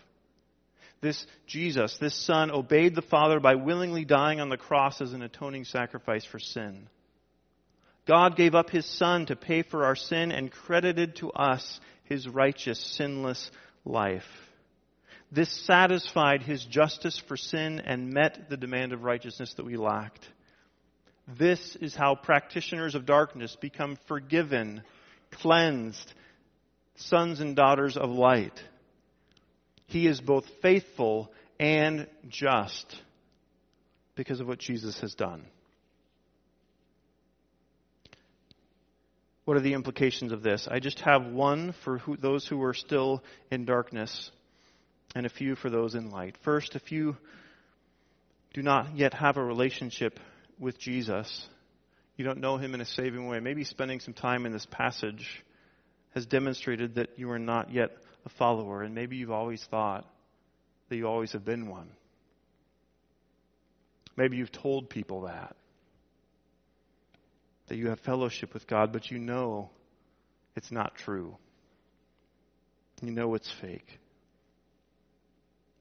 This 1.02 1.28
Jesus, 1.46 1.98
this 2.00 2.16
Son, 2.16 2.50
obeyed 2.50 2.96
the 2.96 3.02
Father 3.02 3.40
by 3.40 3.56
willingly 3.56 4.06
dying 4.06 4.40
on 4.40 4.50
the 4.50 4.58
cross 4.58 5.02
as 5.02 5.14
an 5.14 5.22
atoning 5.22 5.66
sacrifice 5.66 6.26
for 6.26 6.40
sin. 6.40 6.88
God 8.08 8.36
gave 8.36 8.56
up 8.56 8.70
his 8.70 8.86
Son 8.86 9.26
to 9.28 9.36
pay 9.36 9.62
for 9.62 9.86
our 9.86 9.96
sin 9.96 10.32
and 10.32 10.52
credited 10.52 11.18
to 11.18 11.32
us 11.32 11.80
his 12.06 12.28
righteous, 12.28 12.80
sinless 12.80 13.52
life. 13.86 14.24
This 15.34 15.52
satisfied 15.66 16.44
his 16.44 16.64
justice 16.64 17.18
for 17.28 17.38
sin 17.38 17.82
and 17.84 18.14
met 18.14 18.52
the 18.52 18.58
demand 18.58 18.94
of 18.94 19.04
righteousness 19.04 19.52
that 19.56 19.66
we 19.66 19.78
lacked. 19.78 20.30
This 21.28 21.76
is 21.78 21.96
how 21.96 22.14
practitioners 22.14 22.94
of 22.94 23.08
darkness 23.08 23.58
become 23.60 23.98
forgiven 24.08 24.84
cleansed 25.32 26.14
sons 26.98 27.40
and 27.40 27.56
daughters 27.56 27.98
of 27.98 28.12
light. 28.12 28.62
He 29.88 30.06
is 30.06 30.22
both 30.22 30.46
faithful 30.62 31.32
and 31.60 32.06
just 32.30 33.02
because 34.14 34.40
of 34.40 34.48
what 34.48 34.60
Jesus 34.60 35.00
has 35.00 35.16
done. 35.16 35.46
What 39.46 39.58
are 39.58 39.62
the 39.62 39.74
implications 39.74 40.32
of 40.32 40.44
this? 40.44 40.68
I 40.70 40.78
just 40.78 41.00
have 41.00 41.26
one 41.26 41.74
for 41.84 41.98
who, 41.98 42.18
those 42.18 42.46
who 42.46 42.62
are 42.62 42.76
still 42.76 43.24
in 43.50 43.66
darkness 43.66 44.30
and 45.16 45.26
a 45.26 45.30
few 45.30 45.56
for 45.56 45.70
those 45.70 45.96
in 45.96 46.12
light. 46.12 46.36
First, 46.44 46.76
if 46.76 46.92
you 46.92 47.18
do 48.54 48.62
not 48.62 48.96
yet 48.96 49.14
have 49.14 49.38
a 49.38 49.44
relationship 49.44 50.20
with 50.60 50.80
Jesus, 50.80 51.48
you 52.18 52.26
don't 52.26 52.40
know 52.40 52.58
him 52.58 52.74
in 52.74 52.82
a 52.82 52.86
saving 52.86 53.28
way, 53.28 53.40
maybe 53.40 53.64
spending 53.64 54.00
some 54.00 54.14
time 54.14 54.46
in 54.46 54.52
this 54.52 54.68
passage 54.70 55.44
has 56.14 56.26
demonstrated 56.26 56.96
that 56.96 57.18
you 57.18 57.32
are 57.32 57.40
not 57.40 57.72
yet 57.74 57.92
a 58.26 58.30
follower, 58.30 58.84
and 58.84 58.94
maybe 58.94 59.18
you've 59.18 59.32
always 59.32 59.64
thought 59.70 60.06
that 60.90 60.96
you 60.96 61.08
always 61.08 61.32
have 61.32 61.44
been 61.44 61.68
one. 61.68 61.90
Maybe 64.16 64.38
you've 64.38 64.52
told 64.52 64.90
people 64.90 65.22
that. 65.22 65.56
That 67.68 67.78
you 67.78 67.90
have 67.90 68.00
fellowship 68.02 68.54
with 68.54 68.68
God, 68.68 68.94
but 68.94 69.10
you 69.10 69.18
know 69.18 69.72
it's 70.56 70.72
not 70.72 70.96
true. 70.96 71.36
You 73.02 73.12
know 73.12 73.34
it's 73.34 73.52
fake. 73.60 74.00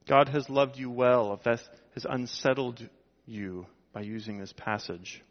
God 0.07 0.29
has 0.29 0.49
loved 0.49 0.77
you 0.77 0.89
well 0.89 1.33
if 1.33 1.43
that 1.43 1.61
has 1.93 2.05
unsettled 2.09 2.87
you 3.25 3.65
by 3.93 4.01
using 4.01 4.37
this 4.37 4.53
passage. 4.53 5.21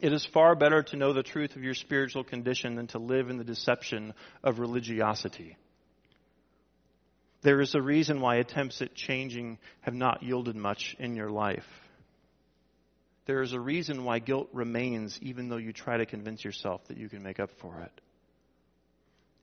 It 0.00 0.12
is 0.12 0.24
far 0.24 0.54
better 0.54 0.82
to 0.82 0.96
know 0.96 1.12
the 1.12 1.22
truth 1.22 1.56
of 1.56 1.62
your 1.62 1.74
spiritual 1.74 2.24
condition 2.24 2.74
than 2.74 2.88
to 2.88 2.98
live 2.98 3.30
in 3.30 3.36
the 3.36 3.44
deception 3.44 4.14
of 4.42 4.58
religiosity. 4.58 5.56
There 7.42 7.60
is 7.60 7.74
a 7.74 7.82
reason 7.82 8.20
why 8.20 8.36
attempts 8.36 8.80
at 8.80 8.94
changing 8.94 9.58
have 9.82 9.94
not 9.94 10.22
yielded 10.22 10.56
much 10.56 10.96
in 10.98 11.14
your 11.14 11.30
life. 11.30 11.66
There 13.26 13.42
is 13.42 13.52
a 13.52 13.60
reason 13.60 14.04
why 14.04 14.18
guilt 14.18 14.48
remains 14.52 15.18
even 15.22 15.48
though 15.48 15.58
you 15.58 15.72
try 15.72 15.98
to 15.98 16.06
convince 16.06 16.44
yourself 16.44 16.86
that 16.88 16.96
you 16.96 17.08
can 17.08 17.22
make 17.22 17.40
up 17.40 17.50
for 17.58 17.80
it. 17.80 18.00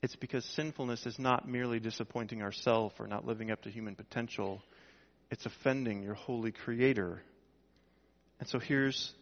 It's 0.01 0.15
because 0.15 0.43
sinfulness 0.45 1.05
is 1.05 1.19
not 1.19 1.47
merely 1.47 1.79
disappointing 1.79 2.41
ourselves 2.41 2.95
or 2.99 3.07
not 3.07 3.25
living 3.25 3.51
up 3.51 3.61
to 3.63 3.69
human 3.69 3.95
potential. 3.95 4.61
It's 5.29 5.45
offending 5.45 6.01
your 6.01 6.15
holy 6.15 6.51
creator. 6.51 7.21
And 8.39 8.49
so 8.49 8.57
here's 8.57 9.13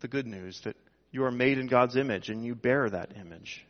the 0.00 0.08
good 0.08 0.26
news 0.26 0.60
that 0.64 0.76
you 1.10 1.24
are 1.24 1.30
made 1.30 1.58
in 1.58 1.66
God's 1.66 1.96
image 1.96 2.28
and 2.28 2.44
you 2.44 2.54
bear 2.54 2.90
that 2.90 3.16
image. 3.18 3.64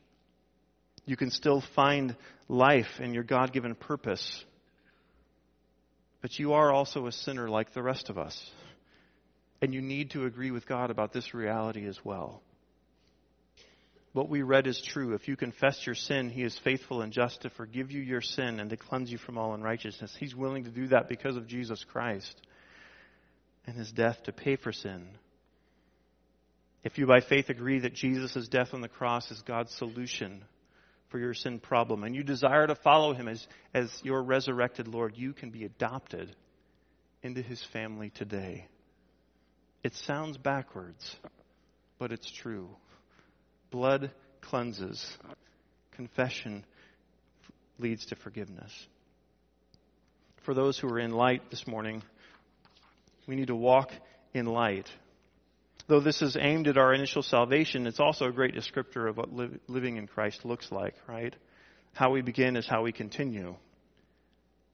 You 1.06 1.16
can 1.16 1.30
still 1.30 1.62
find 1.74 2.16
life 2.48 3.00
in 3.00 3.14
your 3.14 3.22
God 3.22 3.52
given 3.52 3.74
purpose. 3.74 4.44
But 6.20 6.38
you 6.38 6.54
are 6.54 6.72
also 6.72 7.06
a 7.06 7.12
sinner 7.12 7.48
like 7.48 7.72
the 7.72 7.82
rest 7.82 8.10
of 8.10 8.18
us. 8.18 8.50
And 9.62 9.72
you 9.72 9.80
need 9.80 10.10
to 10.10 10.26
agree 10.26 10.50
with 10.50 10.66
God 10.66 10.90
about 10.90 11.12
this 11.12 11.32
reality 11.32 11.86
as 11.86 12.04
well. 12.04 12.42
What 14.18 14.28
we 14.28 14.42
read 14.42 14.66
is 14.66 14.80
true. 14.80 15.14
If 15.14 15.28
you 15.28 15.36
confess 15.36 15.86
your 15.86 15.94
sin, 15.94 16.28
He 16.28 16.42
is 16.42 16.58
faithful 16.64 17.02
and 17.02 17.12
just 17.12 17.42
to 17.42 17.50
forgive 17.50 17.92
you 17.92 18.02
your 18.02 18.20
sin 18.20 18.58
and 18.58 18.68
to 18.70 18.76
cleanse 18.76 19.12
you 19.12 19.16
from 19.16 19.38
all 19.38 19.54
unrighteousness. 19.54 20.12
He's 20.18 20.34
willing 20.34 20.64
to 20.64 20.72
do 20.72 20.88
that 20.88 21.08
because 21.08 21.36
of 21.36 21.46
Jesus 21.46 21.84
Christ 21.84 22.36
and 23.64 23.76
His 23.76 23.92
death 23.92 24.20
to 24.24 24.32
pay 24.32 24.56
for 24.56 24.72
sin. 24.72 25.06
If 26.82 26.98
you 26.98 27.06
by 27.06 27.20
faith 27.20 27.48
agree 27.48 27.78
that 27.78 27.94
Jesus' 27.94 28.48
death 28.48 28.74
on 28.74 28.80
the 28.80 28.88
cross 28.88 29.30
is 29.30 29.40
God's 29.42 29.72
solution 29.76 30.42
for 31.10 31.20
your 31.20 31.32
sin 31.32 31.60
problem 31.60 32.02
and 32.02 32.12
you 32.12 32.24
desire 32.24 32.66
to 32.66 32.74
follow 32.74 33.14
Him 33.14 33.28
as, 33.28 33.46
as 33.72 34.00
your 34.02 34.20
resurrected 34.20 34.88
Lord, 34.88 35.16
you 35.16 35.32
can 35.32 35.50
be 35.50 35.62
adopted 35.62 36.34
into 37.22 37.40
His 37.40 37.62
family 37.72 38.10
today. 38.10 38.66
It 39.84 39.94
sounds 39.94 40.38
backwards, 40.38 41.14
but 42.00 42.10
it's 42.10 42.28
true. 42.28 42.70
Blood 43.70 44.10
cleanses. 44.40 45.16
Confession 45.92 46.64
leads 47.78 48.06
to 48.06 48.16
forgiveness. 48.16 48.72
For 50.44 50.54
those 50.54 50.78
who 50.78 50.88
are 50.88 50.98
in 50.98 51.12
light 51.12 51.50
this 51.50 51.66
morning, 51.66 52.02
we 53.26 53.36
need 53.36 53.48
to 53.48 53.56
walk 53.56 53.90
in 54.32 54.46
light. 54.46 54.88
Though 55.86 56.00
this 56.00 56.22
is 56.22 56.36
aimed 56.38 56.68
at 56.68 56.78
our 56.78 56.92
initial 56.92 57.22
salvation, 57.22 57.86
it's 57.86 58.00
also 58.00 58.26
a 58.26 58.32
great 58.32 58.54
descriptor 58.54 59.08
of 59.08 59.16
what 59.16 59.34
li- 59.34 59.58
living 59.68 59.96
in 59.96 60.06
Christ 60.06 60.44
looks 60.44 60.70
like, 60.70 60.94
right? 61.06 61.34
How 61.94 62.10
we 62.10 62.22
begin 62.22 62.56
is 62.56 62.66
how 62.66 62.82
we 62.82 62.92
continue. 62.92 63.56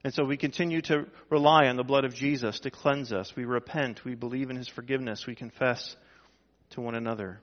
And 0.04 0.12
so 0.12 0.24
we 0.24 0.36
continue 0.36 0.82
to 0.82 1.06
rely 1.30 1.66
on 1.66 1.76
the 1.76 1.82
blood 1.82 2.04
of 2.04 2.14
Jesus 2.14 2.60
to 2.60 2.70
cleanse 2.70 3.12
us. 3.12 3.32
We 3.34 3.44
repent. 3.44 4.04
We 4.04 4.14
believe 4.14 4.50
in 4.50 4.56
his 4.56 4.68
forgiveness. 4.68 5.24
We 5.26 5.34
confess 5.34 5.96
to 6.70 6.80
one 6.80 6.94
another. 6.94 7.40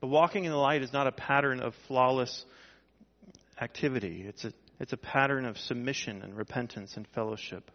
But 0.00 0.08
walking 0.08 0.44
in 0.44 0.50
the 0.50 0.56
light 0.56 0.82
is 0.82 0.92
not 0.92 1.06
a 1.06 1.12
pattern 1.12 1.60
of 1.60 1.74
flawless 1.86 2.44
activity. 3.60 4.24
It's 4.26 4.44
a, 4.44 4.52
it's 4.78 4.92
a 4.92 4.96
pattern 4.96 5.44
of 5.44 5.58
submission 5.58 6.22
and 6.22 6.36
repentance 6.36 6.96
and 6.96 7.06
fellowship. 7.08 7.70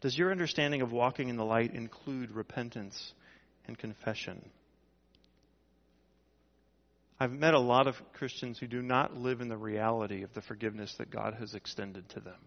Does 0.00 0.16
your 0.16 0.30
understanding 0.30 0.82
of 0.82 0.92
walking 0.92 1.28
in 1.28 1.36
the 1.36 1.44
light 1.44 1.74
include 1.74 2.30
repentance 2.30 3.12
and 3.66 3.76
confession? 3.76 4.48
I've 7.18 7.32
met 7.32 7.54
a 7.54 7.58
lot 7.58 7.86
of 7.86 7.94
Christians 8.12 8.58
who 8.58 8.66
do 8.66 8.82
not 8.82 9.16
live 9.16 9.40
in 9.40 9.48
the 9.48 9.56
reality 9.56 10.22
of 10.22 10.34
the 10.34 10.42
forgiveness 10.42 10.94
that 10.98 11.10
God 11.10 11.34
has 11.40 11.54
extended 11.54 12.08
to 12.10 12.20
them. 12.20 12.38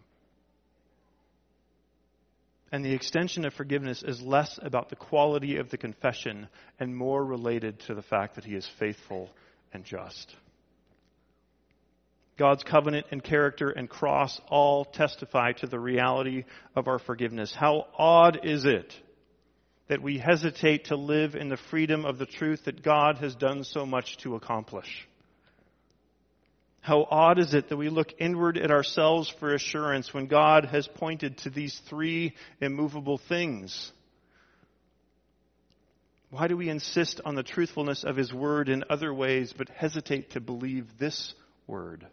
And 2.72 2.84
the 2.84 2.92
extension 2.92 3.44
of 3.44 3.54
forgiveness 3.54 4.02
is 4.02 4.22
less 4.22 4.58
about 4.62 4.90
the 4.90 4.96
quality 4.96 5.56
of 5.56 5.70
the 5.70 5.76
confession 5.76 6.48
and 6.78 6.96
more 6.96 7.24
related 7.24 7.80
to 7.80 7.94
the 7.94 8.02
fact 8.02 8.36
that 8.36 8.44
he 8.44 8.54
is 8.54 8.68
faithful 8.78 9.30
and 9.72 9.84
just. 9.84 10.34
God's 12.38 12.62
covenant 12.62 13.06
and 13.10 13.22
character 13.22 13.70
and 13.70 13.88
cross 13.88 14.40
all 14.48 14.84
testify 14.84 15.52
to 15.52 15.66
the 15.66 15.78
reality 15.78 16.44
of 16.74 16.88
our 16.88 16.98
forgiveness. 16.98 17.54
How 17.54 17.86
odd 17.98 18.40
is 18.44 18.64
it 18.64 18.94
that 19.88 20.00
we 20.00 20.16
hesitate 20.16 20.86
to 20.86 20.96
live 20.96 21.34
in 21.34 21.48
the 21.48 21.58
freedom 21.58 22.06
of 22.06 22.16
the 22.16 22.24
truth 22.24 22.64
that 22.64 22.82
God 22.82 23.18
has 23.18 23.34
done 23.34 23.64
so 23.64 23.84
much 23.84 24.16
to 24.18 24.36
accomplish? 24.36 25.06
How 26.80 27.06
odd 27.10 27.38
is 27.38 27.52
it 27.52 27.68
that 27.68 27.76
we 27.76 27.90
look 27.90 28.14
inward 28.18 28.56
at 28.56 28.70
ourselves 28.70 29.28
for 29.38 29.52
assurance 29.52 30.14
when 30.14 30.26
God 30.26 30.64
has 30.64 30.88
pointed 30.88 31.38
to 31.38 31.50
these 31.50 31.78
three 31.88 32.34
immovable 32.60 33.18
things? 33.18 33.92
Why 36.30 36.48
do 36.48 36.56
we 36.56 36.70
insist 36.70 37.20
on 37.24 37.34
the 37.34 37.42
truthfulness 37.42 38.04
of 38.04 38.16
His 38.16 38.32
Word 38.32 38.68
in 38.68 38.84
other 38.88 39.12
ways 39.12 39.52
but 39.56 39.68
hesitate 39.68 40.30
to 40.30 40.40
believe 40.40 40.86
this 40.98 41.34
Word, 41.66 42.06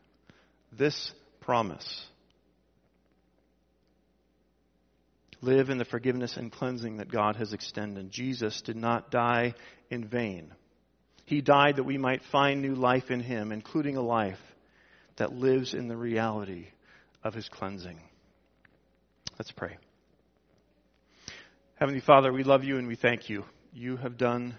this 0.77 1.13
promise? 1.39 2.05
Live 5.39 5.69
in 5.69 5.77
the 5.77 5.85
forgiveness 5.85 6.35
and 6.35 6.51
cleansing 6.51 6.97
that 6.97 7.11
God 7.11 7.35
has 7.37 7.53
extended. 7.53 8.11
Jesus 8.11 8.61
did 8.61 8.75
not 8.75 9.11
die 9.11 9.53
in 9.89 10.07
vain. 10.07 10.51
He 11.25 11.41
died 11.41 11.75
that 11.75 11.83
we 11.83 11.97
might 11.97 12.23
find 12.31 12.61
new 12.61 12.73
life 12.73 13.11
in 13.11 13.19
Him, 13.21 13.51
including 13.51 13.97
a 13.97 14.01
life 14.01 14.39
that 15.17 15.33
lives 15.33 15.73
in 15.73 15.87
the 15.87 15.97
reality 15.97 16.67
of 17.23 17.33
his 17.33 17.49
cleansing. 17.49 17.99
Let's 19.37 19.51
pray. 19.51 19.77
Heavenly 21.75 22.01
Father, 22.01 22.33
we 22.33 22.43
love 22.43 22.63
you 22.63 22.77
and 22.77 22.87
we 22.87 22.95
thank 22.95 23.29
you. 23.29 23.43
You 23.73 23.97
have 23.97 24.17
done 24.17 24.55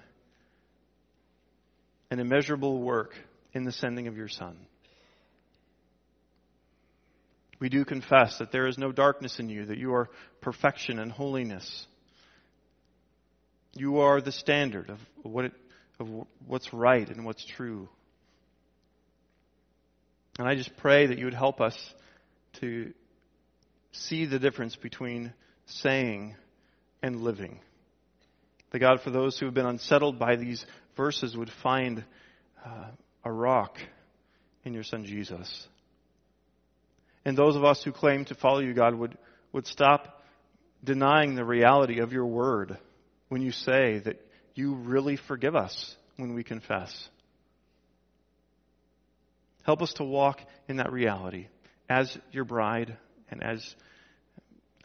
an 2.10 2.20
immeasurable 2.20 2.80
work 2.80 3.14
in 3.52 3.64
the 3.64 3.72
sending 3.72 4.06
of 4.06 4.16
your 4.16 4.28
Son. 4.28 4.56
We 7.60 7.68
do 7.68 7.84
confess 7.84 8.38
that 8.38 8.52
there 8.52 8.68
is 8.68 8.78
no 8.78 8.92
darkness 8.92 9.40
in 9.40 9.48
you, 9.48 9.66
that 9.66 9.78
you 9.78 9.94
are 9.94 10.08
perfection 10.40 11.00
and 11.00 11.10
holiness. 11.10 11.86
You 13.74 13.98
are 13.98 14.20
the 14.20 14.32
standard 14.32 14.90
of, 14.90 14.98
what 15.22 15.46
it, 15.46 15.52
of 15.98 16.08
what's 16.46 16.72
right 16.72 17.08
and 17.08 17.24
what's 17.24 17.44
true. 17.44 17.88
And 20.38 20.48
I 20.48 20.54
just 20.54 20.76
pray 20.76 21.06
that 21.06 21.18
you 21.18 21.24
would 21.24 21.34
help 21.34 21.60
us 21.60 21.76
to 22.60 22.92
see 23.92 24.24
the 24.24 24.38
difference 24.38 24.76
between 24.76 25.32
saying 25.66 26.36
and 27.02 27.22
living. 27.22 27.60
That 28.70 28.78
God, 28.78 29.00
for 29.02 29.10
those 29.10 29.38
who 29.38 29.46
have 29.46 29.54
been 29.54 29.66
unsettled 29.66 30.18
by 30.18 30.36
these 30.36 30.64
verses, 30.96 31.36
would 31.36 31.50
find 31.62 32.04
uh, 32.64 32.90
a 33.24 33.32
rock 33.32 33.78
in 34.64 34.74
your 34.74 34.84
Son 34.84 35.04
Jesus. 35.04 35.68
And 37.24 37.36
those 37.36 37.56
of 37.56 37.64
us 37.64 37.82
who 37.82 37.92
claim 37.92 38.24
to 38.26 38.34
follow 38.34 38.60
you, 38.60 38.74
God, 38.74 38.94
would, 38.94 39.18
would 39.52 39.66
stop 39.66 40.22
denying 40.84 41.34
the 41.34 41.44
reality 41.44 42.00
of 42.00 42.12
your 42.12 42.26
word 42.26 42.78
when 43.28 43.42
you 43.42 43.52
say 43.52 43.98
that 43.98 44.20
you 44.54 44.74
really 44.74 45.16
forgive 45.16 45.56
us 45.56 45.96
when 46.16 46.34
we 46.34 46.44
confess. 46.44 47.08
Help 49.68 49.82
us 49.82 49.92
to 49.92 50.02
walk 50.02 50.40
in 50.66 50.78
that 50.78 50.90
reality 50.90 51.48
as 51.90 52.16
your 52.32 52.44
bride 52.44 52.96
and 53.30 53.44
as 53.44 53.76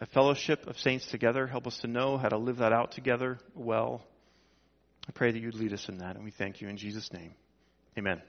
a 0.02 0.06
fellowship 0.08 0.68
of 0.68 0.78
saints 0.78 1.06
together. 1.06 1.48
Help 1.48 1.68
us 1.68 1.78
to 1.78 1.88
know 1.88 2.18
how 2.18 2.28
to 2.28 2.38
live 2.38 2.58
that 2.58 2.74
out 2.74 2.92
together 2.92 3.40
well. 3.56 4.02
I 5.08 5.14
pray 5.14 5.32
that 5.32 5.40
you'd 5.40 5.56
lead 5.56 5.72
us 5.72 5.88
in 5.88 6.00
that, 6.00 6.18
and 6.18 6.26
we 6.26 6.32
thank 6.32 6.60
you 6.60 6.68
in 6.68 6.76
Jesus' 6.76 7.14
name. 7.14 7.34
Amen. 7.98 8.22